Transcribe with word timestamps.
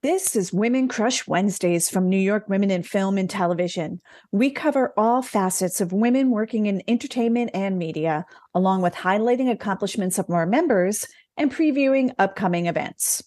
This 0.00 0.36
is 0.36 0.52
Women 0.52 0.86
Crush 0.86 1.26
Wednesdays 1.26 1.90
from 1.90 2.08
New 2.08 2.20
York 2.20 2.48
Women 2.48 2.70
in 2.70 2.84
Film 2.84 3.18
and 3.18 3.28
Television. 3.28 4.00
We 4.30 4.52
cover 4.52 4.94
all 4.96 5.22
facets 5.22 5.80
of 5.80 5.92
women 5.92 6.30
working 6.30 6.66
in 6.66 6.84
entertainment 6.86 7.50
and 7.52 7.76
media, 7.76 8.24
along 8.54 8.82
with 8.82 8.94
highlighting 8.94 9.50
accomplishments 9.50 10.16
of 10.16 10.30
our 10.30 10.46
members 10.46 11.04
and 11.36 11.52
previewing 11.52 12.14
upcoming 12.16 12.66
events. 12.66 13.24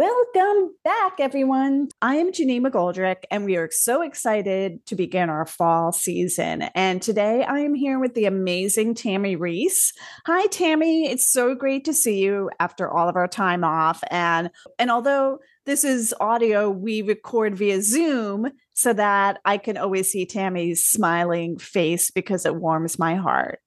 Welcome 0.00 0.76
back, 0.82 1.20
everyone. 1.20 1.88
I 2.00 2.14
am 2.14 2.32
Janine 2.32 2.62
McGoldrick, 2.62 3.24
and 3.30 3.44
we 3.44 3.56
are 3.56 3.68
so 3.70 4.00
excited 4.00 4.86
to 4.86 4.96
begin 4.96 5.28
our 5.28 5.44
fall 5.44 5.92
season. 5.92 6.62
And 6.74 7.02
today 7.02 7.44
I 7.44 7.58
am 7.58 7.74
here 7.74 7.98
with 7.98 8.14
the 8.14 8.24
amazing 8.24 8.94
Tammy 8.94 9.36
Reese. 9.36 9.92
Hi, 10.24 10.46
Tammy. 10.46 11.04
It's 11.10 11.30
so 11.30 11.54
great 11.54 11.84
to 11.84 11.92
see 11.92 12.18
you 12.18 12.48
after 12.58 12.90
all 12.90 13.10
of 13.10 13.16
our 13.16 13.28
time 13.28 13.62
off. 13.62 14.02
And 14.10 14.48
and 14.78 14.90
although 14.90 15.40
this 15.66 15.84
is 15.84 16.14
audio, 16.18 16.70
we 16.70 17.02
record 17.02 17.54
via 17.54 17.82
Zoom 17.82 18.52
so 18.72 18.94
that 18.94 19.40
I 19.44 19.58
can 19.58 19.76
always 19.76 20.10
see 20.10 20.24
Tammy's 20.24 20.82
smiling 20.82 21.58
face 21.58 22.10
because 22.10 22.46
it 22.46 22.56
warms 22.56 22.98
my 22.98 23.16
heart. 23.16 23.60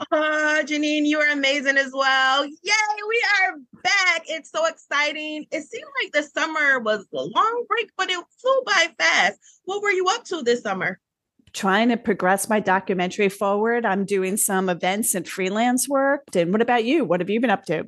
Uh, 0.00 0.62
Janine, 0.64 1.04
you 1.04 1.20
are 1.20 1.30
amazing 1.30 1.76
as 1.76 1.92
well. 1.92 2.44
Yay, 2.44 3.02
we 3.08 3.24
are 3.42 3.56
back. 3.82 4.22
It's 4.26 4.50
so 4.50 4.66
exciting. 4.66 5.46
It 5.50 5.62
seemed 5.62 5.84
like 6.02 6.12
the 6.12 6.22
summer 6.22 6.80
was 6.80 7.06
a 7.12 7.22
long 7.22 7.64
break, 7.68 7.90
but 7.96 8.08
it 8.08 8.24
flew 8.40 8.62
by 8.64 8.88
fast. 8.98 9.38
What 9.64 9.82
were 9.82 9.90
you 9.90 10.06
up 10.08 10.24
to 10.24 10.42
this 10.42 10.62
summer? 10.62 10.98
Trying 11.52 11.90
to 11.90 11.96
progress 11.96 12.48
my 12.48 12.60
documentary 12.60 13.28
forward. 13.28 13.84
I'm 13.84 14.04
doing 14.04 14.36
some 14.36 14.68
events 14.70 15.14
and 15.14 15.28
freelance 15.28 15.88
work. 15.88 16.22
And 16.34 16.52
what 16.52 16.62
about 16.62 16.84
you? 16.84 17.04
What 17.04 17.20
have 17.20 17.28
you 17.28 17.40
been 17.40 17.50
up 17.50 17.64
to? 17.66 17.84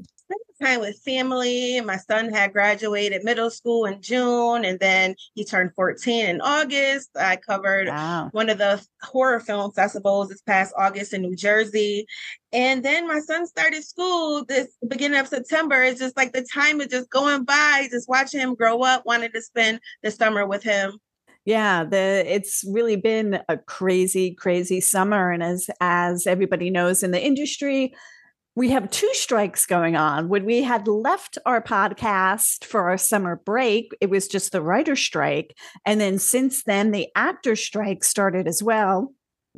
Time 0.63 0.81
with 0.81 1.01
family. 1.05 1.81
My 1.81 1.97
son 1.97 2.31
had 2.31 2.53
graduated 2.53 3.25
middle 3.25 3.51
school 3.51 3.85
in 3.85 4.01
June, 4.01 4.65
and 4.65 4.79
then 4.79 5.15
he 5.35 5.45
turned 5.45 5.75
14 5.75 6.27
in 6.27 6.41
August. 6.41 7.11
I 7.17 7.37
covered 7.37 7.89
wow. 7.89 8.29
one 8.33 8.49
of 8.49 8.59
the 8.59 8.85
horror 9.03 9.41
film 9.41 9.73
festivals 9.73 10.29
this 10.29 10.43
past 10.43 10.75
August 10.77 11.13
in 11.13 11.23
New 11.23 11.37
Jersey. 11.37 12.07
And 12.53 12.85
then 12.85 13.09
my 13.09 13.21
son 13.21 13.47
started 13.47 13.83
school 13.83 14.45
this 14.45 14.69
beginning 14.87 15.19
of 15.19 15.29
September. 15.29 15.83
It's 15.83 16.01
just 16.01 16.17
like 16.17 16.33
the 16.33 16.47
time 16.53 16.81
is 16.81 16.89
just 16.89 17.11
going 17.11 17.45
by, 17.45 17.89
just 17.91 18.09
watching 18.09 18.41
him 18.41 18.55
grow 18.55 18.83
up, 18.83 19.05
wanted 19.07 19.33
to 19.35 19.43
spend 19.43 19.81
the 20.03 20.11
summer 20.11 20.47
with 20.47 20.63
him. 20.63 20.99
Yeah, 21.45 21.85
the 21.85 22.23
it's 22.27 22.65
really 22.69 22.97
been 22.97 23.41
a 23.49 23.57
crazy, 23.59 24.35
crazy 24.35 24.81
summer. 24.81 25.33
And 25.33 25.43
as 25.43 25.69
as 25.81 26.27
everybody 26.27 26.71
knows 26.71 27.03
in 27.03 27.11
the 27.11 27.25
industry, 27.25 27.95
we 28.55 28.71
have 28.71 28.91
two 28.91 29.11
strikes 29.15 29.65
going 29.65 29.97
on. 29.97 30.29
When 30.29 30.45
we 30.45 30.63
had 30.63 30.87
left 30.87 31.39
our 31.47 31.63
podcast 31.63 32.65
for 32.65 32.89
our 32.91 32.99
summer 32.99 33.37
break, 33.37 33.93
it 34.01 34.11
was 34.11 34.29
just 34.29 34.53
the 34.53 34.61
writer 34.61 34.95
strike. 34.95 35.57
And 35.87 36.01
then 36.01 36.19
since 36.19 36.65
then, 36.65 36.91
the 36.91 37.09
actor 37.17 37.57
strike 37.57 38.05
started 38.05 38.47
as 38.47 38.63
well. 38.63 39.15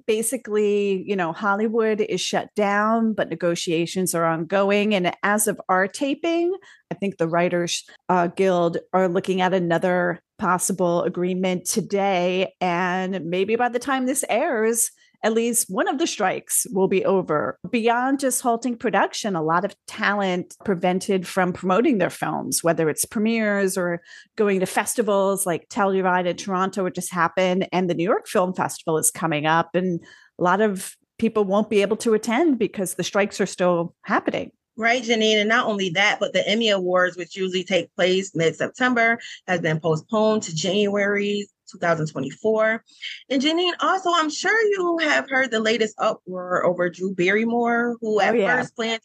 Basically, 0.06 1.04
you 1.06 1.16
know, 1.16 1.32
Hollywood 1.32 2.00
is 2.00 2.20
shut 2.20 2.48
down, 2.54 3.14
but 3.14 3.30
negotiations 3.30 4.14
are 4.14 4.24
ongoing. 4.24 4.94
And 4.94 5.12
as 5.22 5.46
of 5.48 5.60
our 5.68 5.88
taping, 5.88 6.52
I 6.90 6.94
think 6.94 7.16
the 7.16 7.28
Writers 7.28 7.84
uh, 8.08 8.28
Guild 8.28 8.78
are 8.92 9.08
looking 9.08 9.40
at 9.40 9.54
another 9.54 10.20
possible 10.38 11.02
agreement 11.02 11.64
today. 11.64 12.54
And 12.60 13.24
maybe 13.24 13.56
by 13.56 13.68
the 13.68 13.78
time 13.78 14.06
this 14.06 14.24
airs, 14.28 14.90
at 15.24 15.32
least 15.32 15.70
one 15.70 15.88
of 15.88 15.98
the 15.98 16.06
strikes 16.06 16.66
will 16.70 16.86
be 16.86 17.04
over. 17.04 17.58
Beyond 17.70 18.20
just 18.20 18.42
halting 18.42 18.76
production, 18.76 19.34
a 19.34 19.42
lot 19.42 19.64
of 19.64 19.74
talent 19.86 20.54
prevented 20.66 21.26
from 21.26 21.54
promoting 21.54 21.96
their 21.96 22.10
films, 22.10 22.62
whether 22.62 22.90
it's 22.90 23.06
premieres 23.06 23.78
or 23.78 24.02
going 24.36 24.60
to 24.60 24.66
festivals 24.66 25.46
like 25.46 25.70
Telluride 25.70 26.26
in 26.26 26.36
Toronto, 26.36 26.84
which 26.84 26.96
just 26.96 27.10
happened, 27.10 27.66
and 27.72 27.88
the 27.88 27.94
New 27.94 28.04
York 28.04 28.28
Film 28.28 28.52
Festival 28.52 28.98
is 28.98 29.10
coming 29.10 29.46
up. 29.46 29.74
And 29.74 30.00
a 30.38 30.42
lot 30.42 30.60
of 30.60 30.94
people 31.18 31.44
won't 31.44 31.70
be 31.70 31.80
able 31.80 31.96
to 31.96 32.12
attend 32.12 32.58
because 32.58 32.94
the 32.94 33.04
strikes 33.04 33.40
are 33.40 33.46
still 33.46 33.94
happening. 34.02 34.52
Right, 34.76 35.02
Janine. 35.02 35.40
And 35.40 35.48
not 35.48 35.66
only 35.66 35.88
that, 35.90 36.18
but 36.20 36.34
the 36.34 36.46
Emmy 36.46 36.68
Awards, 36.68 37.16
which 37.16 37.36
usually 37.36 37.64
take 37.64 37.94
place 37.94 38.34
mid 38.34 38.56
September, 38.56 39.18
has 39.46 39.60
been 39.60 39.80
postponed 39.80 40.42
to 40.42 40.54
January 40.54 41.46
2024. 41.70 42.84
And 43.30 43.42
Janine, 43.42 43.72
also, 43.80 44.10
I'm 44.12 44.30
sure 44.30 44.60
you 44.62 44.98
have 45.02 45.28
heard 45.28 45.50
the 45.50 45.60
latest 45.60 45.94
uproar 45.98 46.64
over 46.64 46.90
Drew 46.90 47.14
Barrymore, 47.14 47.96
who 48.00 48.20
at 48.20 48.34
oh, 48.34 48.38
yeah. 48.38 48.56
first 48.56 48.76
planned 48.76 49.00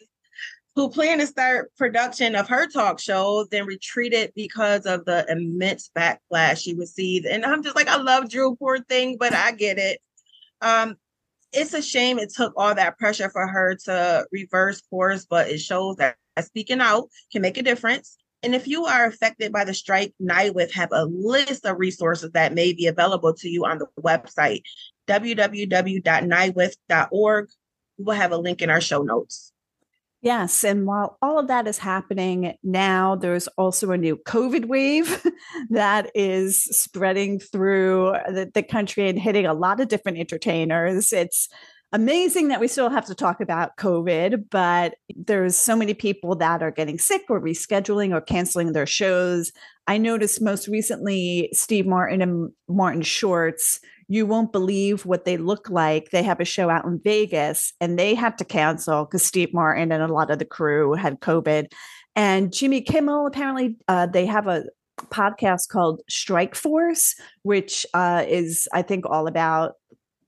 who 0.75 0.89
planned 0.89 1.19
to 1.19 1.27
start 1.27 1.75
production 1.75 2.35
of 2.35 2.47
her 2.47 2.65
talk 2.67 2.99
show, 2.99 3.45
then 3.51 3.65
retreated 3.65 4.31
because 4.33 4.85
of 4.85 5.03
the 5.03 5.25
immense 5.27 5.91
backlash 5.93 6.63
she 6.63 6.73
received. 6.73 7.25
And 7.25 7.43
I'm 7.43 7.63
just 7.63 7.75
like, 7.75 7.89
I 7.89 7.97
love 7.97 8.29
Drew, 8.29 8.55
poor 8.55 8.79
thing, 8.79 9.17
but 9.19 9.33
I 9.33 9.51
get 9.51 9.77
it. 9.77 9.99
Um, 10.61 10.95
it's 11.51 11.73
a 11.73 11.81
shame 11.81 12.19
it 12.19 12.31
took 12.33 12.53
all 12.55 12.73
that 12.75 12.97
pressure 12.97 13.29
for 13.29 13.47
her 13.47 13.75
to 13.85 14.25
reverse 14.31 14.81
course, 14.89 15.25
but 15.29 15.49
it 15.49 15.59
shows 15.59 15.97
that 15.97 16.15
speaking 16.41 16.79
out 16.79 17.09
can 17.31 17.41
make 17.41 17.57
a 17.57 17.63
difference. 17.63 18.17
And 18.41 18.55
if 18.55 18.65
you 18.67 18.85
are 18.85 19.05
affected 19.05 19.51
by 19.51 19.65
the 19.65 19.73
strike, 19.73 20.13
NYWIFT 20.21 20.71
have 20.71 20.87
a 20.91 21.03
list 21.05 21.65
of 21.65 21.77
resources 21.77 22.31
that 22.31 22.53
may 22.53 22.71
be 22.73 22.87
available 22.87 23.33
to 23.33 23.49
you 23.49 23.65
on 23.65 23.79
the 23.79 23.87
website, 23.99 24.61
www.nywift.org. 25.07 27.49
We'll 27.97 28.15
have 28.15 28.31
a 28.31 28.37
link 28.37 28.61
in 28.61 28.69
our 28.69 28.79
show 28.79 29.01
notes. 29.01 29.51
Yes. 30.21 30.65
And 30.65 30.85
while 30.85 31.17
all 31.21 31.39
of 31.39 31.47
that 31.47 31.65
is 31.65 31.77
happening 31.77 32.57
now, 32.61 33.15
there's 33.15 33.47
also 33.49 33.91
a 33.91 33.97
new 33.97 34.17
COVID 34.17 34.65
wave 34.65 35.25
that 35.69 36.11
is 36.13 36.61
spreading 36.63 37.39
through 37.39 38.15
the, 38.27 38.51
the 38.53 38.63
country 38.63 39.07
and 39.07 39.17
hitting 39.17 39.45
a 39.45 39.53
lot 39.53 39.79
of 39.79 39.87
different 39.87 40.17
entertainers. 40.17 41.13
It's 41.13 41.47
amazing 41.91 42.49
that 42.49 42.59
we 42.59 42.67
still 42.67 42.89
have 42.89 43.05
to 43.05 43.15
talk 43.15 43.41
about 43.41 43.77
COVID, 43.77 44.45
but 44.51 44.95
there's 45.15 45.55
so 45.55 45.75
many 45.75 45.93
people 45.93 46.35
that 46.35 46.61
are 46.61 46.71
getting 46.71 46.99
sick 46.99 47.23
or 47.29 47.41
rescheduling 47.41 48.13
or 48.13 48.21
canceling 48.21 48.73
their 48.73 48.85
shows. 48.85 49.51
I 49.87 49.97
noticed 49.97 50.41
most 50.41 50.67
recently 50.67 51.49
Steve 51.51 51.87
Martin 51.87 52.21
and 52.21 52.51
Martin 52.67 53.01
Shorts. 53.01 53.79
You 54.07 54.25
won't 54.25 54.51
believe 54.51 55.05
what 55.05 55.25
they 55.25 55.37
look 55.37 55.69
like. 55.69 56.11
They 56.11 56.23
have 56.23 56.39
a 56.39 56.45
show 56.45 56.69
out 56.69 56.85
in 56.85 56.99
Vegas 57.03 57.73
and 57.81 57.97
they 57.97 58.13
had 58.13 58.37
to 58.37 58.45
cancel 58.45 59.05
because 59.05 59.25
Steve 59.25 59.53
Martin 59.53 59.91
and 59.91 60.03
a 60.03 60.13
lot 60.13 60.31
of 60.31 60.39
the 60.39 60.45
crew 60.45 60.93
had 60.93 61.21
COVID. 61.21 61.71
And 62.15 62.53
Jimmy 62.53 62.81
Kimmel, 62.81 63.27
apparently, 63.27 63.77
uh, 63.87 64.05
they 64.07 64.25
have 64.25 64.47
a 64.47 64.65
podcast 65.07 65.69
called 65.69 66.01
Strike 66.09 66.55
Force, 66.55 67.15
which 67.43 67.85
uh, 67.93 68.25
is, 68.27 68.67
I 68.73 68.81
think, 68.81 69.05
all 69.07 69.27
about 69.27 69.73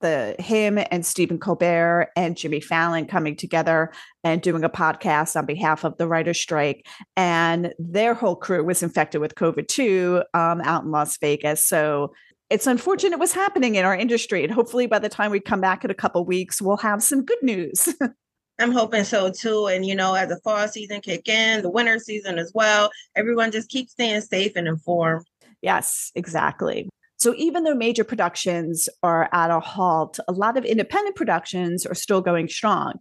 the 0.01 0.35
him 0.39 0.79
and 0.91 1.05
Stephen 1.05 1.39
Colbert 1.39 2.09
and 2.15 2.37
Jimmy 2.37 2.59
Fallon 2.59 3.05
coming 3.05 3.35
together 3.35 3.91
and 4.23 4.41
doing 4.41 4.63
a 4.63 4.69
podcast 4.69 5.35
on 5.35 5.45
behalf 5.45 5.83
of 5.83 5.97
the 5.97 6.07
writer's 6.07 6.39
strike. 6.39 6.87
And 7.15 7.73
their 7.79 8.13
whole 8.13 8.35
crew 8.35 8.63
was 8.63 8.83
infected 8.83 9.21
with 9.21 9.35
COVID 9.35 9.67
too 9.67 10.23
um, 10.33 10.61
out 10.61 10.83
in 10.83 10.91
Las 10.91 11.17
Vegas. 11.17 11.65
So 11.65 12.13
it's 12.49 12.67
unfortunate 12.67 13.17
what's 13.17 13.33
happening 13.33 13.75
in 13.75 13.85
our 13.85 13.95
industry. 13.95 14.43
And 14.43 14.51
hopefully 14.51 14.85
by 14.85 14.99
the 14.99 15.09
time 15.09 15.31
we 15.31 15.39
come 15.39 15.61
back 15.61 15.85
in 15.85 15.91
a 15.91 15.95
couple 15.95 16.25
weeks, 16.25 16.61
we'll 16.61 16.77
have 16.77 17.01
some 17.01 17.23
good 17.23 17.41
news. 17.41 17.89
I'm 18.59 18.71
hoping 18.71 19.03
so 19.03 19.31
too. 19.31 19.67
And 19.67 19.85
you 19.85 19.95
know, 19.95 20.13
as 20.13 20.29
the 20.29 20.39
fall 20.43 20.67
season 20.67 21.01
kick 21.01 21.27
in, 21.27 21.61
the 21.61 21.69
winter 21.69 21.97
season 21.97 22.37
as 22.37 22.51
well, 22.53 22.91
everyone 23.15 23.51
just 23.51 23.69
keeps 23.69 23.93
staying 23.93 24.21
safe 24.21 24.51
and 24.55 24.67
informed. 24.67 25.25
Yes, 25.61 26.11
exactly. 26.15 26.89
So 27.21 27.35
even 27.37 27.63
though 27.63 27.75
major 27.75 28.03
productions 28.03 28.89
are 29.03 29.29
at 29.31 29.51
a 29.51 29.59
halt, 29.59 30.19
a 30.27 30.31
lot 30.31 30.57
of 30.57 30.65
independent 30.65 31.15
productions 31.15 31.85
are 31.85 31.93
still 31.93 32.19
going 32.19 32.47
strong. 32.47 32.93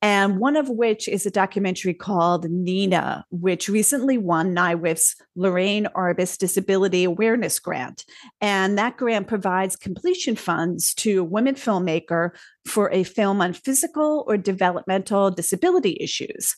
And 0.00 0.38
one 0.38 0.54
of 0.54 0.68
which 0.68 1.08
is 1.08 1.26
a 1.26 1.32
documentary 1.32 1.92
called 1.92 2.48
Nina, 2.48 3.24
which 3.30 3.68
recently 3.68 4.18
won 4.18 4.54
NYWIFT's 4.54 5.16
Loreen 5.36 5.92
Arbus 5.94 6.38
Disability 6.38 7.02
Awareness 7.02 7.58
Grant. 7.58 8.04
And 8.40 8.78
that 8.78 8.98
grant 8.98 9.26
provides 9.26 9.74
completion 9.74 10.36
funds 10.36 10.94
to 10.96 11.22
a 11.22 11.24
women 11.24 11.56
filmmaker 11.56 12.36
for 12.68 12.92
a 12.92 13.02
film 13.02 13.40
on 13.40 13.52
physical 13.52 14.24
or 14.28 14.36
developmental 14.36 15.32
disability 15.32 15.96
issues. 15.98 16.54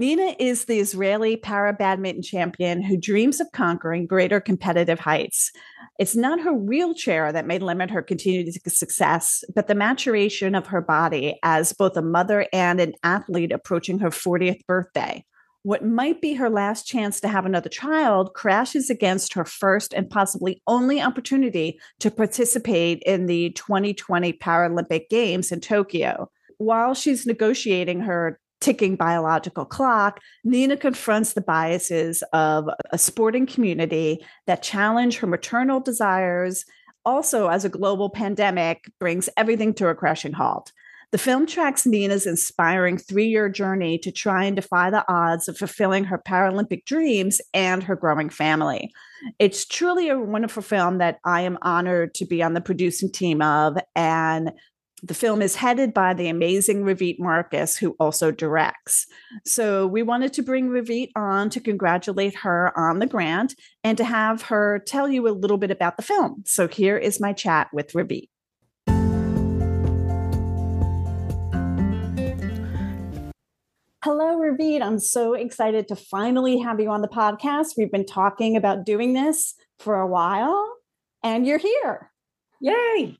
Nina 0.00 0.34
is 0.38 0.64
the 0.64 0.78
Israeli 0.78 1.36
para 1.36 1.74
badminton 1.74 2.22
champion 2.22 2.82
who 2.82 2.96
dreams 2.96 3.38
of 3.38 3.52
conquering 3.52 4.06
greater 4.06 4.40
competitive 4.40 4.98
heights. 4.98 5.52
It's 5.98 6.16
not 6.16 6.40
her 6.40 6.54
wheelchair 6.54 7.30
that 7.34 7.46
may 7.46 7.58
limit 7.58 7.90
her 7.90 8.00
continued 8.00 8.50
success, 8.66 9.44
but 9.54 9.66
the 9.66 9.74
maturation 9.74 10.54
of 10.54 10.68
her 10.68 10.80
body 10.80 11.38
as 11.42 11.74
both 11.74 11.98
a 11.98 12.02
mother 12.02 12.46
and 12.50 12.80
an 12.80 12.94
athlete 13.02 13.52
approaching 13.52 13.98
her 13.98 14.08
40th 14.08 14.64
birthday. 14.66 15.22
What 15.64 15.84
might 15.84 16.22
be 16.22 16.32
her 16.32 16.48
last 16.48 16.86
chance 16.86 17.20
to 17.20 17.28
have 17.28 17.44
another 17.44 17.68
child 17.68 18.32
crashes 18.32 18.88
against 18.88 19.34
her 19.34 19.44
first 19.44 19.92
and 19.92 20.08
possibly 20.08 20.62
only 20.66 21.02
opportunity 21.02 21.78
to 21.98 22.10
participate 22.10 23.02
in 23.04 23.26
the 23.26 23.50
2020 23.50 24.32
Paralympic 24.32 25.10
Games 25.10 25.52
in 25.52 25.60
Tokyo. 25.60 26.30
While 26.56 26.94
she's 26.94 27.26
negotiating 27.26 28.00
her 28.00 28.40
ticking 28.60 28.96
biological 28.96 29.64
clock, 29.64 30.20
Nina 30.44 30.76
confronts 30.76 31.32
the 31.32 31.40
biases 31.40 32.22
of 32.32 32.68
a 32.90 32.98
sporting 32.98 33.46
community 33.46 34.24
that 34.46 34.62
challenge 34.62 35.18
her 35.18 35.26
maternal 35.26 35.80
desires. 35.80 36.64
Also, 37.04 37.48
as 37.48 37.64
a 37.64 37.70
global 37.70 38.10
pandemic 38.10 38.90
brings 38.98 39.28
everything 39.36 39.72
to 39.74 39.88
a 39.88 39.94
crashing 39.94 40.32
halt. 40.32 40.72
The 41.12 41.18
film 41.18 41.46
tracks 41.46 41.86
Nina's 41.86 42.24
inspiring 42.24 42.96
three 42.96 43.26
year 43.26 43.48
journey 43.48 43.98
to 43.98 44.12
try 44.12 44.44
and 44.44 44.54
defy 44.54 44.90
the 44.90 45.04
odds 45.12 45.48
of 45.48 45.58
fulfilling 45.58 46.04
her 46.04 46.18
Paralympic 46.18 46.84
dreams 46.84 47.40
and 47.52 47.82
her 47.82 47.96
growing 47.96 48.30
family. 48.30 48.92
It's 49.40 49.64
truly 49.64 50.08
a 50.08 50.18
wonderful 50.18 50.62
film 50.62 50.98
that 50.98 51.18
I 51.24 51.40
am 51.40 51.58
honored 51.62 52.14
to 52.14 52.26
be 52.26 52.44
on 52.44 52.54
the 52.54 52.60
producing 52.60 53.10
team 53.10 53.42
of. 53.42 53.76
And 53.96 54.52
the 55.02 55.14
film 55.14 55.40
is 55.40 55.56
headed 55.56 55.94
by 55.94 56.12
the 56.12 56.28
amazing 56.28 56.82
Ravit 56.82 57.18
Markus, 57.18 57.76
who 57.76 57.96
also 57.98 58.30
directs. 58.30 59.06
So 59.46 59.86
we 59.86 60.02
wanted 60.02 60.32
to 60.34 60.42
bring 60.42 60.68
Ravit 60.68 61.10
on 61.16 61.48
to 61.50 61.60
congratulate 61.60 62.36
her 62.36 62.72
on 62.78 62.98
the 62.98 63.06
grant 63.06 63.54
and 63.82 63.96
to 63.96 64.04
have 64.04 64.42
her 64.42 64.80
tell 64.86 65.08
you 65.08 65.26
a 65.26 65.30
little 65.30 65.56
bit 65.56 65.70
about 65.70 65.96
the 65.96 66.02
film. 66.02 66.42
So 66.44 66.68
here 66.68 66.98
is 66.98 67.20
my 67.20 67.32
chat 67.32 67.68
with 67.72 67.92
Ravit. 67.92 68.28
Hello, 74.02 74.38
Ravit. 74.38 74.82
I'm 74.82 74.98
so 74.98 75.34
excited 75.34 75.88
to 75.88 75.96
finally 75.96 76.58
have 76.58 76.80
you 76.80 76.90
on 76.90 77.02
the 77.02 77.08
podcast. 77.08 77.76
We've 77.76 77.92
been 77.92 78.06
talking 78.06 78.56
about 78.56 78.86
doing 78.86 79.12
this 79.12 79.54
for 79.78 80.00
a 80.00 80.06
while, 80.06 80.74
and 81.22 81.46
you're 81.46 81.58
here. 81.58 82.10
Yay! 82.62 83.19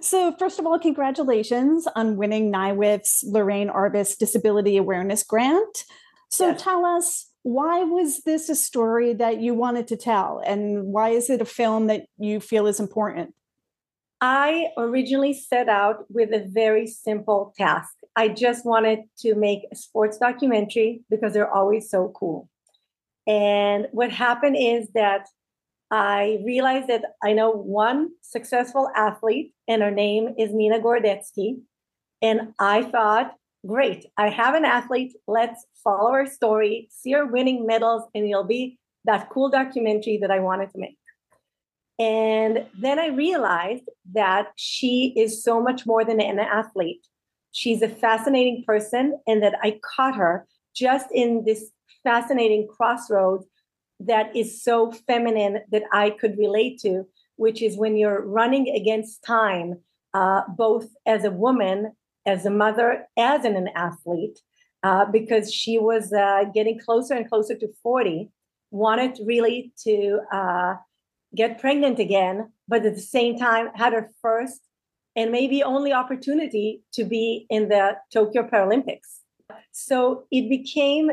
So, 0.00 0.34
first 0.38 0.58
of 0.58 0.66
all, 0.66 0.78
congratulations 0.78 1.86
on 1.94 2.16
winning 2.16 2.52
NYWIFT's 2.52 3.24
Loreen 3.28 3.72
Arbus 3.72 4.18
Disability 4.18 4.76
Awareness 4.76 5.22
Grant. 5.22 5.84
So, 6.28 6.48
yes. 6.48 6.62
tell 6.62 6.84
us 6.84 7.30
why 7.42 7.84
was 7.84 8.22
this 8.22 8.48
a 8.48 8.54
story 8.54 9.12
that 9.14 9.40
you 9.40 9.54
wanted 9.54 9.88
to 9.88 9.96
tell, 9.96 10.42
and 10.44 10.86
why 10.86 11.10
is 11.10 11.28
it 11.28 11.40
a 11.40 11.44
film 11.44 11.88
that 11.88 12.06
you 12.18 12.40
feel 12.40 12.66
is 12.66 12.80
important? 12.80 13.34
I 14.20 14.68
originally 14.78 15.34
set 15.34 15.68
out 15.68 16.04
with 16.08 16.32
a 16.32 16.46
very 16.48 16.86
simple 16.86 17.52
task. 17.58 17.92
I 18.14 18.28
just 18.28 18.64
wanted 18.64 19.00
to 19.18 19.34
make 19.34 19.62
a 19.72 19.76
sports 19.76 20.18
documentary 20.18 21.02
because 21.10 21.32
they're 21.32 21.52
always 21.52 21.90
so 21.90 22.12
cool. 22.14 22.48
And 23.26 23.88
what 23.90 24.10
happened 24.10 24.56
is 24.56 24.88
that 24.94 25.26
I 25.92 26.38
realized 26.42 26.88
that 26.88 27.04
I 27.22 27.34
know 27.34 27.50
one 27.50 28.12
successful 28.22 28.90
athlete, 28.96 29.52
and 29.68 29.82
her 29.82 29.90
name 29.90 30.34
is 30.38 30.50
Nina 30.54 30.80
Gordetsky. 30.80 31.60
And 32.22 32.54
I 32.58 32.84
thought, 32.84 33.34
great, 33.66 34.06
I 34.16 34.30
have 34.30 34.54
an 34.54 34.64
athlete. 34.64 35.12
Let's 35.28 35.66
follow 35.84 36.12
her 36.12 36.26
story, 36.26 36.88
see 36.90 37.12
her 37.12 37.26
winning 37.26 37.66
medals, 37.66 38.04
and 38.14 38.24
it'll 38.24 38.42
be 38.42 38.78
that 39.04 39.28
cool 39.28 39.50
documentary 39.50 40.16
that 40.22 40.30
I 40.30 40.40
wanted 40.40 40.70
to 40.70 40.78
make. 40.78 40.96
And 41.98 42.66
then 42.80 42.98
I 42.98 43.08
realized 43.08 43.84
that 44.14 44.48
she 44.56 45.12
is 45.14 45.44
so 45.44 45.60
much 45.60 45.84
more 45.84 46.06
than 46.06 46.22
an 46.22 46.38
athlete. 46.38 47.06
She's 47.50 47.82
a 47.82 47.88
fascinating 47.88 48.64
person, 48.66 49.20
and 49.26 49.42
that 49.42 49.56
I 49.62 49.78
caught 49.84 50.16
her 50.16 50.46
just 50.74 51.08
in 51.12 51.44
this 51.44 51.70
fascinating 52.02 52.66
crossroads 52.66 53.44
that 54.06 54.34
is 54.34 54.62
so 54.62 54.92
feminine 54.92 55.60
that 55.70 55.84
I 55.92 56.10
could 56.10 56.38
relate 56.38 56.78
to, 56.80 57.06
which 57.36 57.62
is 57.62 57.76
when 57.76 57.96
you're 57.96 58.24
running 58.24 58.68
against 58.68 59.24
time, 59.24 59.80
uh, 60.14 60.42
both 60.48 60.88
as 61.06 61.24
a 61.24 61.30
woman, 61.30 61.92
as 62.26 62.46
a 62.46 62.50
mother, 62.50 63.06
as 63.16 63.44
an, 63.44 63.56
an 63.56 63.68
athlete, 63.74 64.38
uh, 64.82 65.04
because 65.06 65.52
she 65.52 65.78
was 65.78 66.12
uh, 66.12 66.44
getting 66.54 66.78
closer 66.78 67.14
and 67.14 67.28
closer 67.28 67.56
to 67.56 67.68
40, 67.82 68.30
wanted 68.70 69.18
really 69.24 69.72
to 69.84 70.20
uh, 70.32 70.74
get 71.34 71.60
pregnant 71.60 71.98
again, 71.98 72.52
but 72.68 72.84
at 72.84 72.94
the 72.94 73.00
same 73.00 73.38
time 73.38 73.68
had 73.74 73.92
her 73.92 74.10
first 74.20 74.60
and 75.14 75.30
maybe 75.30 75.62
only 75.62 75.92
opportunity 75.92 76.82
to 76.92 77.04
be 77.04 77.46
in 77.50 77.68
the 77.68 77.96
Tokyo 78.12 78.48
Paralympics. 78.48 79.20
So 79.72 80.24
it 80.30 80.48
became 80.48 81.10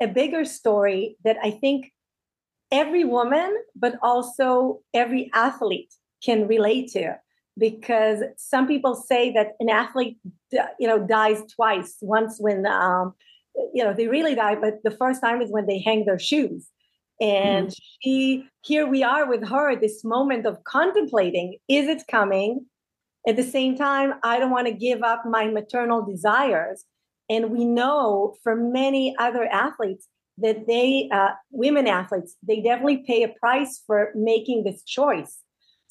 a 0.00 0.06
bigger 0.06 0.44
story 0.44 1.16
that 1.24 1.36
I 1.42 1.50
think 1.50 1.92
every 2.70 3.04
woman, 3.04 3.56
but 3.74 3.96
also 4.02 4.80
every 4.94 5.30
athlete 5.34 5.92
can 6.24 6.46
relate 6.46 6.90
to. 6.92 7.16
Because 7.58 8.22
some 8.36 8.66
people 8.66 8.94
say 8.94 9.32
that 9.32 9.52
an 9.60 9.68
athlete 9.68 10.18
you 10.78 10.86
know 10.86 10.98
dies 10.98 11.42
twice. 11.54 11.96
Once 12.00 12.36
when 12.38 12.66
um, 12.66 13.14
you 13.74 13.84
know 13.84 13.92
they 13.92 14.06
really 14.06 14.34
die 14.34 14.54
but 14.54 14.78
the 14.84 14.90
first 14.90 15.20
time 15.20 15.42
is 15.42 15.50
when 15.50 15.66
they 15.66 15.78
hang 15.78 16.04
their 16.04 16.18
shoes. 16.18 16.68
And 17.20 17.68
mm. 17.68 17.76
she 18.00 18.46
here 18.62 18.86
we 18.86 19.02
are 19.02 19.28
with 19.28 19.46
her 19.48 19.78
this 19.78 20.04
moment 20.04 20.46
of 20.46 20.64
contemplating 20.64 21.58
is 21.68 21.86
it 21.88 22.04
coming? 22.08 22.66
At 23.28 23.36
the 23.36 23.42
same 23.42 23.76
time 23.76 24.14
i 24.22 24.38
don't 24.38 24.50
want 24.50 24.68
to 24.68 24.72
give 24.72 25.02
up 25.02 25.24
my 25.26 25.48
maternal 25.48 26.02
desires. 26.02 26.84
And 27.28 27.50
we 27.50 27.64
know 27.64 28.36
for 28.42 28.56
many 28.56 29.14
other 29.18 29.44
athletes 29.44 30.08
that 30.40 30.66
they, 30.66 31.08
uh, 31.12 31.30
women 31.50 31.86
athletes, 31.86 32.36
they 32.46 32.60
definitely 32.60 33.04
pay 33.06 33.22
a 33.22 33.28
price 33.28 33.82
for 33.86 34.12
making 34.14 34.64
this 34.64 34.82
choice. 34.84 35.38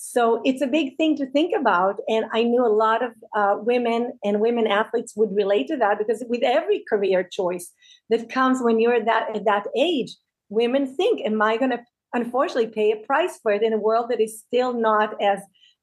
So 0.01 0.42
it's 0.46 0.62
a 0.62 0.68
big 0.68 0.96
thing 0.96 1.18
to 1.18 1.30
think 1.30 1.54
about. 1.54 2.00
And 2.07 2.25
I 2.31 2.44
knew 2.44 2.66
a 2.66 2.72
lot 2.72 3.04
of 3.04 3.12
uh, 3.36 3.57
women 3.60 4.13
and 4.24 4.40
women 4.40 4.66
athletes 4.66 5.13
would 5.18 5.36
relate 5.36 5.68
to 5.68 5.78
that 5.78 5.98
because 5.98 6.24
with 6.30 6.42
every 6.42 6.86
career 6.90 7.22
choice 7.22 7.74
that 8.10 8.30
comes 8.30 8.62
when 8.62 8.80
you're 8.80 9.04
that, 9.04 9.36
at 9.36 9.46
that 9.46 9.68
age, 9.75 10.16
women 10.48 10.96
think, 10.96 11.19
am 11.25 11.42
I 11.42 11.57
going 11.57 11.72
to 11.72 11.81
unfortunately 12.13 12.68
pay 12.68 12.92
a 12.92 13.06
price 13.06 13.40
for 13.44 13.51
it 13.51 13.62
in 13.62 13.74
a 13.74 13.78
world 13.78 14.07
that 14.10 14.22
is 14.22 14.40
still 14.40 14.74
not 14.74 15.22
as 15.22 15.40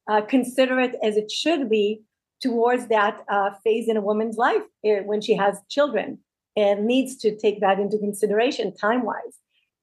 uh, 0.09 0.21
considerate 0.21 0.95
as 1.03 1.15
it 1.15 1.29
should 1.29 1.69
be 1.69 2.01
towards 2.41 2.87
that 2.87 3.23
uh, 3.29 3.51
phase 3.63 3.87
in 3.87 3.97
a 3.97 4.01
woman's 4.01 4.37
life 4.37 4.63
eh, 4.83 5.01
when 5.01 5.21
she 5.21 5.35
has 5.35 5.59
children 5.69 6.19
and 6.57 6.85
needs 6.85 7.15
to 7.17 7.37
take 7.37 7.61
that 7.61 7.79
into 7.79 7.97
consideration 7.99 8.75
time 8.75 9.03
wise. 9.03 9.39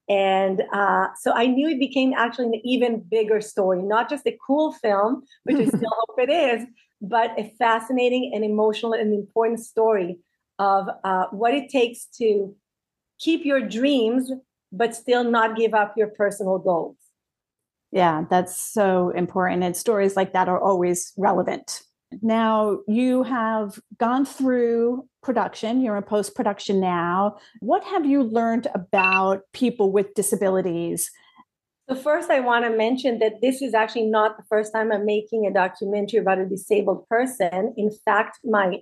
And 0.09 0.62
uh, 0.73 1.07
so 1.19 1.33
I 1.33 1.47
knew 1.47 1.69
it 1.69 1.78
became 1.78 2.12
actually 2.12 2.47
an 2.47 2.61
even 2.64 3.00
bigger 3.00 3.40
story, 3.40 3.83
not 3.83 4.11
just 4.11 4.26
a 4.26 4.37
cool 4.47 4.73
film, 4.73 5.23
which 5.45 5.57
I 5.59 5.64
still 5.76 5.90
hope 5.90 6.19
it 6.19 6.31
is, 6.31 6.66
but 7.00 7.31
a 7.38 7.54
fascinating 7.59 8.33
and 8.35 8.45
emotional 8.45 8.93
and 8.93 9.14
important 9.14 9.61
story 9.61 10.19
of 10.59 10.88
uh, 11.04 11.26
what 11.31 11.54
it 11.54 11.71
takes 11.71 12.07
to 12.19 12.54
keep 13.19 13.45
your 13.45 13.61
dreams, 13.61 14.31
but 14.73 14.95
still 14.95 15.25
not 15.25 15.57
give 15.57 15.73
up 15.73 15.95
your 15.97 16.09
personal 16.09 16.59
goals. 16.59 16.97
Yeah, 17.93 18.25
that's 18.28 18.59
so 18.59 19.11
important. 19.11 19.62
And 19.62 19.76
stories 19.76 20.16
like 20.16 20.33
that 20.33 20.49
are 20.49 20.61
always 20.61 21.12
relevant. 21.16 21.83
Now, 22.21 22.81
you 22.88 23.23
have 23.23 23.78
gone 23.99 24.26
through 24.26 25.09
production, 25.25 25.81
you're 25.81 25.97
in 25.97 26.02
post 26.02 26.35
production 26.35 26.81
now. 26.81 27.38
What 27.61 27.83
have 27.85 28.07
you 28.07 28.23
learned 28.23 28.69
about 28.75 29.43
people 29.52 29.90
with 29.90 30.14
disabilities? 30.14 31.11
So, 31.88 31.97
first, 31.97 32.31
I 32.31 32.40
want 32.40 32.64
to 32.64 32.71
mention 32.71 33.19
that 33.19 33.43
this 33.43 33.61
is 33.61 33.75
actually 33.75 34.07
not 34.07 34.37
the 34.37 34.45
first 34.49 34.73
time 34.73 34.93
I'm 34.93 35.04
making 35.04 35.47
a 35.47 35.52
documentary 35.52 36.21
about 36.21 36.38
a 36.38 36.47
disabled 36.47 37.07
person. 37.09 37.75
In 37.76 37.90
fact, 38.04 38.38
my 38.45 38.78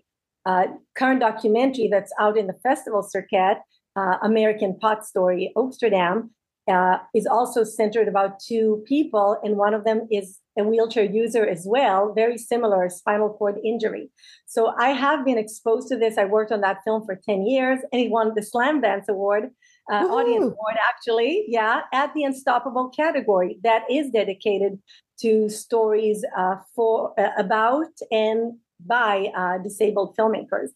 uh, 0.46 0.66
current 0.94 1.20
documentary 1.20 1.88
that's 1.90 2.12
out 2.20 2.36
in 2.36 2.46
the 2.46 2.54
festival 2.62 3.02
circuit, 3.02 3.58
uh, 3.96 4.18
American 4.22 4.78
Pot 4.78 5.04
Story, 5.04 5.52
Oaksterdam, 5.56 6.30
uh, 6.68 6.98
is 7.14 7.26
also 7.26 7.64
centered 7.64 8.08
about 8.08 8.38
two 8.40 8.84
people, 8.86 9.38
and 9.42 9.56
one 9.56 9.74
of 9.74 9.84
them 9.84 10.06
is 10.10 10.38
a 10.58 10.64
wheelchair 10.64 11.04
user 11.04 11.46
as 11.46 11.64
well, 11.66 12.12
very 12.12 12.36
similar 12.38 12.88
spinal 12.90 13.30
cord 13.30 13.58
injury. 13.64 14.10
So 14.46 14.72
I 14.78 14.90
have 14.90 15.24
been 15.24 15.38
exposed 15.38 15.88
to 15.88 15.96
this. 15.96 16.18
I 16.18 16.24
worked 16.24 16.52
on 16.52 16.60
that 16.60 16.84
film 16.84 17.04
for 17.04 17.16
10 17.16 17.46
years, 17.46 17.80
and 17.92 18.02
it 18.02 18.10
won 18.10 18.32
the 18.34 18.42
Slamdance 18.42 19.08
Award, 19.08 19.50
uh, 19.90 19.94
Audience 19.94 20.44
Award, 20.44 20.76
actually, 20.88 21.44
yeah, 21.48 21.80
at 21.92 22.12
the 22.14 22.24
Unstoppable 22.24 22.90
category 22.90 23.58
that 23.64 23.82
is 23.90 24.10
dedicated 24.10 24.78
to 25.20 25.48
stories 25.48 26.24
uh, 26.36 26.56
for 26.74 27.18
uh, 27.18 27.30
about 27.38 27.88
and 28.10 28.58
by 28.84 29.30
uh, 29.36 29.58
disabled 29.58 30.16
filmmakers. 30.16 30.68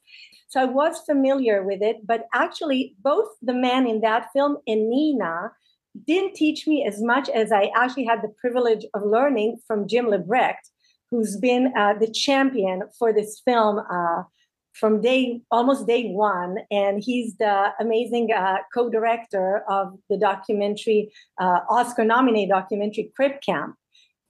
So 0.49 0.61
I 0.61 0.64
was 0.64 1.00
familiar 1.00 1.64
with 1.64 1.83
it, 1.83 2.07
but 2.07 2.26
actually, 2.33 2.95
both 3.02 3.28
the 3.43 3.55
man 3.55 3.87
in 3.87 4.00
that 4.00 4.28
film 4.33 4.59
and 4.66 4.88
Nina 4.88 5.52
didn't 6.06 6.34
teach 6.34 6.66
me 6.66 6.84
as 6.86 7.02
much 7.02 7.28
as 7.28 7.52
I 7.52 7.70
actually 7.76 8.04
had 8.04 8.22
the 8.22 8.32
privilege 8.40 8.84
of 8.94 9.02
learning 9.04 9.58
from 9.66 9.88
Jim 9.88 10.06
LeBrecht, 10.06 10.70
who's 11.10 11.36
been 11.36 11.72
uh, 11.76 11.94
the 11.94 12.10
champion 12.10 12.82
for 12.98 13.12
this 13.12 13.40
film 13.44 13.78
uh, 13.78 14.22
from 14.72 15.00
day 15.00 15.40
almost 15.50 15.86
day 15.86 16.10
one, 16.10 16.58
and 16.70 17.02
he's 17.02 17.36
the 17.36 17.72
amazing 17.80 18.30
uh, 18.32 18.58
co-director 18.74 19.62
of 19.68 19.94
the 20.10 20.18
documentary, 20.18 21.10
uh, 21.40 21.60
Oscar-nominated 21.70 22.50
documentary 22.50 23.10
Crip 23.16 23.40
Camp 23.40 23.76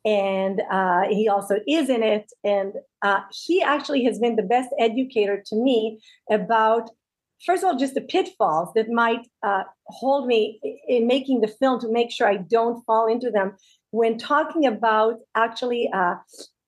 and 0.06 0.62
uh, 0.70 1.02
he 1.10 1.28
also 1.28 1.56
is 1.66 1.90
in 1.90 2.02
it. 2.02 2.32
And 2.44 2.74
uh, 3.02 3.20
he 3.32 3.60
actually 3.60 4.04
has 4.04 4.20
been 4.20 4.36
the 4.36 4.42
best 4.44 4.70
educator 4.78 5.42
to 5.46 5.56
me 5.56 6.00
about, 6.30 6.90
first 7.44 7.62
of 7.62 7.68
all, 7.68 7.76
just 7.76 7.94
the 7.94 8.00
pitfalls 8.00 8.70
that 8.74 8.88
might 8.88 9.26
uh, 9.42 9.64
hold 9.86 10.26
me 10.26 10.60
in 10.88 11.06
making 11.06 11.40
the 11.40 11.48
film 11.48 11.80
to 11.80 11.90
make 11.90 12.10
sure 12.10 12.28
I 12.28 12.38
don't 12.38 12.82
fall 12.84 13.06
into 13.06 13.30
them. 13.30 13.56
When 13.90 14.18
talking 14.18 14.66
about 14.66 15.16
actually 15.34 15.90
uh, 15.94 16.14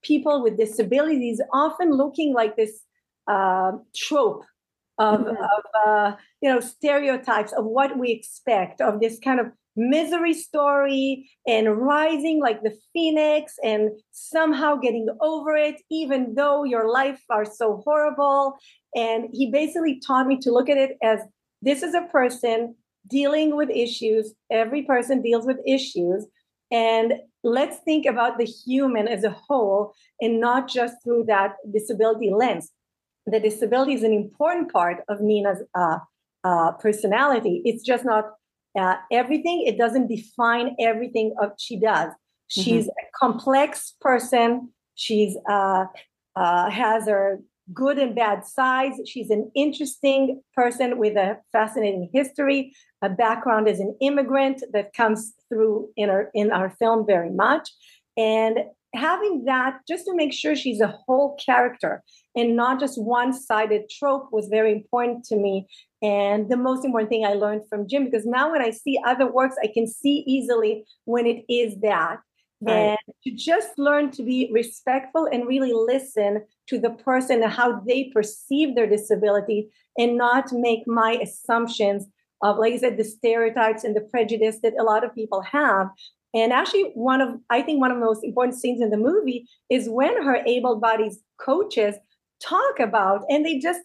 people 0.03 0.43
with 0.43 0.57
disabilities, 0.57 1.41
often 1.53 1.91
looking 1.91 2.33
like 2.33 2.55
this 2.55 2.81
uh, 3.27 3.73
trope 3.95 4.43
of, 4.97 5.21
mm-hmm. 5.21 5.29
of 5.29 5.87
uh, 5.87 6.15
you 6.41 6.49
know 6.49 6.59
stereotypes 6.59 7.53
of 7.53 7.65
what 7.65 7.97
we 7.97 8.11
expect 8.11 8.81
of 8.81 8.99
this 8.99 9.19
kind 9.23 9.39
of 9.39 9.47
misery 9.79 10.33
story 10.33 11.29
and 11.47 11.77
rising 11.77 12.41
like 12.41 12.61
the 12.61 12.75
phoenix 12.91 13.55
and 13.63 13.91
somehow 14.11 14.75
getting 14.75 15.07
over 15.21 15.55
it 15.55 15.81
even 15.89 16.35
though 16.35 16.63
your 16.63 16.91
life 16.91 17.21
are 17.29 17.45
so 17.45 17.81
horrible. 17.85 18.57
And 18.95 19.29
he 19.31 19.49
basically 19.49 20.01
taught 20.05 20.27
me 20.27 20.37
to 20.39 20.51
look 20.51 20.69
at 20.69 20.77
it 20.77 20.97
as 21.01 21.19
this 21.61 21.81
is 21.81 21.93
a 21.93 22.07
person 22.11 22.75
dealing 23.07 23.55
with 23.55 23.69
issues. 23.69 24.33
Every 24.51 24.83
person 24.83 25.21
deals 25.21 25.45
with 25.45 25.57
issues. 25.65 26.25
And 26.71 27.13
let's 27.43 27.77
think 27.85 28.05
about 28.05 28.37
the 28.37 28.45
human 28.45 29.07
as 29.07 29.23
a 29.23 29.31
whole 29.31 29.93
and 30.19 30.39
not 30.39 30.67
just 30.67 30.95
through 31.03 31.25
that 31.27 31.53
disability 31.73 32.31
lens. 32.31 32.71
The 33.25 33.39
disability 33.39 33.93
is 33.93 34.03
an 34.03 34.13
important 34.13 34.71
part 34.71 35.03
of 35.07 35.21
nina's 35.21 35.63
uh, 35.73 35.99
uh, 36.43 36.71
personality. 36.73 37.61
It's 37.65 37.83
just 37.83 38.05
not 38.05 38.25
uh, 38.79 38.95
everything. 39.11 39.63
It 39.67 39.77
doesn't 39.77 40.07
define 40.07 40.75
everything 40.79 41.35
of 41.41 41.51
she 41.57 41.79
does. 41.79 42.11
She's 42.47 42.85
mm-hmm. 42.85 43.05
a 43.05 43.17
complex 43.19 43.95
person. 44.01 44.69
She's 44.95 45.37
uh, 45.49 45.85
uh, 46.35 46.69
has 46.69 47.07
her 47.07 47.39
good 47.73 47.99
and 47.99 48.15
bad 48.15 48.45
sides. 48.45 48.95
She's 49.05 49.29
an 49.29 49.51
interesting 49.55 50.41
person 50.55 50.97
with 50.97 51.15
a 51.15 51.37
fascinating 51.51 52.09
history, 52.13 52.73
a 53.01 53.09
background 53.09 53.67
as 53.67 53.79
an 53.79 53.95
immigrant 54.01 54.63
that 54.73 54.93
comes 54.93 55.33
through 55.47 55.89
in 55.95 56.09
our 56.09 56.31
in 56.33 56.51
our 56.51 56.69
film 56.69 57.05
very 57.05 57.31
much, 57.31 57.69
and 58.17 58.59
having 58.95 59.45
that 59.45 59.81
just 59.87 60.05
to 60.05 60.15
make 60.15 60.33
sure 60.33 60.55
she's 60.55 60.81
a 60.81 60.95
whole 61.05 61.37
character 61.45 62.03
and 62.35 62.55
not 62.55 62.79
just 62.79 62.99
one-sided 62.99 63.89
trope 63.89 64.29
was 64.31 64.47
very 64.47 64.71
important 64.71 65.23
to 65.23 65.35
me 65.35 65.67
and 66.01 66.49
the 66.49 66.57
most 66.57 66.85
important 66.85 67.09
thing 67.09 67.25
I 67.25 67.33
learned 67.33 67.63
from 67.69 67.87
Jim, 67.87 68.05
because 68.05 68.25
now 68.25 68.51
when 68.51 68.61
I 68.61 68.71
see 68.71 68.99
other 69.05 69.31
works, 69.31 69.55
I 69.61 69.67
can 69.67 69.87
see 69.87 70.23
easily 70.25 70.85
when 71.05 71.25
it 71.25 71.43
is 71.49 71.79
that. 71.81 72.19
Right. 72.61 72.73
And 72.73 72.97
to 73.23 73.31
just 73.31 73.77
learn 73.77 74.11
to 74.11 74.23
be 74.23 74.49
respectful 74.53 75.27
and 75.31 75.47
really 75.47 75.71
listen 75.73 76.43
to 76.67 76.77
the 76.77 76.89
person 76.89 77.41
and 77.41 77.51
how 77.51 77.79
they 77.81 78.11
perceive 78.13 78.75
their 78.75 78.87
disability 78.87 79.69
and 79.97 80.17
not 80.17 80.51
make 80.51 80.85
my 80.85 81.13
assumptions 81.21 82.05
of, 82.41 82.57
like 82.57 82.73
I 82.73 82.77
said, 82.77 82.97
the 82.97 83.03
stereotypes 83.03 83.83
and 83.83 83.95
the 83.95 84.01
prejudice 84.01 84.59
that 84.63 84.73
a 84.79 84.83
lot 84.83 85.05
of 85.05 85.15
people 85.15 85.41
have. 85.41 85.87
And 86.33 86.53
actually, 86.53 86.91
one 86.95 87.21
of, 87.21 87.35
I 87.49 87.61
think, 87.61 87.81
one 87.81 87.91
of 87.91 87.97
the 87.97 88.05
most 88.05 88.23
important 88.23 88.57
scenes 88.57 88.81
in 88.81 88.91
the 88.91 88.97
movie 88.97 89.47
is 89.69 89.89
when 89.89 90.21
her 90.21 90.43
able 90.45 90.79
bodied 90.79 91.13
coaches 91.39 91.95
talk 92.41 92.79
about, 92.79 93.23
and 93.29 93.45
they 93.45 93.57
just 93.57 93.79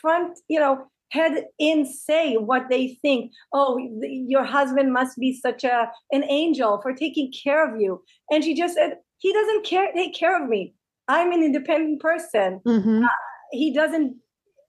front, 0.00 0.38
you 0.48 0.60
know, 0.60 0.86
head 1.12 1.44
in 1.58 1.84
say 1.84 2.36
what 2.36 2.68
they 2.70 2.98
think. 3.02 3.32
Oh 3.52 3.78
your 4.02 4.44
husband 4.44 4.92
must 4.92 5.18
be 5.18 5.38
such 5.38 5.62
a 5.62 5.90
an 6.10 6.24
angel 6.24 6.80
for 6.82 6.92
taking 6.94 7.30
care 7.32 7.68
of 7.68 7.80
you. 7.80 8.02
And 8.30 8.42
she 8.42 8.54
just 8.54 8.74
said 8.74 8.96
he 9.18 9.32
doesn't 9.32 9.64
care 9.64 9.88
take 9.94 10.14
care 10.14 10.42
of 10.42 10.48
me. 10.48 10.74
I'm 11.08 11.32
an 11.32 11.42
independent 11.42 12.00
person. 12.00 12.60
Mm-hmm. 12.66 13.04
uh, 13.04 13.08
he 13.52 13.72
doesn't 13.72 14.16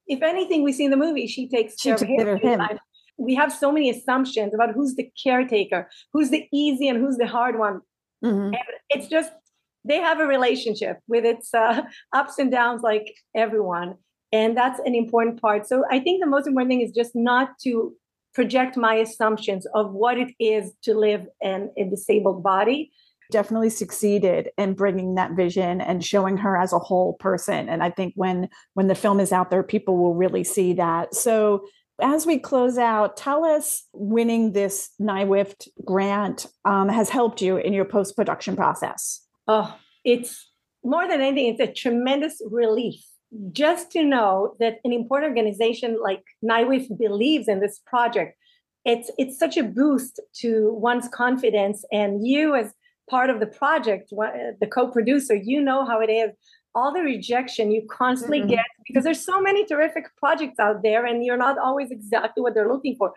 if 0.08 0.22
anything 0.22 0.64
we 0.64 0.74
see 0.74 0.84
in 0.86 0.92
the 0.92 0.98
movie 0.98 1.28
she 1.28 1.48
takes 1.48 1.76
she 1.80 1.94
care 1.94 2.36
of 2.36 2.42
him, 2.42 2.60
him. 2.60 2.80
we 3.18 3.34
have 3.36 3.54
so 3.54 3.72
many 3.72 3.90
assumptions 3.90 4.54
about 4.54 4.72
who's 4.74 4.96
the 4.96 5.10
caretaker 5.24 5.90
who's 6.12 6.30
the 6.30 6.46
easy 6.52 6.90
and 6.90 7.00
who's 7.00 7.18
the 7.18 7.28
hard 7.28 7.58
one. 7.58 7.80
Mm-hmm. 8.24 8.54
and 8.54 8.64
it's 8.90 9.08
just 9.08 9.32
they 9.86 9.98
have 9.98 10.20
a 10.20 10.26
relationship 10.26 11.00
with 11.08 11.26
its 11.26 11.54
uh, 11.54 11.82
ups 12.14 12.38
and 12.38 12.52
downs 12.52 12.82
like 12.84 13.14
everyone 13.36 13.96
and 14.34 14.58
that's 14.58 14.80
an 14.84 14.96
important 14.96 15.40
part. 15.40 15.68
So 15.68 15.86
I 15.90 16.00
think 16.00 16.22
the 16.22 16.30
most 16.30 16.48
important 16.48 16.72
thing 16.72 16.82
is 16.82 16.92
just 16.92 17.12
not 17.16 17.60
to 17.60 17.96
project 18.34 18.76
my 18.76 18.96
assumptions 18.96 19.68
of 19.76 19.94
what 19.94 20.18
it 20.18 20.34
is 20.40 20.74
to 20.82 20.96
live 20.96 21.28
in 21.40 21.70
a 21.78 21.84
disabled 21.84 22.42
body. 22.42 22.92
Definitely 23.32 23.70
succeeded 23.70 24.50
in 24.58 24.74
bringing 24.74 25.16
that 25.16 25.34
vision 25.34 25.80
and 25.82 26.04
showing 26.04 26.38
her 26.38 26.58
as 26.58 26.74
a 26.74 26.80
whole 26.80 27.14
person. 27.14 27.70
And 27.70 27.84
I 27.84 27.92
think 27.92 28.14
when 28.16 28.50
when 28.74 28.88
the 28.88 28.96
film 28.96 29.20
is 29.20 29.32
out 29.32 29.52
there, 29.52 29.64
people 29.64 29.98
will 29.98 30.16
really 30.16 30.44
see 30.44 30.74
that. 30.74 31.14
So 31.14 31.66
as 32.02 32.26
we 32.26 32.40
close 32.40 32.80
out, 32.80 33.16
tell 33.16 33.46
us 33.46 33.84
winning 33.94 34.54
this 34.54 34.90
NYWIFT 35.00 35.68
grant 35.86 36.48
um, 36.66 36.90
has 36.90 37.10
helped 37.10 37.40
you 37.40 37.58
in 37.58 37.72
your 37.72 37.86
post 37.86 38.16
production 38.16 38.56
process. 38.56 39.22
Oh, 39.48 39.78
it's 40.04 40.50
more 40.84 41.08
than 41.08 41.22
anything, 41.22 41.54
it's 41.54 41.62
a 41.62 41.72
tremendous 41.72 42.42
relief 42.50 43.04
just 43.52 43.92
to 43.92 44.04
know 44.04 44.56
that 44.60 44.80
an 44.84 44.94
important 44.94 45.30
organization 45.30 45.98
like 46.02 46.24
NYWIFT 46.44 46.98
believes 46.98 47.48
in 47.48 47.60
this 47.60 47.80
project, 47.86 48.38
it's 48.86 49.12
it's 49.18 49.40
such 49.40 49.58
a 49.58 49.64
boost 49.64 50.20
to 50.42 50.74
one's 50.74 51.08
confidence. 51.08 51.86
And 51.92 52.26
you, 52.26 52.56
as 52.56 52.74
part 53.10 53.30
of 53.30 53.40
the 53.40 53.48
project, 53.48 54.10
the 54.10 54.68
co-producer, 54.72 55.36
you 55.36 55.62
know 55.62 55.86
how 55.86 56.00
it 56.02 56.10
is 56.10 56.32
all 56.76 56.94
the 56.94 57.02
rejection 57.02 57.72
you 57.72 57.86
constantly 57.90 58.40
mm-hmm. 58.40 58.50
get 58.50 58.66
because 58.88 59.04
there's 59.04 59.24
so 59.24 59.42
many 59.42 59.66
terrific 59.66 60.06
projects 60.18 60.60
out 60.60 60.82
there 60.82 61.06
and 61.06 61.24
you're 61.24 61.38
not 61.38 61.58
always 61.58 61.92
exactly 61.92 62.42
what 62.42 62.54
they're 62.54 62.68
looking 62.68 62.96
for. 62.96 63.14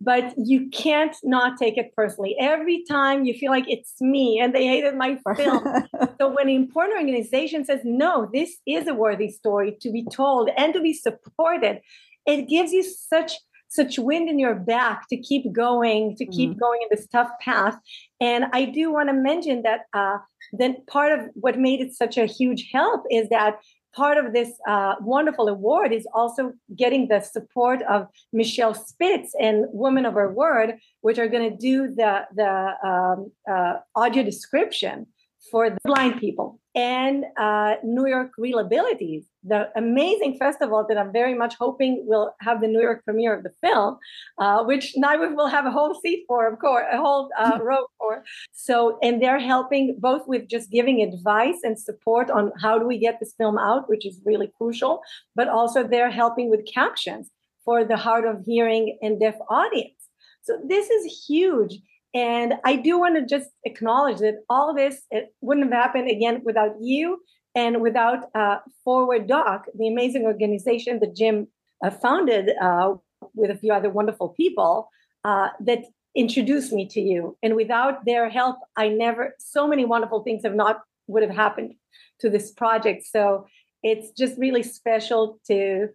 But 0.00 0.34
you 0.38 0.70
can't 0.70 1.14
not 1.22 1.58
take 1.58 1.76
it 1.76 1.94
personally. 1.94 2.36
Every 2.40 2.84
time 2.88 3.24
you 3.24 3.34
feel 3.34 3.50
like 3.50 3.68
it's 3.68 4.00
me 4.00 4.40
and 4.40 4.54
they 4.54 4.66
hated 4.66 4.96
my 4.96 5.18
film. 5.36 5.64
So 6.18 6.28
when 6.28 6.48
an 6.48 6.54
important 6.54 6.98
organization 6.98 7.64
says 7.64 7.80
no 7.82 8.28
this 8.30 8.58
is 8.66 8.86
a 8.86 8.94
worthy 8.94 9.30
story 9.30 9.76
to 9.80 9.90
be 9.90 10.04
told 10.04 10.50
and 10.56 10.74
to 10.74 10.80
be 10.80 10.92
supported 10.92 11.80
it 12.26 12.48
gives 12.48 12.72
you 12.72 12.82
such 12.82 13.32
such 13.70 13.98
wind 13.98 14.28
in 14.28 14.38
your 14.38 14.54
back 14.54 15.08
to 15.08 15.16
keep 15.16 15.50
going, 15.52 16.16
to 16.16 16.26
keep 16.26 16.50
mm-hmm. 16.50 16.58
going 16.58 16.80
in 16.82 16.88
this 16.90 17.06
tough 17.06 17.30
path. 17.40 17.78
And 18.20 18.46
I 18.52 18.64
do 18.66 18.92
want 18.92 19.08
to 19.08 19.14
mention 19.14 19.62
that 19.62 19.82
uh, 19.94 20.18
then 20.52 20.76
part 20.86 21.18
of 21.18 21.28
what 21.34 21.58
made 21.58 21.80
it 21.80 21.94
such 21.94 22.18
a 22.18 22.26
huge 22.26 22.68
help 22.72 23.04
is 23.10 23.28
that 23.28 23.60
part 23.94 24.18
of 24.18 24.32
this 24.32 24.50
uh, 24.68 24.94
wonderful 25.00 25.48
award 25.48 25.92
is 25.92 26.06
also 26.14 26.52
getting 26.76 27.08
the 27.08 27.20
support 27.20 27.82
of 27.82 28.06
Michele 28.32 28.74
Spitz 28.74 29.34
and 29.40 29.66
Women 29.72 30.04
of 30.04 30.14
Her 30.14 30.32
Word, 30.32 30.78
which 31.00 31.18
are 31.18 31.28
going 31.28 31.50
to 31.50 31.56
do 31.56 31.88
the 31.94 32.26
the 32.34 32.74
um, 32.84 33.32
uh, 33.50 33.78
audio 33.94 34.22
description 34.22 35.06
for 35.50 35.70
the 35.70 35.78
blind 35.84 36.20
people 36.20 36.59
and 36.74 37.24
uh, 37.36 37.74
New 37.82 38.06
York 38.06 38.32
Reelabilities, 38.38 39.24
the 39.42 39.70
amazing 39.76 40.36
festival 40.38 40.84
that 40.88 40.96
I'm 40.96 41.12
very 41.12 41.34
much 41.34 41.54
hoping 41.58 42.04
will 42.06 42.34
have 42.40 42.60
the 42.60 42.68
New 42.68 42.80
York 42.80 43.04
premiere 43.04 43.34
of 43.34 43.42
the 43.42 43.50
film, 43.60 43.98
uh, 44.38 44.62
which 44.64 44.94
NYWIFT 44.96 45.34
will 45.34 45.48
have 45.48 45.66
a 45.66 45.70
whole 45.70 45.94
seat 45.94 46.24
for, 46.28 46.46
of 46.46 46.58
course, 46.60 46.86
a 46.92 46.98
whole 46.98 47.30
uh, 47.38 47.58
row 47.62 47.86
for. 47.98 48.22
So, 48.52 48.98
and 49.02 49.20
they're 49.20 49.40
helping 49.40 49.96
both 49.98 50.28
with 50.28 50.48
just 50.48 50.70
giving 50.70 51.02
advice 51.02 51.58
and 51.64 51.78
support 51.78 52.30
on 52.30 52.52
how 52.60 52.78
do 52.78 52.86
we 52.86 52.98
get 52.98 53.18
this 53.18 53.34
film 53.36 53.58
out, 53.58 53.88
which 53.88 54.06
is 54.06 54.20
really 54.24 54.50
crucial, 54.56 55.00
but 55.34 55.48
also 55.48 55.82
they're 55.82 56.10
helping 56.10 56.50
with 56.50 56.60
captions 56.72 57.30
for 57.64 57.84
the 57.84 57.96
hard 57.96 58.24
of 58.24 58.44
hearing 58.44 58.96
and 59.02 59.18
deaf 59.18 59.34
audience. 59.48 59.94
So 60.42 60.58
this 60.66 60.88
is 60.88 61.24
huge. 61.26 61.78
And 62.14 62.54
I 62.64 62.76
do 62.76 62.98
want 62.98 63.16
to 63.16 63.24
just 63.24 63.50
acknowledge 63.64 64.18
that 64.18 64.42
all 64.48 64.74
this 64.74 65.02
it 65.10 65.32
wouldn't 65.40 65.72
have 65.72 65.82
happened 65.82 66.10
again 66.10 66.42
without 66.44 66.74
you 66.80 67.22
and 67.54 67.80
without 67.80 68.24
uh, 68.34 68.58
Forward 68.84 69.26
Doc, 69.26 69.66
the 69.76 69.88
amazing 69.88 70.24
organization 70.24 70.98
that 71.00 71.14
Jim 71.14 71.48
uh, 71.84 71.90
founded 71.90 72.50
uh, 72.60 72.94
with 73.34 73.50
a 73.50 73.54
few 73.54 73.72
other 73.72 73.90
wonderful 73.90 74.30
people 74.30 74.88
uh, 75.24 75.48
that 75.60 75.84
introduced 76.14 76.72
me 76.72 76.86
to 76.88 77.00
you. 77.00 77.36
And 77.42 77.54
without 77.54 78.04
their 78.04 78.28
help, 78.28 78.56
I 78.76 78.88
never, 78.88 79.34
so 79.38 79.68
many 79.68 79.84
wonderful 79.84 80.22
things 80.22 80.42
have 80.44 80.54
not 80.54 80.80
would 81.06 81.22
have 81.22 81.34
happened 81.34 81.74
to 82.20 82.30
this 82.30 82.52
project. 82.52 83.04
So 83.04 83.46
it's 83.82 84.10
just 84.12 84.38
really 84.38 84.62
special 84.62 85.40
to 85.46 85.88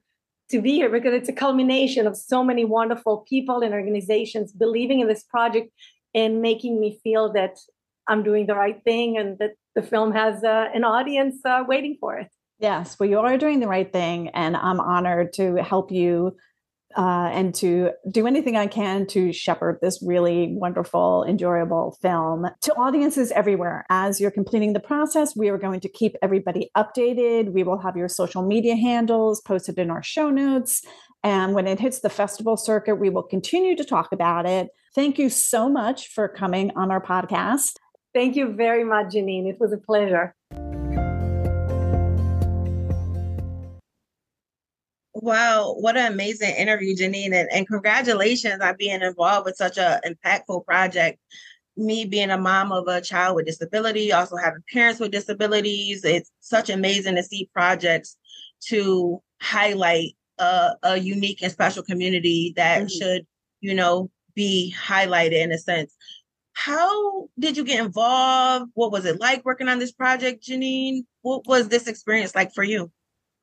to 0.51 0.61
be 0.61 0.73
here 0.73 0.89
because 0.89 1.13
it's 1.13 1.29
a 1.29 1.33
culmination 1.33 2.05
of 2.05 2.15
so 2.15 2.43
many 2.43 2.63
wonderful 2.65 3.25
people 3.27 3.61
and 3.61 3.73
organizations 3.73 4.51
believing 4.51 4.99
in 4.99 5.07
this 5.07 5.23
project 5.23 5.71
and 6.15 6.41
making 6.41 6.79
me 6.79 6.99
feel 7.03 7.31
that 7.33 7.57
I'm 8.07 8.23
doing 8.23 8.47
the 8.47 8.55
right 8.55 8.81
thing 8.83 9.17
and 9.17 9.37
that 9.39 9.51
the 9.75 9.83
film 9.83 10.13
has 10.13 10.43
uh, 10.43 10.69
an 10.73 10.83
audience 10.83 11.35
uh, 11.45 11.63
waiting 11.67 11.97
for 11.99 12.17
it. 12.17 12.29
Yes, 12.59 12.97
well, 12.97 13.09
you 13.09 13.19
are 13.19 13.37
doing 13.37 13.59
the 13.59 13.67
right 13.67 13.91
thing, 13.91 14.29
and 14.29 14.55
I'm 14.55 14.79
honored 14.79 15.33
to 15.33 15.55
help 15.61 15.91
you 15.91 16.37
uh, 16.95 17.29
and 17.33 17.53
to 17.55 17.91
do 18.09 18.25
anything 18.25 18.55
I 18.55 18.67
can 18.67 19.05
to 19.07 19.33
shepherd 19.33 19.79
this 19.81 20.01
really 20.05 20.53
wonderful, 20.53 21.25
enjoyable 21.27 21.97
film 22.01 22.47
to 22.61 22.73
audiences 22.75 23.31
everywhere. 23.31 23.85
As 23.89 24.21
you're 24.21 24.31
completing 24.31 24.71
the 24.71 24.79
process, 24.79 25.35
we 25.35 25.49
are 25.49 25.57
going 25.57 25.81
to 25.81 25.89
keep 25.89 26.15
everybody 26.21 26.69
updated. 26.77 27.51
We 27.51 27.63
will 27.63 27.79
have 27.79 27.97
your 27.97 28.07
social 28.07 28.43
media 28.43 28.77
handles 28.77 29.41
posted 29.41 29.77
in 29.77 29.91
our 29.91 30.03
show 30.03 30.29
notes. 30.29 30.83
And 31.25 31.55
when 31.55 31.65
it 31.65 31.79
hits 31.79 32.01
the 32.01 32.09
festival 32.11 32.55
circuit, 32.55 32.97
we 32.97 33.09
will 33.09 33.23
continue 33.23 33.75
to 33.77 33.83
talk 33.83 34.11
about 34.11 34.45
it. 34.45 34.69
Thank 34.93 35.17
you 35.17 35.31
so 35.31 35.67
much 35.67 36.09
for 36.09 36.27
coming 36.27 36.69
on 36.75 36.91
our 36.91 37.01
podcast. 37.01 37.77
Thank 38.13 38.35
you 38.35 38.53
very 38.53 38.83
much, 38.83 39.07
Janine. 39.07 39.49
It 39.49 39.59
was 39.59 39.73
a 39.73 39.77
pleasure. 39.77 40.35
Wow, 45.15 45.73
what 45.79 45.97
an 45.97 46.13
amazing 46.13 46.53
interview, 46.57 46.95
Janine. 46.95 47.33
And, 47.33 47.49
and 47.51 47.67
congratulations 47.67 48.61
on 48.61 48.75
being 48.77 49.01
involved 49.01 49.45
with 49.47 49.55
such 49.55 49.79
an 49.79 50.01
impactful 50.05 50.63
project. 50.65 51.17
Me 51.75 52.05
being 52.05 52.29
a 52.29 52.37
mom 52.37 52.71
of 52.71 52.87
a 52.87 53.01
child 53.01 53.35
with 53.35 53.47
disability, 53.47 54.13
also 54.13 54.35
having 54.35 54.63
parents 54.71 54.99
with 54.99 55.09
disabilities, 55.09 56.05
it's 56.05 56.29
such 56.39 56.69
amazing 56.69 57.15
to 57.15 57.23
see 57.23 57.49
projects 57.51 58.15
to 58.67 59.23
highlight 59.41 60.11
a, 60.37 60.71
a 60.83 60.97
unique 60.97 61.41
and 61.41 61.51
special 61.51 61.83
community 61.83 62.53
that 62.55 62.79
mm-hmm. 62.79 62.87
should, 62.87 63.27
you 63.61 63.73
know, 63.73 64.09
be 64.35 64.75
highlighted 64.77 65.41
in 65.43 65.51
a 65.51 65.57
sense. 65.57 65.95
How 66.53 67.27
did 67.37 67.57
you 67.57 67.63
get 67.63 67.83
involved? 67.83 68.71
What 68.75 68.91
was 68.91 69.05
it 69.05 69.19
like 69.19 69.43
working 69.43 69.67
on 69.67 69.79
this 69.79 69.91
project, 69.91 70.47
Janine? 70.47 71.01
What 71.21 71.45
was 71.47 71.67
this 71.67 71.87
experience 71.87 72.33
like 72.33 72.53
for 72.53 72.63
you? 72.63 72.91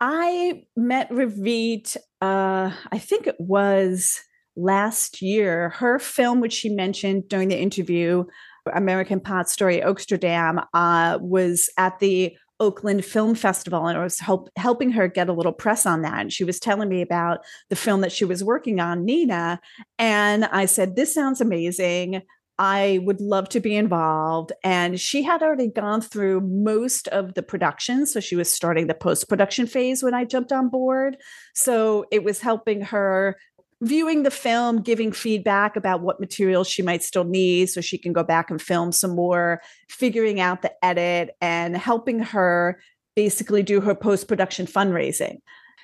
I 0.00 0.64
met 0.76 1.10
Ravit, 1.10 1.96
uh, 2.20 2.72
I 2.90 2.98
think 2.98 3.26
it 3.26 3.36
was 3.38 4.20
last 4.56 5.22
year. 5.22 5.68
Her 5.70 5.98
film, 5.98 6.40
which 6.40 6.52
she 6.52 6.70
mentioned 6.70 7.28
during 7.28 7.48
the 7.48 7.60
interview, 7.60 8.24
American 8.72 9.20
Pot 9.20 9.48
Story 9.48 9.80
Oaksterdam, 9.80 10.66
uh, 10.74 11.18
was 11.20 11.70
at 11.76 12.00
the 12.00 12.36
Oakland 12.62 13.04
Film 13.04 13.34
Festival, 13.34 13.88
and 13.88 13.98
I 13.98 14.04
was 14.04 14.20
help, 14.20 14.48
helping 14.56 14.92
her 14.92 15.08
get 15.08 15.28
a 15.28 15.32
little 15.32 15.52
press 15.52 15.84
on 15.84 16.02
that. 16.02 16.20
And 16.20 16.32
she 16.32 16.44
was 16.44 16.60
telling 16.60 16.88
me 16.88 17.02
about 17.02 17.40
the 17.70 17.76
film 17.76 18.02
that 18.02 18.12
she 18.12 18.24
was 18.24 18.44
working 18.44 18.78
on, 18.78 19.04
Nina. 19.04 19.60
And 19.98 20.44
I 20.44 20.66
said, 20.66 20.94
This 20.94 21.12
sounds 21.12 21.40
amazing. 21.40 22.22
I 22.58 23.00
would 23.02 23.20
love 23.20 23.48
to 23.48 23.60
be 23.60 23.74
involved. 23.74 24.52
And 24.62 25.00
she 25.00 25.24
had 25.24 25.42
already 25.42 25.66
gone 25.66 26.00
through 26.00 26.42
most 26.42 27.08
of 27.08 27.34
the 27.34 27.42
production. 27.42 28.06
So 28.06 28.20
she 28.20 28.36
was 28.36 28.52
starting 28.52 28.86
the 28.86 28.94
post 28.94 29.28
production 29.28 29.66
phase 29.66 30.02
when 30.02 30.14
I 30.14 30.24
jumped 30.24 30.52
on 30.52 30.68
board. 30.68 31.16
So 31.54 32.04
it 32.12 32.22
was 32.22 32.40
helping 32.40 32.82
her 32.82 33.36
viewing 33.82 34.22
the 34.22 34.30
film, 34.30 34.80
giving 34.80 35.10
feedback 35.10 35.74
about 35.76 36.02
what 36.02 36.20
materials 36.20 36.68
she 36.68 36.82
might 36.82 37.02
still 37.02 37.24
need 37.24 37.68
so 37.68 37.80
she 37.80 37.98
can 37.98 38.12
go 38.12 38.22
back 38.22 38.48
and 38.48 38.62
film 38.62 38.92
some 38.92 39.14
more, 39.14 39.60
figuring 39.88 40.40
out 40.40 40.62
the 40.62 40.72
edit, 40.84 41.36
and 41.40 41.76
helping 41.76 42.20
her 42.20 42.80
basically 43.16 43.62
do 43.62 43.80
her 43.80 43.94
post 43.94 44.28
production 44.28 44.66
fundraising. 44.66 45.38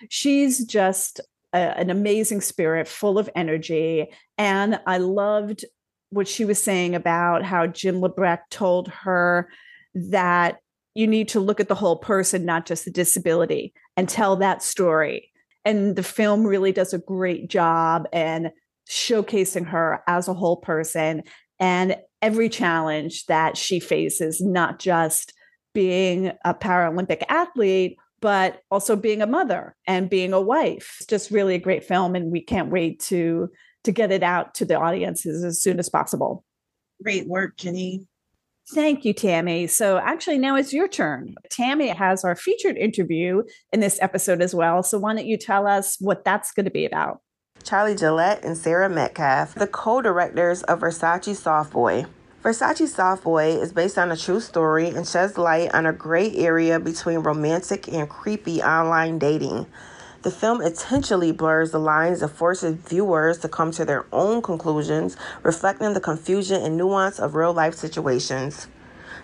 She's 0.09 0.65
just 0.65 1.21
a, 1.53 1.59
an 1.77 1.91
amazing 1.91 2.41
spirit, 2.41 2.87
full 2.87 3.19
of 3.19 3.29
energy. 3.35 4.07
And 4.39 4.81
I 4.87 4.99
loved 4.99 5.65
what 6.11 6.29
she 6.29 6.45
was 6.45 6.63
saying 6.63 6.95
about 6.95 7.43
how 7.45 7.67
Jim 7.67 8.01
LeBrecht 8.01 8.49
told 8.51 8.89
her 8.89 9.51
that 9.95 10.59
you 10.95 11.07
need 11.09 11.29
to 11.29 11.41
look 11.41 11.59
at 11.59 11.69
the 11.69 11.75
whole 11.75 11.97
person, 11.97 12.45
not 12.45 12.65
just 12.65 12.85
the 12.85 12.91
disability, 12.93 13.73
and 13.97 14.09
tell 14.09 14.37
that 14.37 14.63
story. 14.63 15.28
And 15.69 15.97
the 15.97 16.03
film 16.03 16.47
really 16.47 16.73
does 16.73 16.95
a 16.95 16.99
great 16.99 17.51
job 17.51 18.09
and 18.11 18.53
showcasing 18.89 19.69
her 19.69 20.03
as 20.09 20.27
a 20.27 20.33
whole 20.33 20.57
person 20.57 21.25
and 21.61 21.99
every 22.23 22.49
challenge 22.49 23.27
that 23.27 23.59
she 23.59 23.79
faces, 23.79 24.41
not 24.41 24.79
just 24.79 25.35
being 25.75 26.33
a 26.43 26.55
Paralympic 26.55 27.23
athlete, 27.29 27.99
but 28.21 28.63
also 28.71 28.97
being 28.97 29.21
a 29.21 29.27
mother 29.27 29.77
and 29.87 30.09
being 30.09 30.33
a 30.33 30.41
wife. 30.41 30.97
It's 31.01 31.07
just 31.07 31.31
really 31.31 31.57
a 31.57 31.61
great 31.61 31.85
film, 31.85 32.15
and 32.15 32.33
we 32.33 32.41
can't 32.41 32.71
wait 32.71 33.01
to 33.01 33.51
to 33.85 33.93
get 33.93 34.11
it 34.11 34.23
out 34.23 34.55
to 34.55 34.65
the 34.65 34.75
audiences 34.75 35.45
as 35.45 35.61
soon 35.61 35.79
as 35.79 35.91
possible. 35.91 36.47
Great 37.03 37.29
work, 37.29 37.59
Jenny. 37.59 38.09
Thank 38.75 39.05
you, 39.05 39.15
Tammy. 39.15 39.67
So, 39.67 39.99
actually, 39.99 40.39
now 40.39 40.57
it's 40.57 40.73
your 40.73 40.89
turn. 40.89 41.35
Tammy 41.51 41.89
has 41.89 42.25
our 42.25 42.37
featured 42.37 42.77
interview 42.77 43.43
in 43.73 43.81
this 43.81 43.99
episode 44.03 44.43
as 44.43 44.55
well. 44.55 44.83
So, 44.83 44.99
why 44.99 45.15
don't 45.15 45.27
you 45.27 45.39
tell 45.39 45.67
us 45.67 45.97
what 46.01 46.25
that's 46.25 46.53
going 46.53 46.67
to 46.67 46.71
be 46.71 46.85
about? 46.85 47.21
Charlie 47.65 47.97
Gillette 47.97 48.45
and 48.45 48.57
Sarah 48.57 48.89
Metcalf, 48.89 49.55
the 49.55 49.67
co 49.67 50.03
directors 50.03 50.63
of 50.65 50.81
Versace 50.81 51.35
Softboi. 51.35 52.07
Versace 52.43 52.95
Softboi 52.95 53.61
is 53.61 53.73
based 53.73 53.99
on 53.99 54.13
a 54.13 54.17
true 54.17 54.41
story 54.41 54.89
and 54.89 55.07
sheds 55.07 55.37
light 55.37 55.75
on 55.75 55.87
a 55.87 55.93
gray 55.93 56.35
area 56.37 56.79
between 56.79 57.19
romantic 57.19 57.89
and 57.89 58.09
creepy 58.09 58.63
online 58.63 59.19
dating. 59.19 59.67
The 60.23 60.33
film 60.33 60.61
intentionally 60.61 61.31
blurs 61.31 61.71
the 61.71 61.79
lines 61.79 62.23
and 62.23 62.31
forces 62.31 62.75
viewers 62.75 63.39
to 63.39 63.49
come 63.49 63.71
to 63.71 63.85
their 63.85 64.05
own 64.13 64.43
conclusions, 64.43 65.17
reflecting 65.45 65.95
the 65.95 66.01
confusion 66.01 66.61
and 66.61 66.77
nuance 66.77 67.21
of 67.21 67.37
real 67.37 67.53
life 67.53 67.75
situations. 67.75 68.67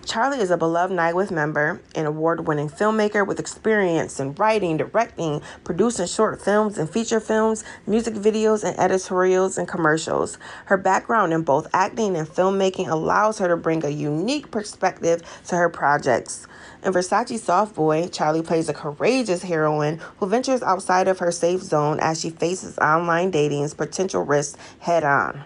Charlie 0.07 0.39
is 0.39 0.53
a 0.53 0.57
beloved 0.57 0.95
NYWIFT 0.95 1.33
member, 1.33 1.81
an 1.97 2.07
award 2.07 2.47
winning 2.47 2.69
filmmaker 2.69 3.27
with 3.27 3.41
experience 3.41 4.21
in 4.21 4.35
writing, 4.35 4.77
directing, 4.77 5.41
producing 5.65 6.07
short 6.07 6.41
films 6.41 6.79
and 6.79 6.89
feature 6.89 7.21
films, 7.21 7.65
music 7.87 8.15
videos, 8.15 8.63
and 8.63 8.79
editorials 8.79 9.59
and 9.59 9.67
commercials. 9.67 10.39
Her 10.67 10.77
background 10.77 11.33
in 11.33 11.43
both 11.43 11.67
acting 11.73 12.17
and 12.17 12.29
filmmaking 12.29 12.89
allows 12.89 13.39
her 13.39 13.49
to 13.49 13.57
bring 13.57 13.85
a 13.85 13.89
unique 13.89 14.51
perspective 14.51 15.23
to 15.47 15.57
her 15.57 15.71
projects. 15.71 16.47
In 16.85 16.93
Versace 16.93 17.41
Softboi, 17.41 18.13
Charlie 18.13 18.43
plays 18.43 18.69
a 18.69 18.75
courageous 18.75 19.43
heroine 19.43 20.01
who 20.19 20.27
ventures 20.27 20.63
outside 20.63 21.09
of 21.09 21.19
her 21.19 21.33
safe 21.33 21.63
zone 21.63 21.99
as 21.99 22.21
she 22.21 22.29
faces 22.29 22.77
online 22.77 23.31
dating's 23.31 23.73
potential 23.73 24.23
risks 24.23 24.59
head 24.81 25.03
on. 25.03 25.45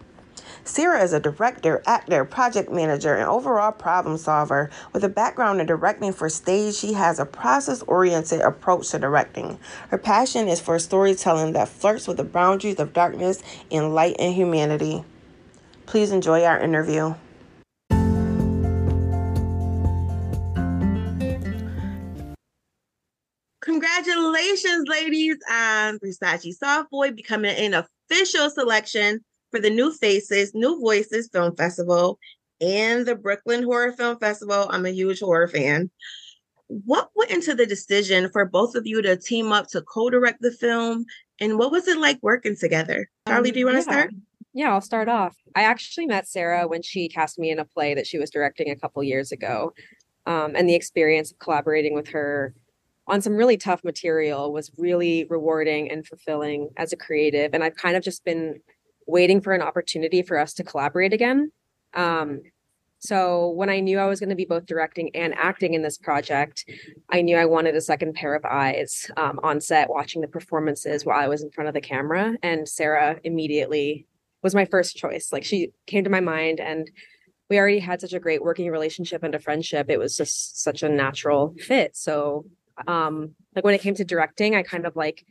Sarah 0.65 1.01
is 1.01 1.13
a 1.13 1.21
director, 1.21 1.81
actor, 1.87 2.25
project 2.25 2.73
manager, 2.73 3.15
and 3.15 3.29
overall 3.29 3.71
problem 3.71 4.19
solver. 4.19 4.69
With 4.93 5.05
a 5.05 5.09
background 5.09 5.61
in 5.61 5.69
directing 5.69 6.13
for 6.13 6.29
stage, 6.29 6.75
she 6.75 6.95
has 6.95 7.21
a 7.21 7.25
process 7.25 7.83
oriented 7.83 8.41
approach 8.41 8.89
to 8.91 8.99
directing. 8.99 9.61
Her 9.91 9.99
passion 9.99 10.49
is 10.49 10.61
for 10.61 10.77
storytelling 10.81 11.53
that 11.53 11.69
flirts 11.69 12.09
with 12.09 12.17
the 12.17 12.25
boundaries 12.25 12.81
of 12.81 12.93
darkness 12.93 13.45
and 13.71 13.95
light 13.95 14.17
and 14.19 14.35
humanity. 14.35 15.05
Please 15.87 16.11
enjoy 16.11 16.43
our 16.43 16.59
interview. 16.59 17.15
Congratulations, 23.69 24.89
ladies, 24.89 25.37
on 25.51 25.99
Versace 25.99 26.59
Softboi 26.59 27.15
becoming 27.15 27.55
an 27.55 27.75
official 27.75 28.49
selection 28.49 29.21
for 29.51 29.61
the 29.61 29.69
New 29.69 29.93
Faces, 29.93 30.55
New 30.55 30.81
Voices 30.81 31.29
Film 31.31 31.55
Festival 31.55 32.19
and 32.63 33.05
the 33.05 33.15
Brooklyn 33.15 33.63
Horror 33.63 33.93
Film 33.93 34.19
Festival. 34.19 34.69
I'm 34.71 34.87
a 34.87 34.91
huge 34.91 35.21
horror 35.21 35.49
fan. 35.49 35.91
What 36.69 37.11
went 37.15 37.31
into 37.31 37.55
the 37.55 37.67
decision 37.67 38.31
for 38.31 38.47
both 38.47 38.75
of 38.75 38.87
you 38.87 39.03
to 39.03 39.19
team 39.19 39.53
up 39.53 39.67
to 39.69 39.83
co 39.83 40.09
direct 40.09 40.41
the 40.41 40.51
film? 40.51 41.05
And 41.39 41.59
what 41.59 41.71
was 41.71 41.89
it 41.89 41.99
like 41.99 42.19
working 42.23 42.57
together? 42.57 43.11
Charlie, 43.29 43.51
um, 43.51 43.53
do 43.53 43.59
you 43.59 43.67
want 43.67 43.85
to 43.85 43.91
yeah. 43.91 43.99
start? 43.99 44.15
Yeah, 44.55 44.73
I'll 44.73 44.81
start 44.81 45.11
off. 45.11 45.37
I 45.55 45.65
actually 45.65 46.07
met 46.07 46.27
Sarah 46.27 46.67
when 46.67 46.81
she 46.81 47.11
cast 47.11 47.39
me 47.39 47.51
in 47.51 47.59
a 47.59 47.67
play 47.67 47.93
that 47.93 48.07
she 48.07 48.19
was 48.19 48.31
directing 48.31 48.71
a 48.71 48.77
couple 48.77 49.03
years 49.03 49.31
ago. 49.31 49.75
Um, 50.25 50.57
and 50.57 50.67
the 50.67 50.75
experience 50.75 51.33
of 51.33 51.39
collaborating 51.39 51.93
with 51.93 52.09
her 52.09 52.55
on 53.09 53.21
some 53.21 53.35
really 53.35 53.57
tough 53.57 53.83
material 53.83 54.53
was 54.53 54.71
really 54.77 55.27
rewarding 55.29 55.91
and 55.91 56.07
fulfilling 56.07 56.71
as 56.77 56.93
a 56.93 56.97
creative. 56.97 57.55
And 57.55 57.65
I've 57.65 57.77
kind 57.77 57.97
of 57.97 58.03
just 58.03 58.25
been 58.25 58.61
waiting 59.07 59.41
for 59.41 59.55
an 59.55 59.63
opportunity 59.63 60.23
for 60.23 60.39
us 60.39 60.55
to 60.55 60.65
collaborate 60.65 61.13
again. 61.13 61.51
Um, 61.95 62.43
so 63.01 63.51
when 63.51 63.71
I 63.71 63.81
knew 63.81 63.99
I 63.99 64.07
was 64.07 64.19
going 64.19 64.31
to 64.31 64.37
be 64.37 64.45
both 64.45 64.67
directing 64.67 65.15
and 65.15 65.35
acting 65.37 65.75
in 65.75 65.83
this 65.83 65.97
project, 65.97 66.65
I 67.11 67.23
knew 67.23 67.37
I 67.37 67.47
wanted 67.47 67.77
a 67.77 67.81
second 67.81 68.15
pair 68.15 68.35
of 68.35 68.45
eyes 68.45 69.11
um, 69.17 69.39
on 69.43 69.61
set 69.61 69.89
watching 69.89 70.21
the 70.21 70.29
performances 70.29 71.05
while 71.05 71.19
I 71.19 71.29
was 71.29 71.43
in 71.43 71.51
front 71.51 71.69
of 71.69 71.75
the 71.75 71.81
camera. 71.81 72.37
And 72.43 72.69
Sarah 72.69 73.21
immediately 73.23 74.07
was 74.43 74.55
my 74.55 74.65
first 74.65 74.97
choice. 74.97 75.33
Like 75.33 75.45
she 75.45 75.71
came 75.87 76.05
to 76.05 76.11
my 76.11 76.21
mind 76.21 76.61
and 76.61 76.91
we 77.49 77.59
already 77.59 77.79
had 77.79 78.01
such 78.01 78.13
a 78.13 78.21
great 78.21 78.43
working 78.43 78.71
relationship 78.71 79.23
and 79.23 79.35
a 79.35 79.39
friendship. 79.39 79.89
It 79.89 79.99
was 79.99 80.17
just 80.17 80.63
such 80.63 80.83
a 80.83 80.89
natural 80.89 81.55
fit. 81.59 81.97
So 81.97 82.47
um 82.87 83.35
like 83.55 83.65
when 83.65 83.75
it 83.75 83.81
came 83.81 83.95
to 83.95 84.05
directing, 84.05 84.55
I 84.55 84.63
kind 84.63 84.87
of 84.87 84.97
like 84.97 85.25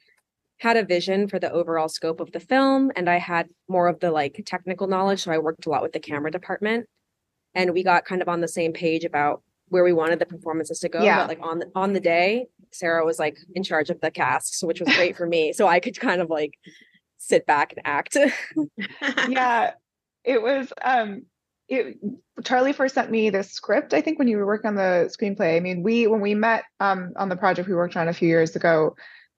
had 0.60 0.76
a 0.76 0.84
vision 0.84 1.28
for 1.28 1.40
the 1.40 1.52
overall 1.52 1.88
scope 1.88 2.20
of 2.20 2.32
the 2.32 2.40
film 2.40 2.92
and 2.96 3.10
I 3.10 3.18
had 3.18 3.48
more 3.68 3.88
of 3.88 4.00
the 4.00 4.12
like 4.12 4.42
technical 4.46 4.88
knowledge. 4.88 5.22
So 5.22 5.32
I 5.32 5.38
worked 5.38 5.66
a 5.68 5.70
lot 5.70 5.84
with 5.84 5.94
the 5.94 6.00
camera 6.00 6.32
department 6.32 6.88
and 7.54 7.74
we 7.74 7.84
got 7.84 8.06
kind 8.06 8.22
of 8.22 8.28
on 8.28 8.42
the 8.42 8.48
same 8.48 8.74
page 8.74 9.04
about 9.04 9.44
where 9.70 9.84
we 9.84 9.94
wanted 9.94 10.20
the 10.20 10.26
performances 10.26 10.80
to 10.80 10.90
go. 10.90 11.04
Yeah. 11.04 11.20
But 11.20 11.28
like 11.28 11.40
on 11.42 11.60
the 11.60 11.72
on 11.76 11.94
the 11.94 12.00
day, 12.00 12.48
Sarah 12.72 13.06
was 13.06 13.20
like 13.20 13.38
in 13.56 13.64
charge 13.64 13.90
of 13.90 14.00
the 14.02 14.12
cast, 14.12 14.60
so 14.60 14.68
which 14.68 14.80
was 14.80 14.94
great 14.96 15.16
for 15.16 15.26
me. 15.26 15.54
So 15.54 15.68
I 15.68 15.80
could 15.80 16.00
kind 16.00 16.22
of 16.22 16.30
like 16.30 16.54
sit 17.18 17.46
back 17.46 17.74
and 17.74 17.82
act. 17.86 18.18
yeah, 19.30 19.72
it 20.24 20.42
was. 20.42 20.72
Um, 20.84 21.24
it 21.68 21.98
Charlie 22.44 22.74
first 22.74 22.96
sent 22.96 23.12
me 23.12 23.30
the 23.30 23.44
script. 23.44 23.94
I 23.94 24.02
think 24.02 24.20
when 24.20 24.28
you 24.28 24.38
were 24.38 24.46
working 24.46 24.70
on 24.70 24.76
the 24.76 25.12
screenplay. 25.18 25.58
I 25.58 25.60
mean, 25.60 25.84
we 25.84 26.08
when 26.08 26.22
we 26.22 26.36
met 26.36 26.64
um 26.80 27.14
on 27.16 27.30
the 27.30 27.36
project 27.36 27.68
we 27.68 27.76
worked 27.76 27.98
on 27.98 28.08
a 28.08 28.14
few 28.14 28.28
years 28.28 28.56
ago, 28.56 28.96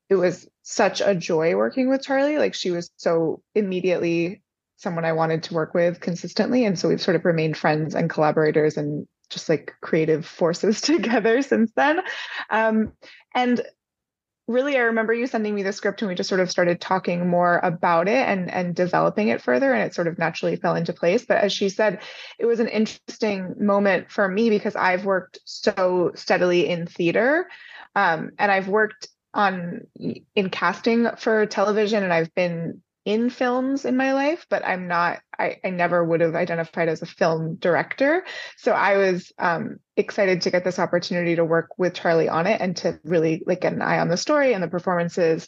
it 0.10 0.16
was 0.16 0.48
such 0.64 1.02
a 1.02 1.16
joy 1.16 1.56
working 1.56 1.90
with 1.90 2.04
Charlie. 2.04 2.38
Like 2.38 2.54
she 2.54 2.72
was 2.72 2.92
so 2.98 3.42
immediately 3.56 4.42
someone 4.78 5.06
I 5.06 5.14
wanted 5.14 5.44
to 5.44 5.54
work 5.54 5.74
with 5.74 6.00
consistently, 6.00 6.66
and 6.66 6.78
so 6.78 6.88
we've 6.88 7.02
sort 7.02 7.16
of 7.16 7.26
remained 7.26 7.58
friends 7.58 7.96
and 7.96 8.10
collaborators 8.10 8.78
and 8.78 9.08
just 9.30 9.50
like 9.50 9.74
creative 9.82 10.26
forces 10.26 10.82
together 10.82 11.42
since 11.42 11.72
then. 11.76 12.02
Um, 12.50 12.94
and 13.36 13.62
really, 14.50 14.78
I 14.78 14.82
remember 14.82 15.14
you 15.14 15.28
sending 15.28 15.54
me 15.54 15.62
the 15.62 15.72
script 15.72 16.02
and 16.02 16.10
we 16.10 16.16
just 16.16 16.28
sort 16.28 16.42
of 16.42 16.50
started 16.50 16.82
talking 16.82 17.30
more 17.30 17.60
about 17.60 18.08
it 18.08 18.28
and, 18.28 18.52
and 18.52 18.76
developing 18.76 19.28
it 19.28 19.44
further. 19.44 19.72
And 19.72 19.84
it 19.84 19.94
sort 19.94 20.08
of 20.08 20.18
naturally 20.18 20.56
fell 20.56 20.76
into 20.76 20.92
place. 20.92 21.24
But 21.24 21.38
as 21.38 21.54
she 21.54 21.70
said, 21.70 22.02
it 22.40 22.48
was 22.48 22.60
an 22.60 22.68
interesting 22.68 23.54
moment 23.60 24.12
for 24.12 24.28
me 24.28 24.50
because 24.50 24.76
I've 24.76 25.06
worked 25.06 25.38
so 25.46 26.12
steadily 26.16 26.68
in 26.68 26.88
theater. 26.88 27.48
Um, 27.96 28.32
and 28.40 28.52
I've 28.52 28.68
worked 28.68 29.08
on 29.36 29.82
in 30.36 30.50
casting 30.50 31.08
for 31.18 31.46
television 31.46 32.04
and 32.04 32.12
I've 32.12 32.34
been 32.34 32.82
in 33.06 33.30
films 33.30 33.86
in 33.86 33.98
my 33.98 34.14
life, 34.14 34.46
but 34.50 34.66
I'm 34.66 34.88
not, 34.88 35.20
I, 35.38 35.58
I 35.64 35.70
never 35.70 36.04
would 36.04 36.22
have 36.22 36.36
identified 36.36 36.90
as 36.90 37.02
a 37.02 37.08
film 37.08 37.56
director. 37.56 38.26
So 38.58 38.74
I 38.74 38.98
was 38.98 39.32
um, 39.40 39.78
excited 39.96 40.42
to 40.42 40.52
get 40.52 40.64
this 40.64 40.80
opportunity 40.80 41.36
to 41.36 41.46
work 41.46 41.70
with 41.78 41.94
Charlie 41.94 42.30
on 42.30 42.46
it 42.46 42.62
and 42.62 42.76
to 42.78 43.00
really 43.04 43.42
like 43.46 43.62
get 43.62 43.74
an 43.74 43.82
eye 43.82 44.00
on 44.00 44.10
the 44.10 44.18
story 44.18 44.54
and 44.54 44.62
the 44.62 44.68
performances 44.68 45.48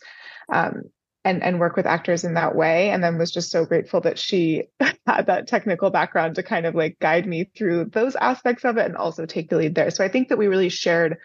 um, 0.51 0.83
and, 1.23 1.43
and 1.43 1.59
work 1.59 1.75
with 1.75 1.85
actors 1.85 2.23
in 2.23 2.35
that 2.35 2.55
way. 2.55 2.89
And 2.89 3.03
then 3.03 3.17
was 3.17 3.31
just 3.31 3.51
so 3.51 3.65
grateful 3.65 4.01
that 4.01 4.17
she 4.17 4.63
had 5.05 5.27
that 5.27 5.47
technical 5.47 5.89
background 5.89 6.35
to 6.35 6.43
kind 6.43 6.65
of 6.65 6.73
like 6.73 6.99
guide 6.99 7.27
me 7.27 7.49
through 7.55 7.85
those 7.85 8.15
aspects 8.15 8.65
of 8.65 8.77
it 8.77 8.85
and 8.85 8.95
also 8.95 9.25
take 9.25 9.49
the 9.49 9.57
lead 9.57 9.75
there. 9.75 9.91
So 9.91 10.03
I 10.03 10.09
think 10.09 10.29
that 10.29 10.37
we 10.37 10.47
really 10.47 10.69
shared 10.69 11.17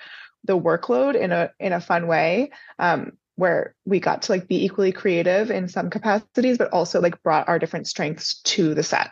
the 0.45 0.59
workload 0.59 1.15
in 1.15 1.33
a 1.33 1.51
in 1.59 1.73
a 1.73 1.81
fun 1.81 2.07
way 2.07 2.51
um, 2.79 3.13
where 3.37 3.75
we 3.85 4.01
got 4.01 4.23
to 4.23 4.33
like 4.33 4.49
be 4.49 4.65
equally 4.65 4.93
creative 4.93 5.51
in 5.51 5.69
some 5.69 5.91
capacities, 5.91 6.59
but 6.59 6.73
also 6.73 7.01
like 7.01 7.23
brought 7.23 7.49
our 7.49 7.59
different 7.59 7.87
strengths 7.87 8.41
to 8.43 8.75
the 8.75 8.83
set. 8.83 9.11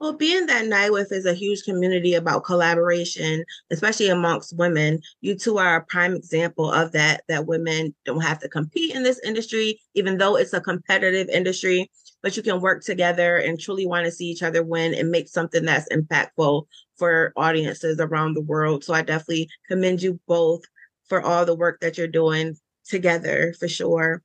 Well, 0.00 0.14
being 0.14 0.46
that 0.46 0.64
NYWIFT 0.64 1.12
is 1.12 1.26
a 1.26 1.34
huge 1.34 1.62
community 1.64 2.14
about 2.14 2.44
collaboration, 2.44 3.44
especially 3.70 4.08
amongst 4.08 4.56
women, 4.56 5.00
you 5.20 5.34
two 5.34 5.58
are 5.58 5.76
a 5.76 5.84
prime 5.84 6.14
example 6.14 6.72
of 6.72 6.92
that, 6.92 7.22
that 7.28 7.46
women 7.46 7.94
don't 8.06 8.22
have 8.22 8.38
to 8.38 8.48
compete 8.48 8.94
in 8.94 9.02
this 9.02 9.20
industry, 9.22 9.78
even 9.94 10.16
though 10.16 10.36
it's 10.36 10.54
a 10.54 10.60
competitive 10.62 11.28
industry, 11.28 11.90
but 12.22 12.34
you 12.34 12.42
can 12.42 12.62
work 12.62 12.82
together 12.82 13.36
and 13.36 13.60
truly 13.60 13.86
want 13.86 14.06
to 14.06 14.10
see 14.10 14.24
each 14.24 14.42
other 14.42 14.62
win 14.62 14.94
and 14.94 15.10
make 15.10 15.28
something 15.28 15.66
that's 15.66 15.92
impactful 15.92 16.64
for 16.96 17.34
audiences 17.36 18.00
around 18.00 18.32
the 18.32 18.40
world. 18.40 18.82
So 18.82 18.94
I 18.94 19.02
definitely 19.02 19.50
commend 19.68 20.00
you 20.00 20.18
both 20.26 20.62
for 21.10 21.20
all 21.20 21.44
the 21.44 21.54
work 21.54 21.78
that 21.80 21.98
you're 21.98 22.08
doing 22.08 22.56
together 22.90 23.54
for 23.58 23.68
sure. 23.68 24.22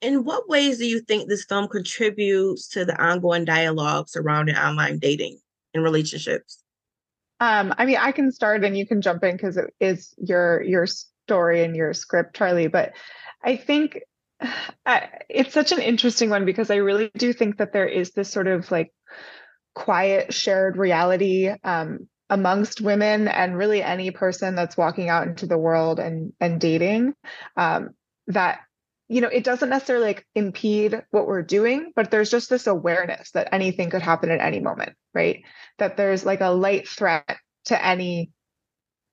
In 0.00 0.24
what 0.24 0.48
ways 0.48 0.78
do 0.78 0.86
you 0.86 1.00
think 1.00 1.28
this 1.28 1.44
film 1.44 1.68
contributes 1.68 2.68
to 2.68 2.84
the 2.84 3.00
ongoing 3.02 3.44
dialogue 3.44 4.08
surrounding 4.08 4.56
online 4.56 4.98
dating 4.98 5.38
and 5.74 5.82
relationships? 5.82 6.62
Um, 7.40 7.74
I 7.78 7.84
mean, 7.84 7.98
I 7.98 8.12
can 8.12 8.32
start 8.32 8.64
and 8.64 8.76
you 8.76 8.86
can 8.86 9.00
jump 9.00 9.22
in 9.24 9.36
because 9.36 9.56
it 9.56 9.72
is 9.80 10.14
your 10.18 10.62
your 10.62 10.86
story 10.86 11.64
and 11.64 11.76
your 11.76 11.94
script, 11.94 12.36
Charlie. 12.36 12.68
But 12.68 12.92
I 13.42 13.56
think 13.56 14.00
uh, 14.86 15.00
it's 15.28 15.54
such 15.54 15.72
an 15.72 15.80
interesting 15.80 16.30
one 16.30 16.44
because 16.44 16.70
I 16.70 16.76
really 16.76 17.10
do 17.16 17.32
think 17.32 17.58
that 17.58 17.72
there 17.72 17.86
is 17.86 18.12
this 18.12 18.30
sort 18.30 18.46
of 18.46 18.70
like 18.70 18.92
quiet 19.74 20.34
shared 20.34 20.76
reality 20.76 21.48
um, 21.62 22.08
amongst 22.30 22.80
women 22.80 23.28
and 23.28 23.56
really 23.56 23.82
any 23.82 24.10
person 24.10 24.54
that's 24.54 24.76
walking 24.76 25.08
out 25.08 25.26
into 25.26 25.46
the 25.46 25.58
world 25.58 26.00
and 26.00 26.32
and 26.40 26.60
dating 26.60 27.14
um, 27.56 27.90
that 28.28 28.60
you 29.08 29.20
know 29.20 29.28
it 29.28 29.44
doesn't 29.44 29.70
necessarily 29.70 30.06
like 30.06 30.26
impede 30.34 31.02
what 31.10 31.26
we're 31.26 31.42
doing 31.42 31.92
but 31.96 32.10
there's 32.10 32.30
just 32.30 32.50
this 32.50 32.66
awareness 32.66 33.30
that 33.32 33.52
anything 33.52 33.90
could 33.90 34.02
happen 34.02 34.30
at 34.30 34.40
any 34.40 34.60
moment 34.60 34.94
right? 35.18 35.42
That 35.78 35.96
there's 35.96 36.24
like 36.24 36.40
a 36.40 36.50
light 36.50 36.88
threat 36.88 37.38
to 37.66 37.84
any 37.84 38.30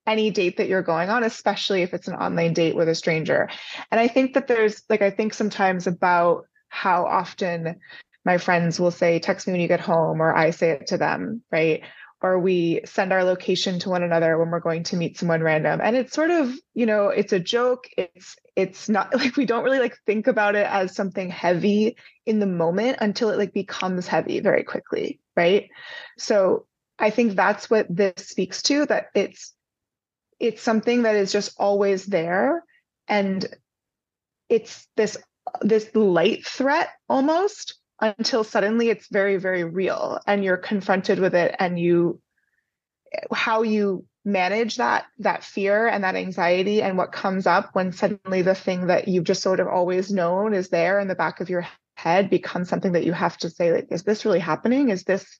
any 0.07 0.29
date 0.29 0.57
that 0.57 0.67
you're 0.67 0.83
going 0.83 1.09
on 1.09 1.23
especially 1.23 1.81
if 1.81 1.93
it's 1.93 2.07
an 2.07 2.13
online 2.13 2.53
date 2.53 2.75
with 2.75 2.87
a 2.87 2.95
stranger. 2.95 3.49
And 3.91 3.99
i 3.99 4.07
think 4.07 4.33
that 4.33 4.47
there's 4.47 4.83
like 4.89 5.01
i 5.01 5.09
think 5.09 5.33
sometimes 5.33 5.87
about 5.87 6.45
how 6.69 7.05
often 7.05 7.77
my 8.23 8.37
friends 8.37 8.79
will 8.79 8.91
say 8.91 9.19
text 9.19 9.47
me 9.47 9.53
when 9.53 9.61
you 9.61 9.67
get 9.67 9.79
home 9.79 10.21
or 10.21 10.35
i 10.35 10.51
say 10.51 10.71
it 10.71 10.87
to 10.87 10.97
them 10.97 11.41
right? 11.51 11.81
Or 12.21 12.39
we 12.39 12.81
send 12.85 13.13
our 13.13 13.23
location 13.23 13.77
to 13.79 13.89
one 13.89 14.01
another 14.01 14.37
when 14.37 14.49
we're 14.49 14.59
going 14.59 14.83
to 14.83 14.95
meet 14.95 15.17
someone 15.17 15.43
random. 15.43 15.79
And 15.83 15.95
it's 15.95 16.13
sort 16.13 16.31
of 16.31 16.53
you 16.73 16.85
know 16.85 17.09
it's 17.09 17.33
a 17.33 17.39
joke 17.39 17.87
it's 17.97 18.35
it's 18.55 18.87
not 18.89 19.13
like 19.15 19.35
we 19.35 19.45
don't 19.45 19.63
really 19.63 19.79
like 19.79 19.97
think 20.05 20.27
about 20.27 20.55
it 20.55 20.67
as 20.67 20.95
something 20.95 21.29
heavy 21.29 21.97
in 22.25 22.39
the 22.39 22.45
moment 22.45 22.97
until 23.01 23.29
it 23.29 23.37
like 23.37 23.53
becomes 23.53 24.07
heavy 24.07 24.39
very 24.39 24.63
quickly 24.63 25.19
right? 25.35 25.69
So 26.17 26.65
i 26.97 27.09
think 27.09 27.35
that's 27.35 27.69
what 27.69 27.85
this 27.89 28.13
speaks 28.17 28.61
to 28.61 28.85
that 28.85 29.07
it's 29.13 29.53
it's 30.39 30.61
something 30.61 31.03
that 31.03 31.15
is 31.15 31.31
just 31.31 31.53
always 31.57 32.05
there 32.05 32.63
and 33.07 33.45
it's 34.49 34.87
this 34.95 35.17
this 35.61 35.93
light 35.93 36.45
threat 36.45 36.89
almost 37.09 37.75
until 38.01 38.43
suddenly 38.43 38.89
it's 38.89 39.07
very 39.09 39.37
very 39.37 39.63
real 39.63 40.19
and 40.27 40.43
you're 40.43 40.57
confronted 40.57 41.19
with 41.19 41.35
it 41.35 41.55
and 41.59 41.79
you 41.79 42.19
how 43.31 43.61
you 43.61 44.05
manage 44.25 44.77
that 44.77 45.05
that 45.19 45.43
fear 45.43 45.87
and 45.87 46.03
that 46.03 46.15
anxiety 46.15 46.81
and 46.81 46.97
what 46.97 47.11
comes 47.11 47.45
up 47.45 47.69
when 47.73 47.91
suddenly 47.91 48.41
the 48.41 48.55
thing 48.55 48.87
that 48.87 49.07
you've 49.07 49.23
just 49.23 49.43
sort 49.43 49.59
of 49.59 49.67
always 49.67 50.11
known 50.11 50.53
is 50.53 50.69
there 50.69 50.99
in 50.99 51.07
the 51.07 51.15
back 51.15 51.39
of 51.39 51.49
your 51.49 51.65
head 51.95 52.29
becomes 52.29 52.67
something 52.67 52.93
that 52.93 53.05
you 53.05 53.13
have 53.13 53.37
to 53.37 53.49
say 53.49 53.71
like 53.71 53.87
is 53.91 54.03
this 54.03 54.25
really 54.25 54.39
happening? 54.39 54.89
Is 54.89 55.03
this 55.03 55.37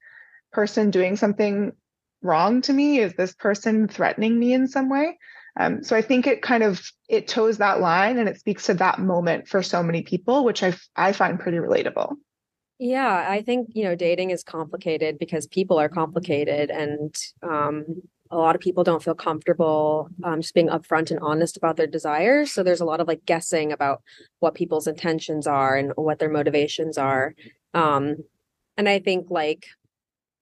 person 0.53 0.91
doing 0.91 1.15
something 1.15 1.71
wrong 2.21 2.61
to 2.61 2.73
me? 2.73 2.99
Is 2.99 3.15
this 3.15 3.33
person 3.33 3.87
threatening 3.87 4.37
me 4.39 4.53
in 4.53 4.67
some 4.67 4.89
way? 4.89 5.17
Um, 5.57 5.83
so 5.85 5.95
i 5.95 6.01
think 6.01 6.27
it 6.27 6.41
kind 6.41 6.63
of 6.63 6.81
it 7.07 7.29
toes 7.29 7.59
that 7.59 7.79
line 7.79 8.17
and 8.17 8.27
it 8.27 8.37
speaks 8.37 8.65
to 8.65 8.73
that 8.73 8.99
moment 8.99 9.47
for 9.47 9.63
so 9.63 9.81
many 9.81 10.01
people 10.01 10.43
which 10.43 10.61
i 10.63 10.75
i 10.97 11.13
find 11.13 11.39
pretty 11.39 11.59
relatable. 11.59 12.17
Yeah, 12.77 13.25
I 13.29 13.41
think, 13.41 13.69
you 13.73 13.85
know, 13.85 13.95
dating 13.95 14.31
is 14.31 14.43
complicated 14.43 15.17
because 15.17 15.47
people 15.47 15.79
are 15.79 15.87
complicated 15.87 16.69
and 16.69 17.15
um, 17.41 17.85
a 18.31 18.37
lot 18.37 18.55
of 18.55 18.61
people 18.61 18.83
don't 18.83 19.03
feel 19.03 19.15
comfortable 19.15 20.09
um, 20.23 20.41
just 20.41 20.53
being 20.53 20.69
upfront 20.69 21.11
and 21.11 21.19
honest 21.21 21.57
about 21.57 21.77
their 21.77 21.87
desires. 21.87 22.51
So 22.51 22.63
there's 22.63 22.81
a 22.81 22.85
lot 22.85 22.99
of 22.99 23.07
like 23.07 23.25
guessing 23.25 23.71
about 23.71 24.01
what 24.39 24.55
people's 24.55 24.87
intentions 24.87 25.45
are 25.45 25.75
and 25.75 25.91
what 25.95 26.19
their 26.19 26.29
motivations 26.29 26.97
are. 26.97 27.35
Um, 27.73 28.17
and 28.77 28.89
I 28.89 28.99
think 28.99 29.27
like 29.29 29.67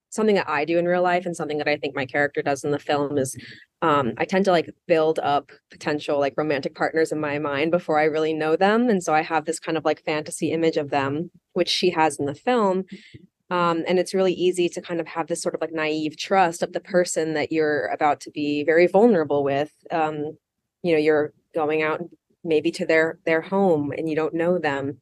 something 0.09 0.35
that 0.35 0.49
I 0.49 0.63
do 0.63 0.77
in 0.77 0.85
real 0.85 1.01
life 1.01 1.25
and 1.25 1.35
something 1.35 1.57
that 1.57 1.67
I 1.67 1.75
think 1.75 1.95
my 1.95 2.05
character 2.05 2.41
does 2.41 2.63
in 2.63 2.71
the 2.71 2.79
film 2.79 3.17
is 3.17 3.35
um, 3.81 4.13
I 4.17 4.25
tend 4.25 4.45
to 4.45 4.51
like 4.51 4.69
build 4.87 5.19
up 5.19 5.51
potential 5.71 6.19
like 6.19 6.35
romantic 6.37 6.75
partners 6.75 7.11
in 7.11 7.19
my 7.19 7.39
mind 7.39 7.71
before 7.71 7.99
I 7.99 8.03
really 8.05 8.33
know 8.33 8.55
them. 8.55 8.89
And 8.89 9.03
so 9.03 9.13
I 9.13 9.23
have 9.23 9.45
this 9.45 9.59
kind 9.59 9.77
of 9.77 9.83
like 9.83 10.05
fantasy 10.05 10.51
image 10.51 10.77
of 10.77 10.91
them, 10.91 11.31
which 11.53 11.69
she 11.69 11.89
has 11.89 12.19
in 12.19 12.27
the 12.27 12.35
film. 12.35 12.85
Um, 13.53 13.83
and 13.87 13.99
it's 13.99 14.15
really 14.15 14.33
easy 14.33 14.67
to 14.67 14.81
kind 14.81 14.99
of 14.99 15.05
have 15.05 15.27
this 15.27 15.43
sort 15.43 15.53
of 15.53 15.61
like 15.61 15.71
naive 15.71 16.17
trust 16.17 16.63
of 16.63 16.73
the 16.73 16.79
person 16.79 17.35
that 17.35 17.51
you're 17.51 17.85
about 17.89 18.19
to 18.21 18.31
be 18.31 18.63
very 18.63 18.87
vulnerable 18.87 19.43
with. 19.43 19.71
Um, 19.91 20.35
you 20.81 20.93
know, 20.93 20.97
you're 20.97 21.33
going 21.53 21.83
out 21.83 22.01
maybe 22.43 22.71
to 22.71 22.85
their 22.87 23.19
their 23.27 23.41
home 23.41 23.93
and 23.95 24.09
you 24.09 24.15
don't 24.15 24.33
know 24.33 24.57
them. 24.57 24.97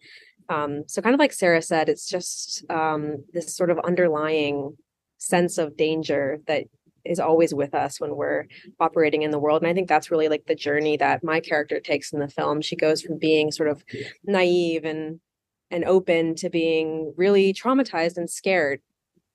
Um, 0.50 0.84
so 0.88 1.02
kind 1.02 1.14
of 1.14 1.20
like 1.20 1.32
Sarah 1.32 1.62
said, 1.62 1.88
it's 1.88 2.10
just 2.10 2.70
um, 2.70 3.24
this 3.32 3.56
sort 3.56 3.70
of 3.70 3.80
underlying 3.86 4.76
sense 5.18 5.58
of 5.58 5.78
danger 5.78 6.42
that 6.48 6.66
is 7.06 7.22
always 7.22 7.54
with 7.54 7.74
us 7.74 8.02
when 8.02 8.18
we're 8.18 8.48
operating 8.82 9.22
in 9.22 9.32
the 9.32 9.40
world. 9.40 9.62
And 9.62 9.72
I 9.72 9.74
think 9.74 9.88
that's 9.88 10.12
really 10.12 10.28
like 10.28 10.46
the 10.46 10.56
journey 10.56 10.98
that 10.98 11.24
my 11.24 11.40
character 11.40 11.80
takes 11.80 12.12
in 12.12 12.20
the 12.20 12.28
film. 12.28 12.62
She 12.62 12.76
goes 12.76 13.02
from 13.02 13.18
being 13.18 13.50
sort 13.50 13.70
of 13.70 13.82
naive 14.26 14.84
and 14.84 15.22
and 15.72 15.86
open 15.86 16.36
to 16.36 16.50
being 16.50 17.14
really 17.18 17.54
traumatized 17.54 18.18
and 18.18 18.30
scared 18.30 18.82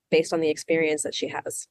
based 0.09 0.31
on 0.31 0.39
the 0.39 0.49
experience 0.49 1.03
that 1.03 1.15
she 1.15 1.27
has. 1.27 1.67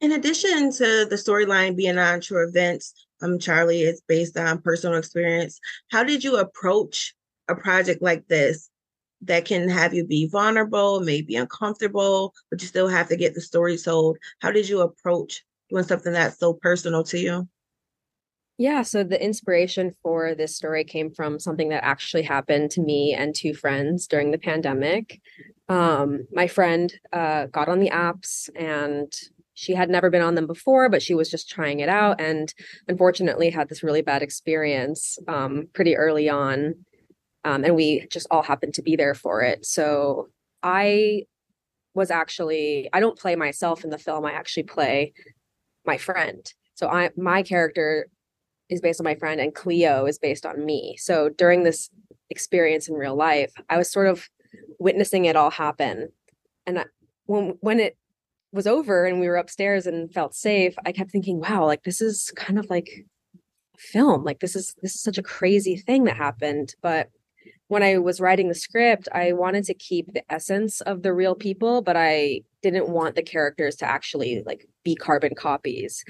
In 0.00 0.12
addition 0.12 0.72
to 0.72 1.06
the 1.08 1.16
storyline 1.16 1.76
being 1.76 1.98
on 1.98 2.20
true 2.20 2.46
events, 2.46 3.06
um, 3.22 3.38
Charlie, 3.38 3.82
is 3.82 4.02
based 4.06 4.36
on 4.36 4.60
personal 4.60 4.98
experience. 4.98 5.60
How 5.90 6.02
did 6.02 6.24
you 6.24 6.36
approach 6.36 7.14
a 7.48 7.54
project 7.54 8.02
like 8.02 8.26
this 8.26 8.68
that 9.22 9.44
can 9.44 9.68
have 9.68 9.94
you 9.94 10.04
be 10.04 10.28
vulnerable, 10.28 11.00
maybe 11.00 11.36
uncomfortable, 11.36 12.34
but 12.50 12.60
you 12.60 12.68
still 12.68 12.88
have 12.88 13.08
to 13.08 13.16
get 13.16 13.34
the 13.34 13.40
story 13.40 13.78
told? 13.78 14.18
How 14.40 14.50
did 14.50 14.68
you 14.68 14.80
approach 14.80 15.44
doing 15.70 15.84
something 15.84 16.12
that's 16.12 16.38
so 16.38 16.54
personal 16.54 17.04
to 17.04 17.18
you? 17.18 17.48
Yeah, 18.56 18.82
so 18.82 19.02
the 19.02 19.22
inspiration 19.22 19.92
for 20.02 20.34
this 20.34 20.54
story 20.54 20.84
came 20.84 21.10
from 21.10 21.40
something 21.40 21.70
that 21.70 21.82
actually 21.82 22.22
happened 22.22 22.70
to 22.72 22.80
me 22.80 23.12
and 23.12 23.34
two 23.34 23.52
friends 23.52 24.06
during 24.06 24.30
the 24.30 24.38
pandemic. 24.38 25.20
Um, 25.68 26.26
my 26.32 26.46
friend 26.46 26.92
uh, 27.12 27.46
got 27.46 27.68
on 27.68 27.80
the 27.80 27.90
apps 27.90 28.48
and 28.54 29.12
she 29.54 29.74
had 29.74 29.90
never 29.90 30.08
been 30.08 30.22
on 30.22 30.36
them 30.36 30.46
before, 30.46 30.88
but 30.88 31.02
she 31.02 31.14
was 31.14 31.30
just 31.30 31.48
trying 31.50 31.80
it 31.80 31.88
out 31.88 32.20
and 32.20 32.54
unfortunately 32.86 33.50
had 33.50 33.68
this 33.68 33.82
really 33.82 34.02
bad 34.02 34.22
experience 34.22 35.18
um, 35.26 35.66
pretty 35.72 35.96
early 35.96 36.28
on. 36.28 36.74
Um, 37.44 37.64
and 37.64 37.74
we 37.74 38.06
just 38.08 38.28
all 38.30 38.42
happened 38.42 38.74
to 38.74 38.82
be 38.82 38.94
there 38.94 39.14
for 39.14 39.42
it. 39.42 39.66
So 39.66 40.28
I 40.62 41.24
was 41.92 42.10
actually, 42.10 42.88
I 42.92 43.00
don't 43.00 43.18
play 43.18 43.34
myself 43.34 43.82
in 43.82 43.90
the 43.90 43.98
film, 43.98 44.24
I 44.24 44.32
actually 44.32 44.64
play 44.64 45.12
my 45.84 45.98
friend. 45.98 46.52
So 46.74 46.88
I 46.88 47.10
my 47.16 47.42
character 47.42 48.08
is 48.74 48.80
based 48.80 49.00
on 49.00 49.04
my 49.04 49.14
friend 49.14 49.40
and 49.40 49.54
Cleo 49.54 50.06
is 50.06 50.18
based 50.18 50.44
on 50.44 50.64
me. 50.64 50.96
So 50.98 51.28
during 51.30 51.62
this 51.62 51.90
experience 52.30 52.88
in 52.88 52.94
real 52.94 53.16
life, 53.16 53.52
I 53.68 53.78
was 53.78 53.90
sort 53.90 54.08
of 54.08 54.28
witnessing 54.78 55.24
it 55.24 55.36
all 55.36 55.50
happen. 55.50 56.08
And 56.66 56.80
I, 56.80 56.84
when 57.26 57.56
when 57.60 57.80
it 57.80 57.96
was 58.52 58.66
over 58.66 59.04
and 59.04 59.20
we 59.20 59.28
were 59.28 59.36
upstairs 59.36 59.86
and 59.86 60.12
felt 60.12 60.34
safe, 60.34 60.74
I 60.84 60.92
kept 60.92 61.10
thinking, 61.10 61.40
wow, 61.40 61.64
like 61.66 61.82
this 61.82 62.00
is 62.00 62.32
kind 62.36 62.58
of 62.58 62.70
like 62.70 63.06
film. 63.76 64.24
Like 64.24 64.40
this 64.40 64.54
is 64.54 64.74
this 64.82 64.94
is 64.94 65.02
such 65.02 65.18
a 65.18 65.22
crazy 65.22 65.76
thing 65.76 66.04
that 66.04 66.16
happened, 66.16 66.74
but 66.82 67.08
when 67.68 67.82
I 67.82 67.98
was 67.98 68.20
writing 68.20 68.48
the 68.48 68.54
script, 68.54 69.08
I 69.12 69.32
wanted 69.32 69.64
to 69.64 69.74
keep 69.74 70.12
the 70.12 70.22
essence 70.32 70.80
of 70.82 71.02
the 71.02 71.14
real 71.14 71.34
people, 71.34 71.80
but 71.80 71.96
I 71.96 72.42
didn't 72.62 72.88
want 72.88 73.16
the 73.16 73.22
characters 73.22 73.76
to 73.76 73.86
actually 73.86 74.42
like 74.44 74.68
be 74.84 74.94
carbon 74.94 75.34
copies 75.34 76.04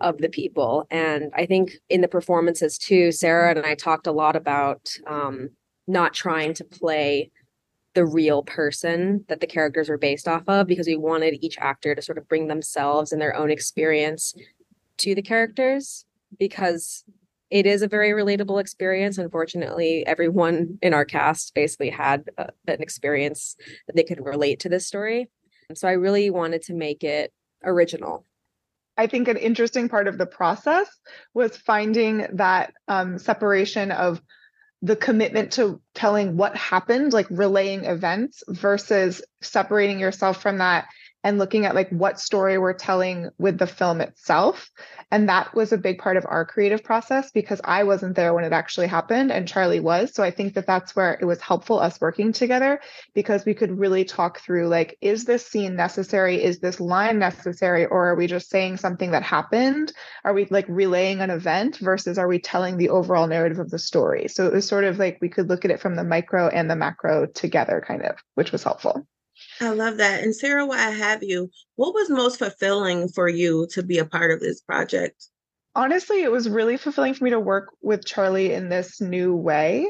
of 0.00 0.18
the 0.18 0.28
people. 0.28 0.86
And 0.90 1.32
I 1.34 1.46
think 1.46 1.72
in 1.88 2.00
the 2.00 2.08
performances 2.08 2.78
too, 2.78 3.12
Sarah 3.12 3.50
and 3.50 3.66
I 3.66 3.74
talked 3.74 4.06
a 4.06 4.12
lot 4.12 4.36
about 4.36 4.90
um, 5.06 5.50
not 5.86 6.14
trying 6.14 6.54
to 6.54 6.64
play 6.64 7.30
the 7.94 8.06
real 8.06 8.42
person 8.42 9.24
that 9.28 9.40
the 9.40 9.46
characters 9.46 9.88
were 9.88 9.98
based 9.98 10.28
off 10.28 10.42
of 10.46 10.66
because 10.66 10.86
we 10.86 10.96
wanted 10.96 11.42
each 11.42 11.58
actor 11.58 11.94
to 11.94 12.02
sort 12.02 12.18
of 12.18 12.28
bring 12.28 12.46
themselves 12.46 13.10
and 13.10 13.20
their 13.20 13.34
own 13.34 13.50
experience 13.50 14.34
to 14.98 15.14
the 15.14 15.22
characters 15.22 16.04
because 16.38 17.04
it 17.50 17.66
is 17.66 17.82
a 17.82 17.88
very 17.88 18.10
relatable 18.10 18.60
experience. 18.60 19.18
Unfortunately, 19.18 20.06
everyone 20.06 20.78
in 20.82 20.92
our 20.92 21.04
cast 21.04 21.54
basically 21.54 21.90
had 21.90 22.28
uh, 22.36 22.44
an 22.66 22.82
experience 22.82 23.56
that 23.86 23.96
they 23.96 24.04
could 24.04 24.24
relate 24.24 24.60
to 24.60 24.68
this 24.68 24.86
story. 24.86 25.28
So 25.74 25.88
I 25.88 25.92
really 25.92 26.30
wanted 26.30 26.62
to 26.62 26.74
make 26.74 27.02
it 27.02 27.32
original 27.64 28.24
I 28.98 29.06
think 29.06 29.28
an 29.28 29.36
interesting 29.36 29.88
part 29.88 30.08
of 30.08 30.18
the 30.18 30.26
process 30.26 30.88
was 31.32 31.56
finding 31.56 32.26
that 32.34 32.74
um, 32.88 33.18
separation 33.18 33.92
of 33.92 34.20
the 34.82 34.96
commitment 34.96 35.52
to 35.52 35.80
telling 35.94 36.36
what 36.36 36.56
happened, 36.56 37.12
like 37.12 37.28
relaying 37.30 37.84
events, 37.84 38.42
versus 38.48 39.22
separating 39.40 40.00
yourself 40.00 40.42
from 40.42 40.58
that 40.58 40.88
and 41.24 41.38
looking 41.38 41.66
at 41.66 41.74
like 41.74 41.90
what 41.90 42.20
story 42.20 42.58
we're 42.58 42.72
telling 42.72 43.30
with 43.38 43.58
the 43.58 43.66
film 43.66 44.00
itself. 44.00 44.70
And 45.10 45.28
that 45.28 45.54
was 45.54 45.72
a 45.72 45.78
big 45.78 45.98
part 45.98 46.16
of 46.16 46.26
our 46.28 46.44
creative 46.44 46.84
process 46.84 47.30
because 47.30 47.60
i 47.64 47.84
wasn't 47.84 48.14
there 48.14 48.34
when 48.34 48.44
it 48.44 48.52
actually 48.52 48.86
happened 48.86 49.32
and 49.32 49.48
charlie 49.48 49.80
was. 49.80 50.14
So 50.14 50.22
i 50.22 50.30
think 50.30 50.54
that 50.54 50.66
that's 50.66 50.94
where 50.94 51.18
it 51.20 51.24
was 51.24 51.40
helpful 51.40 51.78
us 51.78 52.00
working 52.00 52.32
together 52.32 52.80
because 53.14 53.44
we 53.44 53.54
could 53.54 53.78
really 53.78 54.04
talk 54.04 54.40
through 54.40 54.68
like 54.68 54.96
is 55.00 55.24
this 55.24 55.46
scene 55.46 55.76
necessary? 55.76 56.42
Is 56.42 56.60
this 56.60 56.80
line 56.80 57.18
necessary? 57.18 57.86
Or 57.86 58.08
are 58.08 58.14
we 58.14 58.26
just 58.26 58.50
saying 58.50 58.76
something 58.76 59.10
that 59.12 59.22
happened? 59.22 59.92
Are 60.24 60.34
we 60.34 60.46
like 60.46 60.66
relaying 60.68 61.20
an 61.20 61.30
event 61.30 61.78
versus 61.78 62.18
are 62.18 62.28
we 62.28 62.38
telling 62.38 62.76
the 62.76 62.90
overall 62.90 63.26
narrative 63.26 63.58
of 63.58 63.70
the 63.70 63.78
story? 63.78 64.28
So 64.28 64.46
it 64.46 64.52
was 64.52 64.66
sort 64.66 64.84
of 64.84 64.98
like 64.98 65.18
we 65.20 65.28
could 65.28 65.48
look 65.48 65.64
at 65.64 65.70
it 65.70 65.80
from 65.80 65.96
the 65.96 66.04
micro 66.04 66.48
and 66.48 66.70
the 66.70 66.76
macro 66.76 67.26
together 67.26 67.82
kind 67.86 68.02
of 68.02 68.16
which 68.34 68.52
was 68.52 68.62
helpful 68.62 69.06
I 69.60 69.70
love 69.70 69.96
that. 69.96 70.22
And 70.22 70.34
Sarah, 70.34 70.66
while 70.66 70.78
I 70.78 70.90
have 70.90 71.22
you, 71.22 71.50
what 71.76 71.94
was 71.94 72.10
most 72.10 72.38
fulfilling 72.38 73.08
for 73.08 73.28
you 73.28 73.66
to 73.72 73.82
be 73.82 73.98
a 73.98 74.04
part 74.04 74.30
of 74.30 74.40
this 74.40 74.60
project? 74.60 75.26
Honestly, 75.74 76.22
it 76.22 76.30
was 76.30 76.48
really 76.48 76.76
fulfilling 76.76 77.14
for 77.14 77.24
me 77.24 77.30
to 77.30 77.40
work 77.40 77.68
with 77.82 78.04
Charlie 78.04 78.52
in 78.52 78.68
this 78.68 79.00
new 79.00 79.34
way 79.34 79.86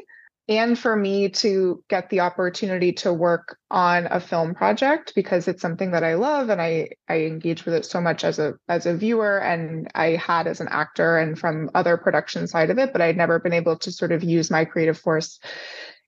and 0.48 0.78
for 0.78 0.96
me 0.96 1.28
to 1.28 1.83
get 1.88 2.09
the 2.09 2.20
opportunity 2.20 2.92
to 2.92 3.12
work 3.12 3.59
on 3.70 4.07
a 4.11 4.18
film 4.18 4.54
project 4.54 5.12
because 5.14 5.46
it's 5.46 5.61
something 5.61 5.90
that 5.90 6.02
I 6.02 6.14
love 6.14 6.48
and 6.48 6.61
I 6.61 6.90
I 7.09 7.18
engage 7.22 7.64
with 7.64 7.74
it 7.74 7.85
so 7.85 8.00
much 8.00 8.24
as 8.24 8.38
a 8.38 8.54
as 8.68 8.87
a 8.87 8.96
viewer 8.96 9.38
and 9.38 9.90
I 9.94 10.16
had 10.16 10.46
as 10.46 10.61
an 10.61 10.68
actor 10.70 11.18
and 11.18 11.38
from 11.38 11.70
other 11.74 11.96
production 11.96 12.46
side 12.46 12.70
of 12.70 12.78
it 12.78 12.92
but 12.92 13.02
I'd 13.02 13.16
never 13.16 13.38
been 13.38 13.52
able 13.52 13.76
to 13.78 13.92
sort 13.92 14.12
of 14.12 14.24
use 14.24 14.50
my 14.50 14.64
creative 14.64 14.98
force 14.98 15.38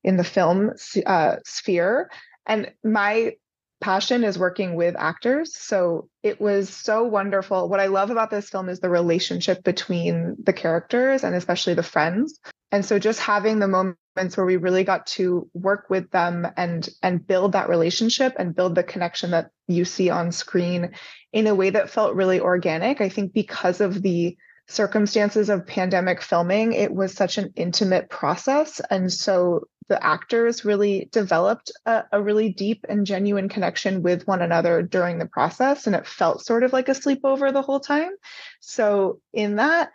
in 0.03 0.16
the 0.16 0.25
film 0.25 0.73
uh, 1.05 1.37
sphere 1.44 2.11
and 2.46 2.73
my 2.83 3.35
passion 3.81 4.25
is 4.25 4.38
working 4.38 4.75
with 4.75 4.95
actors. 4.97 5.57
So 5.57 6.09
it 6.23 6.40
was 6.40 6.69
so 6.69 7.05
wonderful. 7.05 7.69
What 7.69 7.81
I 7.81 7.87
love 7.87 8.11
about 8.11 8.31
this 8.31 8.51
film 8.51 8.69
is 8.69 8.81
the 8.81 8.90
relationship 8.90 9.64
between 9.64 10.37
the 10.43 10.53
characters 10.53 11.25
and 11.25 11.35
especially 11.35 11.75
the 11.75 11.83
friends. 11.83 12.38
And 12.71 12.85
so 12.85 12.99
just 12.99 13.21
having 13.21 13.59
the 13.59 13.69
moments 13.69 14.37
where 14.37 14.47
we 14.47 14.57
really 14.57 14.85
got 14.85 15.07
to 15.07 15.49
work 15.55 15.87
with 15.88 16.11
them 16.11 16.47
and 16.57 16.88
and 17.03 17.27
build 17.27 17.53
that 17.53 17.69
relationship 17.69 18.35
and 18.38 18.55
build 18.55 18.75
the 18.75 18.83
connection 18.83 19.33
that 19.33 19.51
you 19.66 19.85
see 19.85 20.11
on 20.11 20.31
screen 20.31 20.93
in 21.33 21.47
a 21.47 21.55
way 21.55 21.71
that 21.71 21.90
felt 21.90 22.14
really 22.14 22.40
organic. 22.40 23.01
I 23.01 23.09
think 23.09 23.33
because 23.33 23.81
of 23.81 24.03
the 24.03 24.37
circumstances 24.69 25.49
of 25.49 25.66
pandemic 25.66 26.23
filming, 26.23 26.73
it 26.73 26.93
was 26.93 27.12
such 27.12 27.38
an 27.38 27.53
intimate 27.57 28.09
process. 28.09 28.81
And 28.90 29.12
so 29.12 29.66
the 29.90 30.03
actors 30.03 30.64
really 30.64 31.11
developed 31.11 31.72
a, 31.85 32.05
a, 32.12 32.22
really 32.22 32.48
deep 32.48 32.87
and 32.88 33.05
genuine 33.05 33.48
connection 33.48 34.03
with 34.03 34.26
one 34.26 34.40
another 34.40 34.83
during 34.83 35.18
the 35.18 35.26
process. 35.26 35.88
And 35.88 35.96
it 35.96 36.07
felt 36.07 36.46
sort 36.46 36.62
of 36.62 36.72
like 36.72 36.88
a 36.88 36.92
sleepover 36.92 37.53
the 37.53 37.61
whole 37.61 37.81
time. 37.81 38.12
So, 38.61 39.20
in 39.33 39.57
that, 39.57 39.90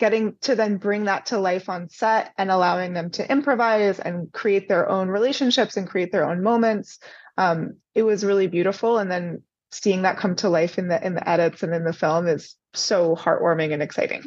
getting 0.00 0.34
to 0.42 0.56
then 0.56 0.78
bring 0.78 1.04
that 1.04 1.26
to 1.26 1.38
life 1.38 1.68
on 1.68 1.88
set 1.88 2.32
and 2.36 2.50
allowing 2.50 2.92
them 2.92 3.10
to 3.10 3.30
improvise 3.30 4.00
and 4.00 4.32
create 4.32 4.68
their 4.68 4.88
own 4.88 5.08
relationships 5.08 5.76
and 5.76 5.88
create 5.88 6.12
their 6.12 6.28
own 6.28 6.42
moments 6.42 6.98
um, 7.38 7.76
it 7.94 8.02
was 8.02 8.24
really 8.24 8.46
beautiful 8.46 8.98
and 8.98 9.10
then 9.10 9.42
seeing 9.70 10.02
that 10.02 10.18
come 10.18 10.36
to 10.36 10.48
life 10.48 10.78
in 10.78 10.88
the 10.88 11.04
in 11.04 11.14
the 11.14 11.28
edits 11.28 11.62
and 11.62 11.74
in 11.74 11.84
the 11.84 11.92
film 11.92 12.26
is 12.26 12.56
so 12.74 13.16
heartwarming 13.16 13.72
and 13.72 13.82
exciting 13.82 14.22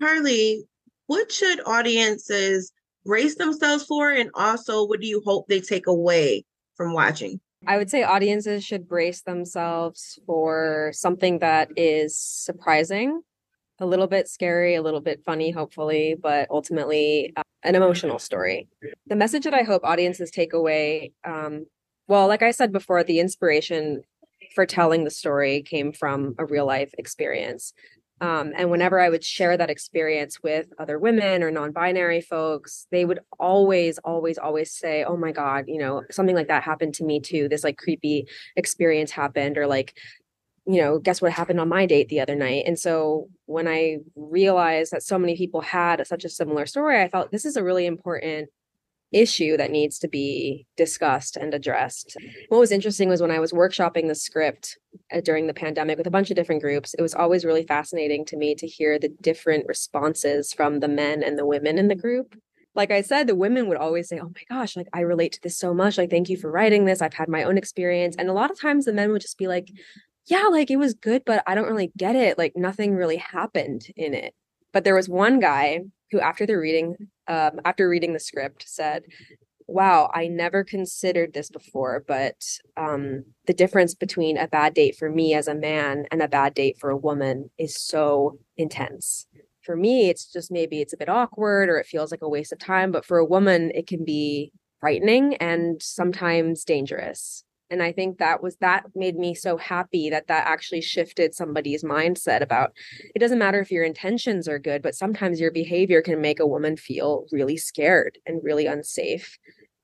charlie 0.00 0.62
what 1.06 1.32
should 1.32 1.60
audiences 1.66 2.72
brace 3.04 3.36
themselves 3.36 3.84
for? 3.84 4.10
And 4.10 4.30
also, 4.34 4.84
what 4.86 5.00
do 5.00 5.06
you 5.06 5.22
hope 5.24 5.48
they 5.48 5.60
take 5.60 5.86
away 5.86 6.44
from 6.76 6.92
watching? 6.92 7.40
I 7.66 7.78
would 7.78 7.90
say 7.90 8.02
audiences 8.02 8.64
should 8.64 8.88
brace 8.88 9.22
themselves 9.22 10.18
for 10.26 10.90
something 10.94 11.38
that 11.38 11.70
is 11.76 12.18
surprising, 12.18 13.22
a 13.78 13.86
little 13.86 14.08
bit 14.08 14.28
scary, 14.28 14.74
a 14.74 14.82
little 14.82 15.00
bit 15.00 15.22
funny, 15.24 15.50
hopefully, 15.50 16.16
but 16.20 16.48
ultimately 16.50 17.32
uh, 17.36 17.42
an 17.62 17.76
emotional 17.76 18.18
story. 18.18 18.68
The 19.06 19.16
message 19.16 19.44
that 19.44 19.54
I 19.54 19.62
hope 19.62 19.84
audiences 19.84 20.30
take 20.30 20.52
away, 20.52 21.12
um, 21.24 21.66
well, 22.08 22.26
like 22.26 22.42
I 22.42 22.50
said 22.50 22.72
before, 22.72 23.04
the 23.04 23.20
inspiration 23.20 24.02
for 24.54 24.66
telling 24.66 25.04
the 25.04 25.10
story 25.10 25.62
came 25.62 25.92
from 25.92 26.34
a 26.38 26.44
real 26.44 26.66
life 26.66 26.92
experience. 26.98 27.72
Um, 28.22 28.52
and 28.56 28.70
whenever 28.70 29.00
I 29.00 29.08
would 29.08 29.24
share 29.24 29.56
that 29.56 29.68
experience 29.68 30.40
with 30.44 30.68
other 30.78 30.96
women 30.96 31.42
or 31.42 31.50
non 31.50 31.72
binary 31.72 32.20
folks, 32.20 32.86
they 32.92 33.04
would 33.04 33.18
always, 33.40 33.98
always, 33.98 34.38
always 34.38 34.70
say, 34.70 35.02
Oh 35.02 35.16
my 35.16 35.32
God, 35.32 35.64
you 35.66 35.78
know, 35.78 36.04
something 36.08 36.36
like 36.36 36.46
that 36.46 36.62
happened 36.62 36.94
to 36.94 37.04
me 37.04 37.18
too. 37.18 37.48
This 37.48 37.64
like 37.64 37.78
creepy 37.78 38.28
experience 38.54 39.10
happened, 39.10 39.58
or 39.58 39.66
like, 39.66 39.98
you 40.66 40.80
know, 40.80 41.00
guess 41.00 41.20
what 41.20 41.32
happened 41.32 41.58
on 41.58 41.68
my 41.68 41.84
date 41.84 42.08
the 42.08 42.20
other 42.20 42.36
night? 42.36 42.62
And 42.64 42.78
so 42.78 43.28
when 43.46 43.66
I 43.66 43.98
realized 44.14 44.92
that 44.92 45.02
so 45.02 45.18
many 45.18 45.36
people 45.36 45.60
had 45.60 46.06
such 46.06 46.24
a 46.24 46.28
similar 46.28 46.64
story, 46.64 47.02
I 47.02 47.08
thought 47.08 47.32
this 47.32 47.44
is 47.44 47.56
a 47.56 47.64
really 47.64 47.86
important 47.86 48.50
issue 49.12 49.56
that 49.56 49.70
needs 49.70 49.98
to 50.00 50.08
be 50.08 50.66
discussed 50.76 51.36
and 51.36 51.54
addressed. 51.54 52.16
What 52.48 52.58
was 52.58 52.72
interesting 52.72 53.08
was 53.08 53.20
when 53.20 53.30
I 53.30 53.40
was 53.40 53.52
workshopping 53.52 54.08
the 54.08 54.14
script 54.14 54.78
uh, 55.12 55.20
during 55.20 55.46
the 55.46 55.54
pandemic 55.54 55.98
with 55.98 56.06
a 56.06 56.10
bunch 56.10 56.30
of 56.30 56.36
different 56.36 56.62
groups, 56.62 56.94
it 56.94 57.02
was 57.02 57.14
always 57.14 57.44
really 57.44 57.64
fascinating 57.64 58.24
to 58.26 58.36
me 58.36 58.54
to 58.56 58.66
hear 58.66 58.98
the 58.98 59.10
different 59.20 59.66
responses 59.66 60.52
from 60.52 60.80
the 60.80 60.88
men 60.88 61.22
and 61.22 61.38
the 61.38 61.46
women 61.46 61.78
in 61.78 61.88
the 61.88 61.94
group. 61.94 62.34
Like 62.74 62.90
I 62.90 63.02
said, 63.02 63.26
the 63.26 63.34
women 63.34 63.68
would 63.68 63.76
always 63.76 64.08
say, 64.08 64.18
Oh 64.18 64.32
my 64.34 64.56
gosh, 64.56 64.76
like 64.76 64.88
I 64.94 65.00
relate 65.00 65.32
to 65.32 65.40
this 65.42 65.58
so 65.58 65.74
much. 65.74 65.98
Like, 65.98 66.10
thank 66.10 66.30
you 66.30 66.38
for 66.38 66.50
writing 66.50 66.86
this. 66.86 67.02
I've 67.02 67.14
had 67.14 67.28
my 67.28 67.42
own 67.44 67.58
experience. 67.58 68.16
And 68.18 68.30
a 68.30 68.32
lot 68.32 68.50
of 68.50 68.60
times 68.60 68.86
the 68.86 68.94
men 68.94 69.12
would 69.12 69.20
just 69.20 69.36
be 69.36 69.46
like, 69.46 69.68
Yeah, 70.26 70.44
like 70.50 70.70
it 70.70 70.76
was 70.76 70.94
good, 70.94 71.22
but 71.26 71.42
I 71.46 71.54
don't 71.54 71.68
really 71.68 71.92
get 71.96 72.16
it. 72.16 72.38
Like, 72.38 72.54
nothing 72.56 72.94
really 72.94 73.18
happened 73.18 73.86
in 73.94 74.14
it. 74.14 74.34
But 74.72 74.84
there 74.84 74.94
was 74.94 75.08
one 75.08 75.38
guy 75.38 75.80
who, 76.12 76.20
after 76.20 76.46
the 76.46 76.56
reading, 76.56 76.94
um, 77.26 77.60
after 77.64 77.88
reading 77.88 78.12
the 78.12 78.20
script, 78.20 78.64
said, 78.68 79.04
wow, 79.66 80.10
I 80.14 80.28
never 80.28 80.64
considered 80.64 81.32
this 81.32 81.50
before, 81.50 82.04
but 82.06 82.36
um, 82.76 83.24
the 83.46 83.54
difference 83.54 83.94
between 83.94 84.36
a 84.36 84.46
bad 84.46 84.74
date 84.74 84.96
for 84.96 85.10
me 85.10 85.34
as 85.34 85.48
a 85.48 85.54
man 85.54 86.06
and 86.10 86.22
a 86.22 86.28
bad 86.28 86.54
date 86.54 86.76
for 86.78 86.90
a 86.90 86.96
woman 86.96 87.50
is 87.58 87.76
so 87.76 88.38
intense. 88.56 89.26
For 89.62 89.76
me, 89.76 90.10
it's 90.10 90.30
just 90.30 90.50
maybe 90.50 90.80
it's 90.80 90.92
a 90.92 90.96
bit 90.96 91.08
awkward 91.08 91.68
or 91.68 91.78
it 91.78 91.86
feels 91.86 92.10
like 92.10 92.22
a 92.22 92.28
waste 92.28 92.52
of 92.52 92.58
time, 92.58 92.92
but 92.92 93.04
for 93.04 93.18
a 93.18 93.24
woman, 93.24 93.70
it 93.74 93.86
can 93.86 94.04
be 94.04 94.52
frightening 94.80 95.36
and 95.36 95.80
sometimes 95.80 96.64
dangerous. 96.64 97.44
And 97.72 97.82
I 97.82 97.90
think 97.90 98.18
that 98.18 98.42
was 98.42 98.56
that 98.56 98.84
made 98.94 99.16
me 99.16 99.34
so 99.34 99.56
happy 99.56 100.10
that 100.10 100.26
that 100.26 100.46
actually 100.46 100.82
shifted 100.82 101.34
somebody's 101.34 101.82
mindset 101.82 102.42
about 102.42 102.72
it 103.14 103.18
doesn't 103.18 103.38
matter 103.38 103.60
if 103.60 103.70
your 103.70 103.82
intentions 103.82 104.46
are 104.46 104.58
good, 104.58 104.82
but 104.82 104.94
sometimes 104.94 105.40
your 105.40 105.50
behavior 105.50 106.02
can 106.02 106.20
make 106.20 106.38
a 106.38 106.46
woman 106.46 106.76
feel 106.76 107.24
really 107.32 107.56
scared 107.56 108.18
and 108.26 108.44
really 108.44 108.66
unsafe. 108.66 109.38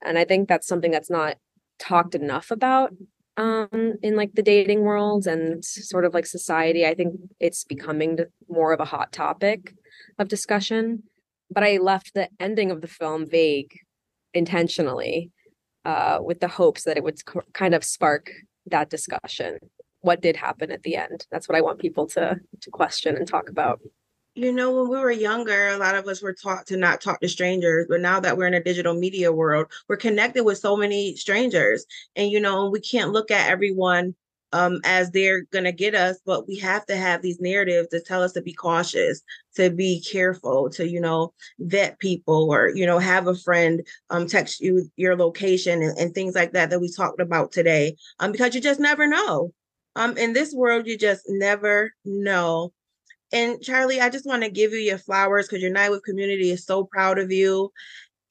And 0.05 0.19
I 0.19 0.23
think 0.23 0.47
that's 0.47 0.67
something 0.67 0.91
that's 0.91 1.09
not 1.09 1.37
talked 1.79 2.13
enough 2.13 2.51
about 2.51 2.91
um, 3.37 3.95
in 4.03 4.15
like 4.15 4.35
the 4.35 4.43
dating 4.43 4.81
world 4.81 5.25
and 5.25 5.65
sort 5.65 6.05
of 6.05 6.13
like 6.13 6.27
society. 6.27 6.85
I 6.85 6.93
think 6.93 7.15
it's 7.39 7.63
becoming 7.63 8.19
more 8.47 8.71
of 8.71 8.79
a 8.79 8.85
hot 8.85 9.11
topic 9.11 9.73
of 10.19 10.27
discussion. 10.27 11.03
But 11.49 11.63
I 11.63 11.77
left 11.77 12.13
the 12.13 12.29
ending 12.39 12.69
of 12.69 12.81
the 12.81 12.87
film 12.87 13.27
vague 13.27 13.79
intentionally 14.35 15.31
uh, 15.85 16.19
with 16.21 16.39
the 16.39 16.47
hopes 16.47 16.83
that 16.83 16.97
it 16.97 17.03
would 17.03 17.19
kind 17.53 17.73
of 17.73 17.83
spark 17.83 18.31
that 18.67 18.89
discussion. 18.89 19.57
What 20.01 20.21
did 20.21 20.35
happen 20.35 20.71
at 20.71 20.83
the 20.83 20.95
end? 20.95 21.25
That's 21.31 21.49
what 21.49 21.57
I 21.57 21.61
want 21.61 21.79
people 21.79 22.07
to 22.07 22.39
to 22.61 22.69
question 22.71 23.15
and 23.17 23.27
talk 23.27 23.49
about. 23.49 23.79
You 24.35 24.53
know, 24.53 24.71
when 24.71 24.89
we 24.89 24.97
were 24.97 25.11
younger, 25.11 25.69
a 25.69 25.77
lot 25.77 25.95
of 25.95 26.07
us 26.07 26.21
were 26.21 26.33
taught 26.33 26.67
to 26.67 26.77
not 26.77 27.01
talk 27.01 27.19
to 27.19 27.27
strangers. 27.27 27.87
But 27.89 27.99
now 27.99 28.19
that 28.21 28.37
we're 28.37 28.47
in 28.47 28.53
a 28.53 28.63
digital 28.63 28.93
media 28.93 29.31
world, 29.31 29.67
we're 29.89 29.97
connected 29.97 30.43
with 30.45 30.59
so 30.59 30.77
many 30.77 31.15
strangers. 31.15 31.85
And, 32.15 32.31
you 32.31 32.39
know, 32.39 32.69
we 32.69 32.79
can't 32.79 33.11
look 33.11 33.31
at 33.31 33.49
everyone 33.49 34.15
um, 34.51 34.79
as 34.83 35.11
they're 35.11 35.43
going 35.51 35.65
to 35.65 35.71
get 35.71 35.95
us, 35.95 36.17
but 36.25 36.47
we 36.47 36.57
have 36.57 36.85
to 36.87 36.95
have 36.95 37.21
these 37.21 37.39
narratives 37.39 37.89
to 37.89 38.01
tell 38.01 38.23
us 38.23 38.33
to 38.33 38.41
be 38.41 38.53
cautious, 38.53 39.21
to 39.55 39.69
be 39.69 40.01
careful, 40.01 40.69
to, 40.71 40.87
you 40.87 40.99
know, 40.99 41.33
vet 41.59 41.99
people 41.99 42.51
or, 42.51 42.69
you 42.69 42.85
know, 42.85 42.99
have 42.99 43.27
a 43.27 43.35
friend 43.35 43.85
um, 44.09 44.27
text 44.27 44.59
you 44.59 44.89
your 44.95 45.15
location 45.15 45.81
and, 45.81 45.97
and 45.97 46.13
things 46.13 46.35
like 46.35 46.53
that 46.53 46.69
that 46.69 46.81
we 46.81 46.91
talked 46.91 47.21
about 47.21 47.51
today 47.51 47.95
um, 48.19 48.31
because 48.31 48.55
you 48.55 48.61
just 48.61 48.79
never 48.79 49.07
know. 49.07 49.53
Um, 49.95 50.17
in 50.17 50.33
this 50.33 50.53
world, 50.53 50.87
you 50.87 50.97
just 50.97 51.23
never 51.27 51.93
know. 52.05 52.71
And 53.31 53.61
Charlie, 53.61 54.01
I 54.01 54.09
just 54.09 54.25
want 54.25 54.43
to 54.43 54.49
give 54.49 54.71
you 54.71 54.79
your 54.79 54.97
flowers 54.97 55.47
because 55.47 55.61
your 55.61 55.71
NYWIFT 55.71 56.03
community 56.03 56.49
is 56.51 56.65
so 56.65 56.85
proud 56.85 57.19
of 57.19 57.31
you. 57.31 57.71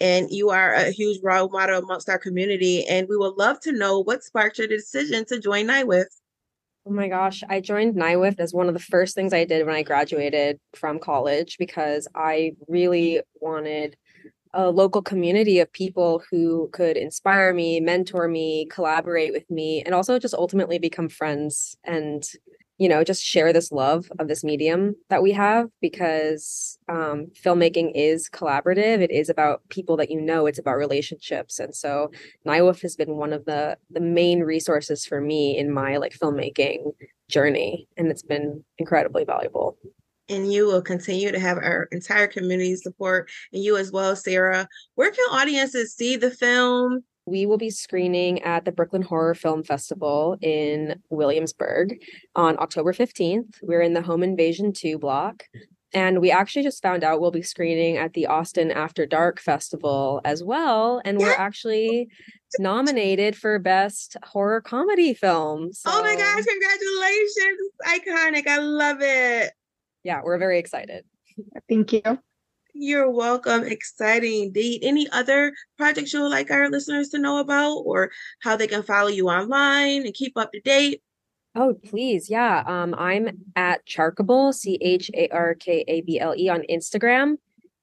And 0.00 0.30
you 0.30 0.50
are 0.50 0.74
a 0.74 0.90
huge 0.90 1.20
role 1.22 1.48
model 1.48 1.78
amongst 1.78 2.08
our 2.08 2.18
community. 2.18 2.86
And 2.86 3.08
we 3.08 3.16
would 3.16 3.34
love 3.36 3.60
to 3.60 3.72
know 3.72 4.00
what 4.00 4.22
sparked 4.22 4.58
your 4.58 4.68
decision 4.68 5.24
to 5.26 5.40
join 5.40 5.66
NYWIFT. 5.66 6.06
Oh 6.86 6.92
my 6.92 7.08
gosh, 7.08 7.42
I 7.48 7.60
joined 7.60 7.96
NYWIFT 7.96 8.40
as 8.40 8.54
one 8.54 8.68
of 8.68 8.74
the 8.74 8.80
first 8.80 9.14
things 9.14 9.34
I 9.34 9.44
did 9.44 9.66
when 9.66 9.74
I 9.74 9.82
graduated 9.82 10.58
from 10.74 10.98
college 10.98 11.56
because 11.58 12.08
I 12.14 12.52
really 12.66 13.20
wanted 13.40 13.96
a 14.54 14.70
local 14.70 15.02
community 15.02 15.58
of 15.58 15.70
people 15.72 16.22
who 16.30 16.70
could 16.72 16.96
inspire 16.96 17.52
me, 17.52 17.80
mentor 17.80 18.28
me, 18.28 18.66
collaborate 18.66 19.32
with 19.32 19.50
me, 19.50 19.82
and 19.82 19.94
also 19.94 20.18
just 20.18 20.34
ultimately 20.34 20.78
become 20.78 21.08
friends 21.08 21.76
and 21.84 22.26
you 22.78 22.88
know 22.88 23.04
just 23.04 23.22
share 23.22 23.52
this 23.52 23.70
love 23.72 24.10
of 24.18 24.28
this 24.28 24.44
medium 24.44 24.94
that 25.10 25.22
we 25.22 25.32
have 25.32 25.68
because 25.80 26.78
um, 26.88 27.26
filmmaking 27.44 27.92
is 27.94 28.30
collaborative. 28.30 29.00
It 29.00 29.10
is 29.10 29.28
about 29.28 29.62
people 29.68 29.96
that 29.98 30.10
you 30.10 30.20
know. 30.20 30.46
It's 30.46 30.58
about 30.58 30.76
relationships. 30.76 31.58
And 31.58 31.74
so 31.74 32.10
NYWIFT 32.46 32.82
has 32.82 32.96
been 32.96 33.16
one 33.16 33.32
of 33.32 33.44
the 33.44 33.76
the 33.90 34.00
main 34.00 34.40
resources 34.40 35.04
for 35.04 35.20
me 35.20 35.58
in 35.58 35.72
my 35.72 35.96
like 35.96 36.16
filmmaking 36.16 36.92
journey 37.28 37.86
and 37.96 38.08
it's 38.08 38.22
been 38.22 38.64
incredibly 38.78 39.24
valuable. 39.24 39.76
And 40.30 40.52
you 40.52 40.66
will 40.66 40.82
continue 40.82 41.32
to 41.32 41.40
have 41.40 41.56
our 41.56 41.88
entire 41.90 42.26
community 42.26 42.76
support 42.76 43.30
and 43.52 43.62
you 43.62 43.76
as 43.76 43.90
well 43.90 44.14
sarah. 44.14 44.68
Where 44.94 45.10
can 45.10 45.24
audiences 45.30 45.94
see 45.94 46.16
the 46.16 46.30
film 46.30 47.02
we 47.28 47.46
will 47.46 47.58
be 47.58 47.70
screening 47.70 48.42
at 48.42 48.64
the 48.64 48.72
Brooklyn 48.72 49.02
Horror 49.02 49.34
Film 49.34 49.62
Festival 49.62 50.36
in 50.40 51.00
Williamsburg 51.10 52.02
on 52.34 52.58
October 52.58 52.92
15th. 52.92 53.58
We're 53.62 53.82
in 53.82 53.92
the 53.92 54.02
Home 54.02 54.22
Invasion 54.22 54.72
2 54.72 54.98
block. 54.98 55.44
And 55.94 56.20
we 56.20 56.30
actually 56.30 56.64
just 56.64 56.82
found 56.82 57.02
out 57.02 57.20
we'll 57.20 57.30
be 57.30 57.42
screening 57.42 57.96
at 57.96 58.12
the 58.12 58.26
Austin 58.26 58.70
After 58.70 59.06
Dark 59.06 59.40
Festival 59.40 60.20
as 60.24 60.44
well. 60.44 61.00
And 61.04 61.18
we're 61.18 61.32
actually 61.32 62.08
nominated 62.58 63.34
for 63.36 63.58
Best 63.58 64.16
Horror 64.22 64.60
Comedy 64.60 65.14
Film. 65.14 65.72
So, 65.72 65.90
oh 65.90 66.02
my 66.02 66.14
gosh, 66.14 66.44
congratulations. 66.44 67.70
Iconic. 67.86 68.46
I 68.46 68.58
love 68.58 68.98
it. 69.00 69.52
Yeah, 70.04 70.20
we're 70.22 70.38
very 70.38 70.58
excited. 70.58 71.04
Thank 71.68 71.92
you. 71.92 72.02
You're 72.74 73.10
welcome. 73.10 73.64
Exciting 73.64 74.44
indeed. 74.44 74.80
Any 74.84 75.08
other 75.10 75.52
projects 75.76 76.12
you 76.12 76.22
would 76.22 76.30
like 76.30 76.50
our 76.50 76.70
listeners 76.70 77.08
to 77.10 77.18
know 77.18 77.38
about 77.38 77.78
or 77.78 78.10
how 78.40 78.56
they 78.56 78.66
can 78.66 78.82
follow 78.82 79.08
you 79.08 79.28
online 79.28 80.04
and 80.04 80.14
keep 80.14 80.36
up 80.36 80.52
to 80.52 80.60
date? 80.60 81.02
Oh, 81.54 81.74
please. 81.84 82.30
Yeah. 82.30 82.62
Um, 82.66 82.94
I'm 82.96 83.44
at 83.56 83.84
Charkable, 83.86 84.54
C 84.54 84.78
H 84.80 85.10
A 85.14 85.28
R 85.30 85.54
K 85.54 85.84
A 85.88 86.02
B 86.02 86.20
L 86.20 86.34
E 86.36 86.48
on 86.48 86.62
Instagram. 86.70 87.36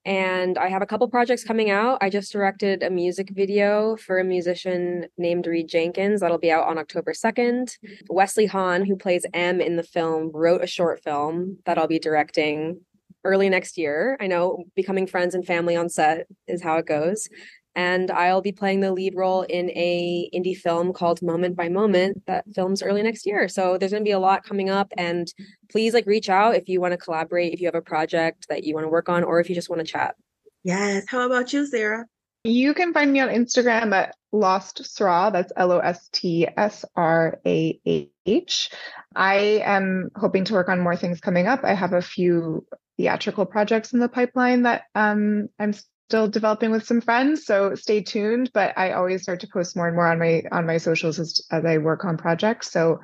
And 0.05 0.59
I 0.59 0.69
have 0.69 0.83
a 0.83 0.85
couple 0.85 1.07
projects 1.07 1.43
coming 1.43 1.71
out. 1.71 1.97
I 1.99 2.11
just 2.11 2.31
directed 2.31 2.83
a 2.83 2.91
music 2.91 3.31
video 3.31 3.97
for 3.97 4.19
a 4.19 4.23
musician 4.23 5.07
named 5.17 5.47
Reed 5.47 5.67
Jenkins 5.67 6.21
that'll 6.21 6.37
be 6.37 6.51
out 6.51 6.67
on 6.67 6.77
October 6.77 7.11
2nd. 7.11 7.75
Wesley 8.07 8.45
Hahn, 8.45 8.85
who 8.85 8.95
plays 8.95 9.25
M 9.33 9.59
in 9.59 9.77
the 9.77 9.83
film, 9.83 10.29
wrote 10.31 10.63
a 10.63 10.67
short 10.67 11.03
film 11.03 11.57
that 11.65 11.79
I'll 11.79 11.87
be 11.87 11.97
directing 11.97 12.81
early 13.25 13.49
next 13.49 13.77
year. 13.77 14.17
I 14.21 14.27
know 14.27 14.63
becoming 14.75 15.07
friends 15.07 15.35
and 15.35 15.45
family 15.45 15.75
on 15.75 15.89
set 15.89 16.27
is 16.47 16.63
how 16.63 16.77
it 16.77 16.85
goes. 16.85 17.27
And 17.75 18.09
I'll 18.09 18.41
be 18.41 18.53
playing 18.53 18.79
the 18.79 18.93
lead 18.93 19.15
role 19.15 19.41
in 19.41 19.69
a 19.71 20.29
indie 20.33 20.55
film 20.55 20.93
called 20.93 21.21
Moment 21.21 21.57
by 21.57 21.67
Moment 21.67 22.23
that 22.25 22.45
films 22.55 22.81
early 22.81 23.03
next 23.03 23.25
year. 23.25 23.49
So 23.49 23.77
there's 23.77 23.91
going 23.91 24.03
to 24.03 24.07
be 24.07 24.11
a 24.11 24.19
lot 24.19 24.45
coming 24.45 24.69
up 24.69 24.93
and 24.97 25.27
please 25.69 25.93
like 25.93 26.05
reach 26.05 26.29
out 26.29 26.55
if 26.55 26.69
you 26.69 26.79
want 26.79 26.93
to 26.93 26.97
collaborate, 26.97 27.53
if 27.53 27.59
you 27.59 27.67
have 27.67 27.75
a 27.75 27.81
project 27.81 28.45
that 28.47 28.63
you 28.63 28.73
want 28.73 28.85
to 28.85 28.89
work 28.89 29.09
on 29.09 29.25
or 29.25 29.41
if 29.41 29.49
you 29.49 29.55
just 29.55 29.69
want 29.69 29.81
to 29.81 29.91
chat. 29.91 30.15
Yes. 30.63 31.03
How 31.09 31.25
about 31.25 31.51
you, 31.51 31.65
Sarah? 31.65 32.05
You 32.45 32.73
can 32.73 32.93
find 32.93 33.11
me 33.11 33.19
on 33.19 33.29
Instagram 33.29 33.91
at 33.93 34.15
Lost 34.31 34.83
Srah. 34.83 35.33
That's 35.33 35.51
L 35.57 35.71
O 35.71 35.79
S 35.79 36.09
T 36.13 36.47
S 36.55 36.85
R 36.95 37.39
A 37.45 37.79
H. 38.25 38.69
I 39.15 39.35
am 39.65 40.09
hoping 40.15 40.45
to 40.45 40.53
work 40.53 40.69
on 40.69 40.79
more 40.79 40.95
things 40.95 41.19
coming 41.19 41.47
up. 41.47 41.63
I 41.63 41.73
have 41.73 41.93
a 41.93 42.01
few 42.01 42.65
theatrical 42.97 43.45
projects 43.45 43.93
in 43.93 43.99
the 43.99 44.09
pipeline 44.09 44.63
that 44.63 44.83
um, 44.95 45.47
I'm 45.59 45.73
still 46.07 46.27
developing 46.27 46.71
with 46.71 46.85
some 46.85 47.01
friends. 47.01 47.45
So 47.45 47.75
stay 47.75 48.01
tuned. 48.01 48.51
But 48.53 48.77
I 48.77 48.91
always 48.91 49.23
start 49.23 49.39
to 49.41 49.47
post 49.47 49.75
more 49.75 49.87
and 49.87 49.95
more 49.95 50.07
on 50.07 50.19
my 50.19 50.43
on 50.51 50.65
my 50.65 50.77
socials 50.77 51.19
as, 51.19 51.41
as 51.51 51.65
I 51.65 51.77
work 51.77 52.05
on 52.05 52.17
projects. 52.17 52.71
So 52.71 52.99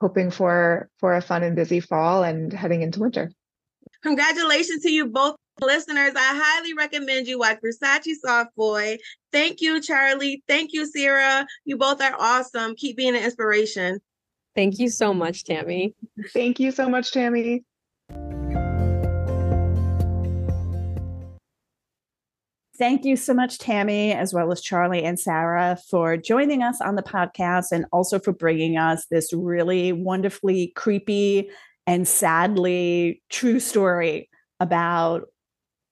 hoping 0.00 0.30
for 0.30 0.88
for 0.98 1.14
a 1.14 1.22
fun 1.22 1.42
and 1.42 1.56
busy 1.56 1.80
fall 1.80 2.22
and 2.22 2.52
heading 2.52 2.82
into 2.82 3.00
winter. 3.00 3.32
Congratulations 4.02 4.82
to 4.82 4.90
you 4.90 5.06
both 5.06 5.36
listeners. 5.60 6.12
I 6.14 6.42
highly 6.42 6.74
recommend 6.74 7.26
you 7.26 7.38
watch 7.38 7.58
Versace 7.64 8.14
Softboi. 8.24 8.98
Thank 9.32 9.60
you, 9.60 9.80
Charlie. 9.80 10.42
Thank 10.46 10.72
you, 10.72 10.86
Sarah. 10.86 11.46
You 11.64 11.76
both 11.76 12.02
are 12.02 12.14
awesome. 12.18 12.74
Keep 12.76 12.96
being 12.98 13.16
an 13.16 13.22
inspiration. 13.22 14.00
Thank 14.54 14.78
you 14.78 14.88
so 14.88 15.14
much, 15.14 15.44
Tammy. 15.44 15.94
Thank 16.32 16.60
you 16.60 16.70
so 16.70 16.88
much, 16.88 17.12
Tammy. 17.12 17.64
Thank 22.76 23.04
you 23.04 23.16
so 23.16 23.32
much, 23.32 23.58
Tammy, 23.58 24.12
as 24.12 24.34
well 24.34 24.50
as 24.50 24.60
Charlie 24.60 25.04
and 25.04 25.18
Sarah, 25.18 25.78
for 25.88 26.16
joining 26.16 26.62
us 26.64 26.80
on 26.80 26.96
the 26.96 27.04
podcast 27.04 27.66
and 27.70 27.86
also 27.92 28.18
for 28.18 28.32
bringing 28.32 28.76
us 28.76 29.06
this 29.06 29.32
really 29.32 29.92
wonderfully 29.92 30.72
creepy 30.74 31.50
and 31.86 32.08
sadly 32.08 33.22
true 33.30 33.60
story 33.60 34.28
about 34.58 35.28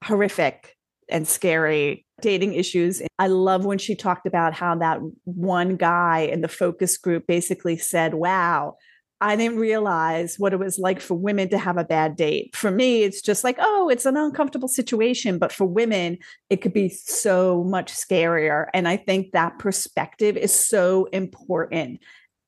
horrific 0.02 0.76
and 1.08 1.28
scary 1.28 2.04
dating 2.20 2.54
issues. 2.54 3.00
I 3.16 3.28
love 3.28 3.64
when 3.64 3.78
she 3.78 3.94
talked 3.94 4.26
about 4.26 4.52
how 4.52 4.74
that 4.76 4.98
one 5.24 5.76
guy 5.76 6.20
in 6.20 6.40
the 6.40 6.48
focus 6.48 6.96
group 6.96 7.28
basically 7.28 7.76
said, 7.76 8.14
Wow, 8.14 8.76
I 9.22 9.36
didn't 9.36 9.58
realize 9.58 10.36
what 10.36 10.52
it 10.52 10.58
was 10.58 10.80
like 10.80 11.00
for 11.00 11.14
women 11.14 11.48
to 11.50 11.58
have 11.58 11.76
a 11.76 11.84
bad 11.84 12.16
date. 12.16 12.56
For 12.56 12.72
me, 12.72 13.04
it's 13.04 13.22
just 13.22 13.44
like, 13.44 13.56
oh, 13.60 13.88
it's 13.88 14.04
an 14.04 14.16
uncomfortable 14.16 14.66
situation. 14.66 15.38
But 15.38 15.52
for 15.52 15.64
women, 15.64 16.18
it 16.50 16.56
could 16.56 16.72
be 16.72 16.88
so 16.88 17.62
much 17.62 17.92
scarier. 17.92 18.66
And 18.74 18.88
I 18.88 18.96
think 18.96 19.30
that 19.30 19.60
perspective 19.60 20.36
is 20.36 20.52
so 20.52 21.04
important. 21.12 22.00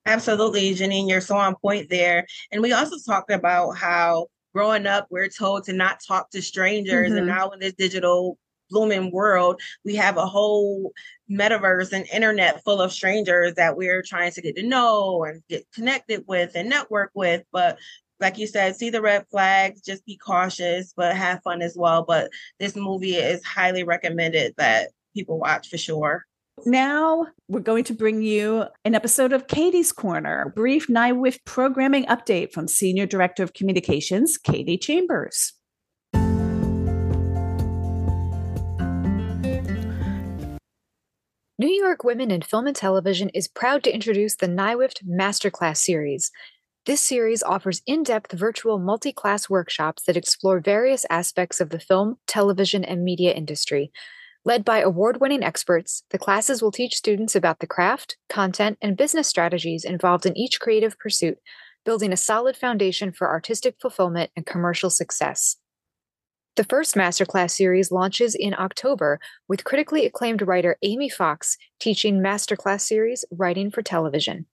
Absolutely, 0.05 0.75
Janine, 0.75 1.09
you're 1.09 1.21
so 1.21 1.37
on 1.37 1.55
point 1.63 1.91
there. 1.91 2.27
And 2.51 2.61
we 2.61 2.73
also 2.73 2.97
talked 3.07 3.31
about 3.31 3.77
how 3.77 4.27
growing 4.53 4.87
up, 4.87 5.07
we're 5.11 5.29
told 5.29 5.65
to 5.65 5.73
not 5.73 6.01
talk 6.07 6.31
to 6.31 6.43
strangers. 6.43 7.13
Mhm. 7.13 7.19
And 7.19 7.27
now 7.29 7.51
in 7.51 7.61
this 7.61 7.75
digital 7.75 8.37
blooming 8.71 9.11
world, 9.11 9.61
we 9.85 9.95
have 9.97 10.17
a 10.17 10.27
whole 10.27 10.93
metaverse 11.31 11.93
and 11.93 12.07
internet 12.13 12.63
full 12.65 12.81
of 12.81 12.93
strangers 12.93 13.55
that 13.55 13.77
we're 13.77 14.03
trying 14.03 14.33
to 14.33 14.43
get 14.43 14.57
to 14.57 14.63
know 14.63 15.25
and 15.25 15.43
get 15.49 15.67
connected 15.75 16.25
with 16.27 16.53
and 16.55 16.69
network 16.69 17.11
with. 17.15 17.43
But 17.53 17.79
like 18.21 18.39
you 18.39 18.47
said, 18.47 18.77
see 18.77 18.91
the 18.91 19.03
red 19.03 19.27
flags, 19.31 19.81
just 19.81 20.07
be 20.07 20.17
cautious, 20.17 20.93
but 20.97 21.17
have 21.17 21.43
fun 21.43 21.63
as 21.63 21.77
well. 21.77 22.05
But 22.05 22.31
this 22.59 22.77
movie 22.77 23.17
is 23.17 23.45
highly 23.45 23.85
recommended 23.85 24.55
that 24.57 24.91
people 25.15 25.39
watch 25.39 25.69
for 25.69 25.79
sure. 25.79 26.25
Now 26.65 27.27
we're 27.49 27.61
going 27.61 27.85
to 27.85 27.95
bring 27.95 28.23
you 28.23 28.65
an 28.85 28.95
episode 28.95 29.33
of 29.33 29.49
Katie's 29.49 29.93
Korner, 29.93 30.55
brief 30.55 30.87
NYWIFT 30.87 31.45
programming 31.45 32.05
update 32.07 32.53
from 32.53 32.69
Senior 32.69 33.07
Director 33.07 33.43
of 33.43 33.55
Communications, 33.55 34.39
Katie 34.39 34.79
Chambers. 34.79 35.53
New 41.57 41.71
York 41.71 42.03
Women 42.03 42.33
in 42.33 42.43
Film 42.43 42.67
and 42.67 42.75
Television 42.75 43.29
is 43.29 43.47
proud 43.47 43.85
to 43.85 43.95
introduce 43.95 44.35
the 44.35 44.49
NYWIFT 44.49 45.05
Masterclass 45.07 45.77
series. 45.77 46.33
This 46.85 47.01
series 47.01 47.45
offers 47.45 47.81
in 47.87 48.03
depth 48.03 48.33
virtual 48.33 48.81
multi 48.81 49.13
class 49.13 49.49
workshops 49.49 50.03
that 50.05 50.17
explore 50.17 50.59
various 50.59 51.07
aspects 51.11 51.61
of 51.61 51.71
the 51.71 51.79
film, 51.79 52.17
television, 52.27 52.85
and 52.85 53.05
media 53.05 53.33
industry. 53.33 53.93
Led 54.45 54.65
by 54.65 54.81
award 54.81 55.21
winning 55.21 55.45
experts, 55.45 56.03
the 56.11 56.19
classes 56.19 56.61
will 56.61 56.73
teach 56.73 56.97
students 56.97 57.37
about 57.37 57.61
the 57.61 57.69
craft, 57.69 58.17
content, 58.29 58.77
and 58.83 58.97
business 58.97 59.29
strategies 59.29 59.85
involved 59.85 60.27
in 60.27 60.37
each 60.37 60.59
creative 60.59 60.99
pursuit, 60.99 61.39
building 61.85 62.13
a 62.13 62.17
solid 62.17 62.57
foundation 62.57 63.13
for 63.13 63.31
artistic 63.31 63.77
fulfillment 63.81 64.33
and 64.35 64.45
commercial 64.45 64.91
success. 64.91 65.59
The 66.57 66.63
first 66.63 66.95
Masterclass 66.95 67.51
series 67.51 67.91
launches 67.91 68.37
in 68.37 68.55
October 68.55 69.19
with 69.49 69.65
critically 69.65 70.07
acclaimed 70.07 70.41
writer 70.41 70.77
Amy 70.83 71.09
Fox 71.09 71.57
teaching 71.81 72.21
Masterclass 72.21 72.83
series 72.83 73.25
Writing 73.33 73.73
for 73.73 73.83
Television. 73.83 74.47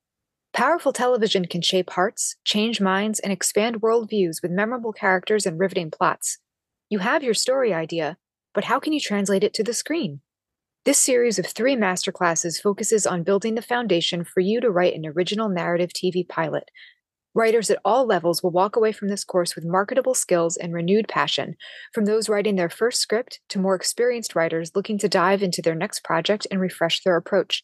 Powerful 0.52 0.94
television 0.94 1.46
can 1.46 1.62
shape 1.62 1.92
hearts, 1.92 2.38
change 2.44 2.82
minds, 2.82 3.20
and 3.20 3.32
expand 3.32 3.82
worldviews 3.82 4.42
with 4.42 4.50
memorable 4.50 4.92
characters 4.92 5.46
and 5.46 5.60
riveting 5.60 5.92
plots. 5.92 6.40
You 6.90 6.98
have 7.00 7.22
your 7.22 7.36
story 7.36 7.72
idea, 7.72 8.18
but 8.56 8.64
how 8.64 8.80
can 8.80 8.94
you 8.94 9.00
translate 9.00 9.44
it 9.44 9.54
to 9.54 9.64
the 9.64 9.72
screen? 9.72 10.22
This 10.86 10.98
series 10.98 11.38
of 11.38 11.46
three 11.46 11.76
masterclasses 11.76 12.60
focuses 12.60 13.06
on 13.06 13.22
building 13.22 13.54
the 13.54 13.62
foundation 13.62 14.24
for 14.24 14.40
you 14.40 14.60
to 14.62 14.72
write 14.72 14.96
an 14.96 15.06
original 15.06 15.50
narrative 15.50 15.92
TV 15.94 16.28
pilot. 16.28 16.72
Writers 17.34 17.70
at 17.70 17.80
all 17.86 18.06
levels 18.06 18.44
will 18.44 18.52
walk 18.52 18.76
away 18.76 18.92
from 18.92 19.08
this 19.08 19.24
course 19.24 19.56
with 19.56 19.66
marketable 19.66 20.14
skills 20.14 20.58
and 20.58 20.74
renewed 20.74 21.08
passion, 21.08 21.56
from 21.94 22.06
those 22.06 22.28
writing 22.28 22.58
their 22.58 22.70
first 22.70 23.00
script 23.00 23.40
to 23.50 23.60
more 23.60 23.76
experienced 23.76 24.36
writers 24.36 24.72
looking 24.76 24.98
to 24.98 25.08
dive 25.08 25.42
into 25.42 25.62
their 25.62 25.76
next 25.76 26.04
project 26.04 26.46
and 26.52 26.60
refresh 26.60 27.04
their 27.04 27.16
approach. 27.16 27.64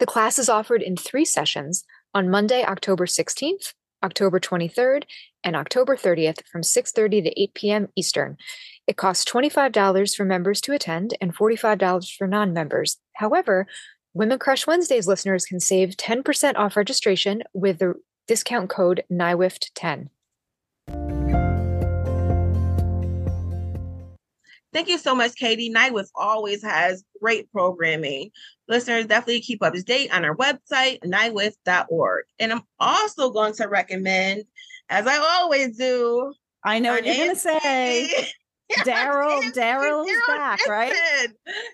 The 0.00 0.06
class 0.06 0.38
is 0.38 0.48
offered 0.48 0.82
in 0.82 0.96
three 0.96 1.24
sessions 1.24 1.84
on 2.14 2.30
Monday, 2.30 2.64
October 2.64 3.06
16th, 3.06 3.74
October 4.02 4.40
23rd, 4.40 5.04
and 5.44 5.54
October 5.54 5.96
30th 5.96 6.44
from 6.50 6.62
6:30 6.62 7.22
to 7.24 7.40
8 7.42 7.54
p.m. 7.54 7.88
Eastern. 7.96 8.36
It 8.88 8.96
costs 8.96 9.24
$25 9.24 10.16
for 10.16 10.24
members 10.24 10.60
to 10.62 10.72
attend 10.72 11.16
and 11.20 11.34
$45 11.34 12.12
for 12.16 12.26
non-members. 12.26 12.98
However, 13.14 13.66
Women 14.16 14.38
Crush 14.38 14.66
Wednesdays 14.66 15.06
listeners 15.06 15.44
can 15.44 15.60
save 15.60 15.90
10% 15.90 16.56
off 16.56 16.74
registration 16.74 17.42
with 17.52 17.80
the 17.80 17.94
discount 18.26 18.70
code 18.70 19.04
NYWIFT10. 19.10 20.08
Thank 24.76 24.88
you 24.88 24.98
so 24.98 25.14
much, 25.14 25.34
Katie. 25.36 25.72
NYWIFT 25.72 26.10
always 26.14 26.62
has 26.62 27.02
great 27.22 27.50
programming. 27.50 28.30
Listeners, 28.68 29.06
definitely 29.06 29.40
keep 29.40 29.62
up 29.62 29.72
to 29.72 29.82
date 29.82 30.12
on 30.12 30.24
our 30.24 30.36
website, 30.36 31.00
nywift.org. 31.02 32.24
And 32.38 32.52
I'm 32.52 32.62
also 32.78 33.30
going 33.30 33.54
to 33.54 33.68
recommend, 33.68 34.44
as 34.90 35.06
I 35.06 35.16
always 35.16 35.78
do, 35.78 36.34
I 36.62 36.78
know 36.78 36.92
what 36.92 37.06
you're 37.06 37.14
going 37.14 37.30
to 37.30 37.36
say. 37.36 38.28
Daryl, 38.84 39.40
Daryl 39.52 40.04
is 40.06 40.20
back, 40.26 40.60
right? 40.68 40.92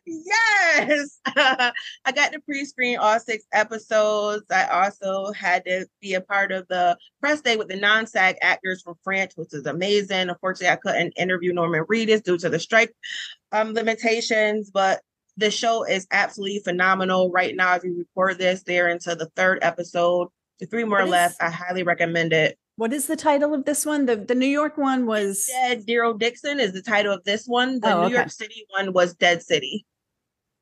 Yes. 0.06 1.20
I 1.26 2.12
got 2.14 2.32
to 2.32 2.40
pre 2.40 2.64
screen 2.64 2.98
all 2.98 3.18
six 3.18 3.44
episodes. 3.52 4.44
I 4.50 4.66
also 4.66 5.32
had 5.32 5.64
to 5.64 5.86
be 6.00 6.14
a 6.14 6.20
part 6.20 6.52
of 6.52 6.66
the 6.68 6.96
press 7.20 7.40
day 7.40 7.56
with 7.56 7.68
the 7.68 7.76
non 7.76 8.06
SAG 8.06 8.36
actors 8.42 8.82
from 8.82 8.94
France, 9.02 9.32
which 9.36 9.54
is 9.54 9.66
amazing. 9.66 10.28
Unfortunately, 10.28 10.68
I 10.68 10.76
couldn't 10.76 11.14
interview 11.16 11.52
Norman 11.52 11.84
Reedus 11.90 12.22
due 12.22 12.38
to 12.38 12.48
the 12.50 12.58
strike 12.58 12.92
um, 13.52 13.72
limitations, 13.72 14.70
but 14.70 15.00
the 15.38 15.50
show 15.50 15.84
is 15.84 16.06
absolutely 16.10 16.60
phenomenal. 16.60 17.30
Right 17.30 17.56
now, 17.56 17.74
as 17.74 17.82
we 17.82 17.90
record 17.90 18.38
this, 18.38 18.62
they're 18.64 18.88
into 18.88 19.14
the 19.14 19.30
third 19.34 19.60
episode. 19.62 20.28
The 20.60 20.66
three 20.66 20.84
more 20.84 20.98
What 20.98 21.04
is- 21.06 21.10
left. 21.10 21.36
I 21.42 21.50
highly 21.50 21.84
recommend 21.84 22.32
it. 22.34 22.58
What 22.76 22.92
is 22.92 23.06
the 23.06 23.16
title 23.16 23.54
of 23.54 23.64
this 23.64 23.84
one? 23.84 24.06
The 24.06 24.16
the 24.16 24.34
New 24.34 24.46
York 24.46 24.76
one 24.78 25.06
was 25.06 25.46
Dead 25.46 25.84
Daryl 25.86 26.18
Dixon 26.18 26.58
is 26.58 26.72
the 26.72 26.82
title 26.82 27.12
of 27.12 27.22
this 27.24 27.46
one. 27.46 27.80
The 27.80 27.92
Oh, 27.94 28.00
New 28.00 28.06
okay. 28.06 28.14
York 28.14 28.30
City 28.30 28.66
one 28.70 28.92
was 28.92 29.14
Dead 29.14 29.42
City. 29.42 29.84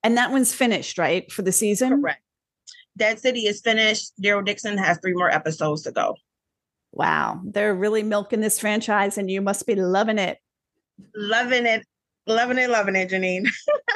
and 0.02 0.16
that 0.16 0.30
one's 0.32 0.52
finished, 0.54 0.98
right? 0.98 1.30
For 1.30 1.42
the 1.42 1.52
season? 1.52 2.00
Correct. 2.00 2.22
Dead 2.96 3.18
City 3.20 3.46
is 3.46 3.60
finished. 3.60 4.12
Daryl 4.20 4.44
Dixon 4.44 4.76
has 4.78 4.98
three 4.98 5.14
more 5.14 5.30
episodes 5.30 5.82
to 5.82 5.92
go. 5.92 6.16
Wow. 6.92 7.40
They're 7.44 7.74
really 7.74 8.02
milking 8.02 8.40
this 8.40 8.58
franchise 8.58 9.16
and 9.16 9.30
you 9.30 9.40
must 9.40 9.66
be 9.66 9.76
loving 9.76 10.18
it. 10.18 10.38
Loving 11.14 11.64
it. 11.66 11.86
Loving 12.26 12.58
it, 12.58 12.68
loving 12.68 12.96
it, 12.96 13.10
Janine. 13.10 13.48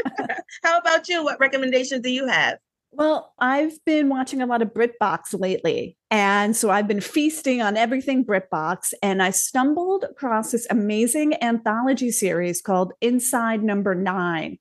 How 0.62 0.78
about 0.78 1.08
you? 1.08 1.24
What 1.24 1.40
recommendations 1.40 2.02
do 2.02 2.10
you 2.10 2.26
have? 2.28 2.58
Well, 2.96 3.32
I've 3.40 3.84
been 3.84 4.08
watching 4.08 4.40
a 4.40 4.46
lot 4.46 4.62
of 4.62 4.72
BritBox 4.72 5.38
lately. 5.38 5.96
And 6.12 6.56
so 6.56 6.70
I've 6.70 6.86
been 6.86 7.00
feasting 7.00 7.60
on 7.60 7.76
everything 7.76 8.24
BritBox. 8.24 8.92
And 9.02 9.20
I 9.20 9.30
stumbled 9.30 10.04
across 10.04 10.52
this 10.52 10.66
amazing 10.70 11.42
anthology 11.42 12.12
series 12.12 12.62
called 12.62 12.92
Inside 13.00 13.64
Number 13.64 13.96
Nine. 13.96 14.58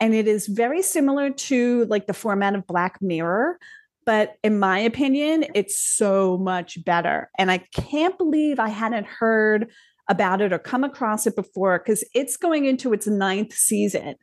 And 0.00 0.14
it 0.14 0.26
is 0.26 0.48
very 0.48 0.82
similar 0.82 1.30
to 1.30 1.84
like 1.84 2.08
the 2.08 2.12
format 2.12 2.56
of 2.56 2.66
Black 2.66 3.00
Mirror. 3.00 3.58
But 4.04 4.34
in 4.42 4.58
my 4.58 4.80
opinion, 4.80 5.46
it's 5.54 5.78
so 5.78 6.38
much 6.38 6.84
better. 6.84 7.30
And 7.38 7.52
I 7.52 7.58
can't 7.58 8.18
believe 8.18 8.58
I 8.58 8.68
hadn't 8.68 9.06
heard 9.06 9.70
about 10.08 10.40
it 10.40 10.52
or 10.52 10.58
come 10.58 10.82
across 10.82 11.26
it 11.26 11.36
before 11.36 11.78
because 11.78 12.04
it's 12.14 12.36
going 12.36 12.64
into 12.64 12.92
its 12.92 13.06
ninth 13.06 13.52
season 13.52 14.16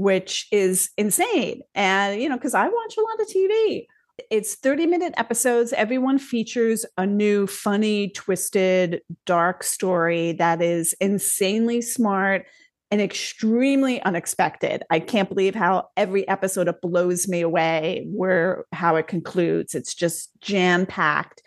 which 0.00 0.48
is 0.50 0.88
insane. 0.96 1.60
And, 1.74 2.22
you 2.22 2.28
know, 2.30 2.36
because 2.36 2.54
I 2.54 2.66
watch 2.66 2.96
a 2.96 3.02
lot 3.02 3.20
of 3.20 3.26
TV. 3.28 3.86
It's 4.30 4.54
30 4.54 4.86
minute 4.86 5.12
episodes. 5.18 5.74
Everyone 5.74 6.18
features 6.18 6.86
a 6.96 7.06
new, 7.06 7.46
funny, 7.46 8.08
twisted, 8.08 9.02
dark 9.26 9.62
story 9.62 10.32
that 10.32 10.62
is 10.62 10.94
insanely 11.02 11.82
smart 11.82 12.46
and 12.90 13.02
extremely 13.02 14.02
unexpected. 14.02 14.84
I 14.90 15.00
can't 15.00 15.28
believe 15.28 15.54
how 15.54 15.88
every 15.98 16.26
episode 16.28 16.74
blows 16.80 17.28
me 17.28 17.42
away 17.42 18.06
where 18.10 18.64
how 18.72 18.96
it 18.96 19.06
concludes. 19.06 19.74
It's 19.74 19.94
just 19.94 20.30
jam 20.40 20.86
packed. 20.86 21.42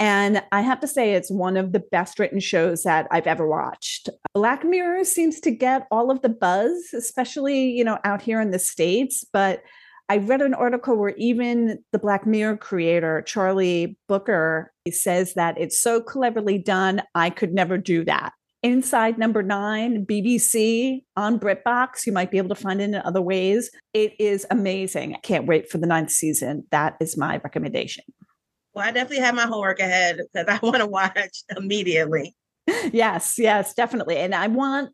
And 0.00 0.42
I 0.52 0.60
have 0.60 0.80
to 0.80 0.86
say, 0.86 1.14
it's 1.14 1.30
one 1.30 1.56
of 1.56 1.72
the 1.72 1.82
best 1.90 2.18
written 2.18 2.40
shows 2.40 2.84
that 2.84 3.08
I've 3.10 3.26
ever 3.26 3.48
watched. 3.48 4.08
Black 4.32 4.64
Mirror 4.64 5.04
seems 5.04 5.40
to 5.40 5.50
get 5.50 5.88
all 5.90 6.10
of 6.10 6.22
the 6.22 6.28
buzz, 6.28 6.94
especially, 6.94 7.70
you 7.70 7.82
know, 7.82 7.98
out 8.04 8.22
here 8.22 8.40
in 8.40 8.52
the 8.52 8.60
States. 8.60 9.24
But 9.32 9.62
I 10.08 10.18
read 10.18 10.40
an 10.40 10.54
article 10.54 10.96
where 10.96 11.14
even 11.16 11.78
the 11.92 11.98
Black 11.98 12.26
Mirror 12.26 12.58
creator, 12.58 13.22
Charlie 13.22 13.98
Brooker, 14.06 14.72
says 14.90 15.34
that 15.34 15.58
it's 15.58 15.78
so 15.78 16.00
cleverly 16.00 16.58
done, 16.58 17.02
I 17.14 17.28
could 17.30 17.52
never 17.52 17.76
do 17.76 18.04
that. 18.04 18.32
Inside 18.62 19.18
number 19.18 19.42
nine, 19.42 20.04
BBC 20.04 21.02
on 21.16 21.38
BritBox. 21.38 22.06
You 22.06 22.12
might 22.12 22.30
be 22.30 22.38
able 22.38 22.48
to 22.48 22.60
find 22.60 22.80
it 22.80 22.84
in 22.84 22.94
other 22.96 23.22
ways. 23.22 23.70
It 23.94 24.14
is 24.18 24.46
amazing. 24.50 25.14
I 25.14 25.18
can't 25.18 25.46
wait 25.46 25.70
for 25.70 25.78
the 25.78 25.86
ninth 25.86 26.10
season. 26.10 26.64
That 26.70 26.96
is 27.00 27.16
my 27.16 27.40
recommendation. 27.44 28.04
Well, 28.74 28.86
I 28.86 28.92
definitely 28.92 29.24
have 29.24 29.34
my 29.34 29.46
homework 29.46 29.80
ahead 29.80 30.18
because 30.32 30.46
I 30.48 30.58
want 30.64 30.78
to 30.78 30.86
watch 30.86 31.42
immediately. 31.56 32.34
yes, 32.92 33.38
yes, 33.38 33.74
definitely. 33.74 34.16
And 34.16 34.34
I 34.34 34.46
want, 34.48 34.90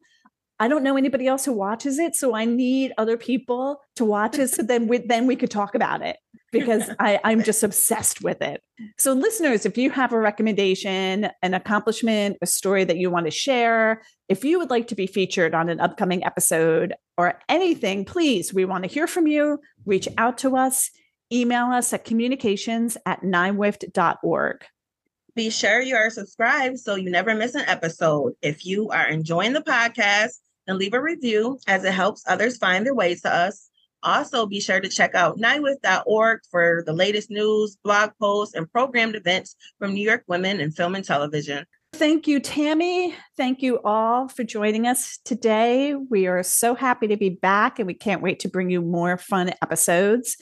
I 0.60 0.68
don't 0.68 0.82
know 0.82 0.96
anybody 0.96 1.26
else 1.26 1.44
who 1.44 1.52
watches 1.52 1.98
it, 1.98 2.14
so 2.14 2.34
I 2.34 2.44
need 2.44 2.92
other 2.98 3.16
people 3.16 3.80
to 3.96 4.04
watch 4.04 4.38
it, 4.38 4.48
so 4.48 4.62
then 4.62 4.86
we 4.86 4.98
then 4.98 5.26
we 5.26 5.34
could 5.34 5.50
talk 5.50 5.74
about 5.74 6.02
it 6.02 6.16
because 6.54 6.88
I, 7.00 7.18
I'm 7.24 7.42
just 7.42 7.64
obsessed 7.64 8.22
with 8.22 8.40
it. 8.40 8.62
So, 8.96 9.12
listeners, 9.12 9.66
if 9.66 9.76
you 9.76 9.90
have 9.90 10.12
a 10.12 10.18
recommendation, 10.18 11.28
an 11.42 11.52
accomplishment, 11.52 12.38
a 12.40 12.46
story 12.46 12.84
that 12.84 12.96
you 12.96 13.10
want 13.10 13.26
to 13.26 13.32
share, 13.32 14.02
if 14.28 14.44
you 14.44 14.60
would 14.60 14.70
like 14.70 14.86
to 14.88 14.94
be 14.94 15.08
featured 15.08 15.54
on 15.54 15.68
an 15.68 15.80
upcoming 15.80 16.24
episode 16.24 16.94
or 17.18 17.40
anything, 17.48 18.04
please, 18.04 18.54
we 18.54 18.64
want 18.64 18.84
to 18.84 18.90
hear 18.90 19.08
from 19.08 19.26
you. 19.26 19.58
Reach 19.84 20.08
out 20.16 20.38
to 20.38 20.56
us. 20.56 20.90
Email 21.32 21.66
us 21.66 21.92
at 21.92 22.04
communications 22.04 22.96
at 23.06 23.22
nywift.org. 23.22 24.64
Be 25.34 25.50
sure 25.50 25.80
you 25.80 25.96
are 25.96 26.10
subscribed 26.10 26.78
so 26.78 26.94
you 26.94 27.10
never 27.10 27.34
miss 27.34 27.54
an 27.54 27.64
episode. 27.66 28.34
If 28.40 28.64
you 28.64 28.90
are 28.90 29.08
enjoying 29.08 29.52
the 29.52 29.62
podcast, 29.62 30.34
then 30.66 30.78
leave 30.78 30.94
a 30.94 31.02
review 31.02 31.58
as 31.66 31.84
it 31.84 31.92
helps 31.92 32.22
others 32.28 32.56
find 32.56 32.86
their 32.86 32.94
way 32.94 33.14
to 33.16 33.34
us. 33.34 33.68
Also, 34.04 34.46
be 34.46 34.60
sure 34.60 34.80
to 34.80 34.88
check 34.88 35.14
out 35.14 35.38
NYWIFT.org 35.38 36.40
for 36.50 36.82
the 36.86 36.92
latest 36.92 37.30
news, 37.30 37.76
blog 37.82 38.10
posts, 38.20 38.54
and 38.54 38.70
programmed 38.70 39.16
events 39.16 39.56
from 39.78 39.94
New 39.94 40.04
York 40.04 40.22
women 40.26 40.60
in 40.60 40.70
film 40.70 40.94
and 40.94 41.04
television. 41.04 41.64
Thank 41.94 42.26
you, 42.26 42.38
Tammy. 42.38 43.14
Thank 43.36 43.62
you 43.62 43.80
all 43.84 44.28
for 44.28 44.44
joining 44.44 44.86
us 44.86 45.18
today. 45.24 45.94
We 45.94 46.26
are 46.26 46.42
so 46.42 46.74
happy 46.74 47.06
to 47.06 47.16
be 47.16 47.30
back 47.30 47.78
and 47.78 47.86
we 47.86 47.94
can't 47.94 48.20
wait 48.20 48.40
to 48.40 48.48
bring 48.48 48.68
you 48.68 48.82
more 48.82 49.16
fun 49.16 49.52
episodes. 49.62 50.36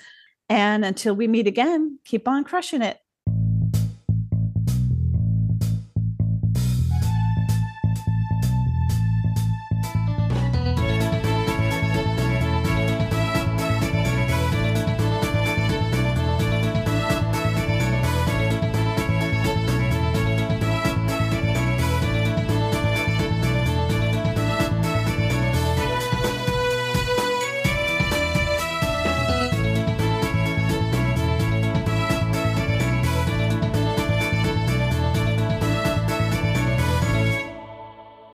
And 0.53 0.85
until 0.85 1.17
we 1.17 1.29
meet 1.29 1.47
again, 1.47 1.99
keep 2.05 2.29
on 2.29 2.45
crushing 2.45 2.83
it. 2.83 2.99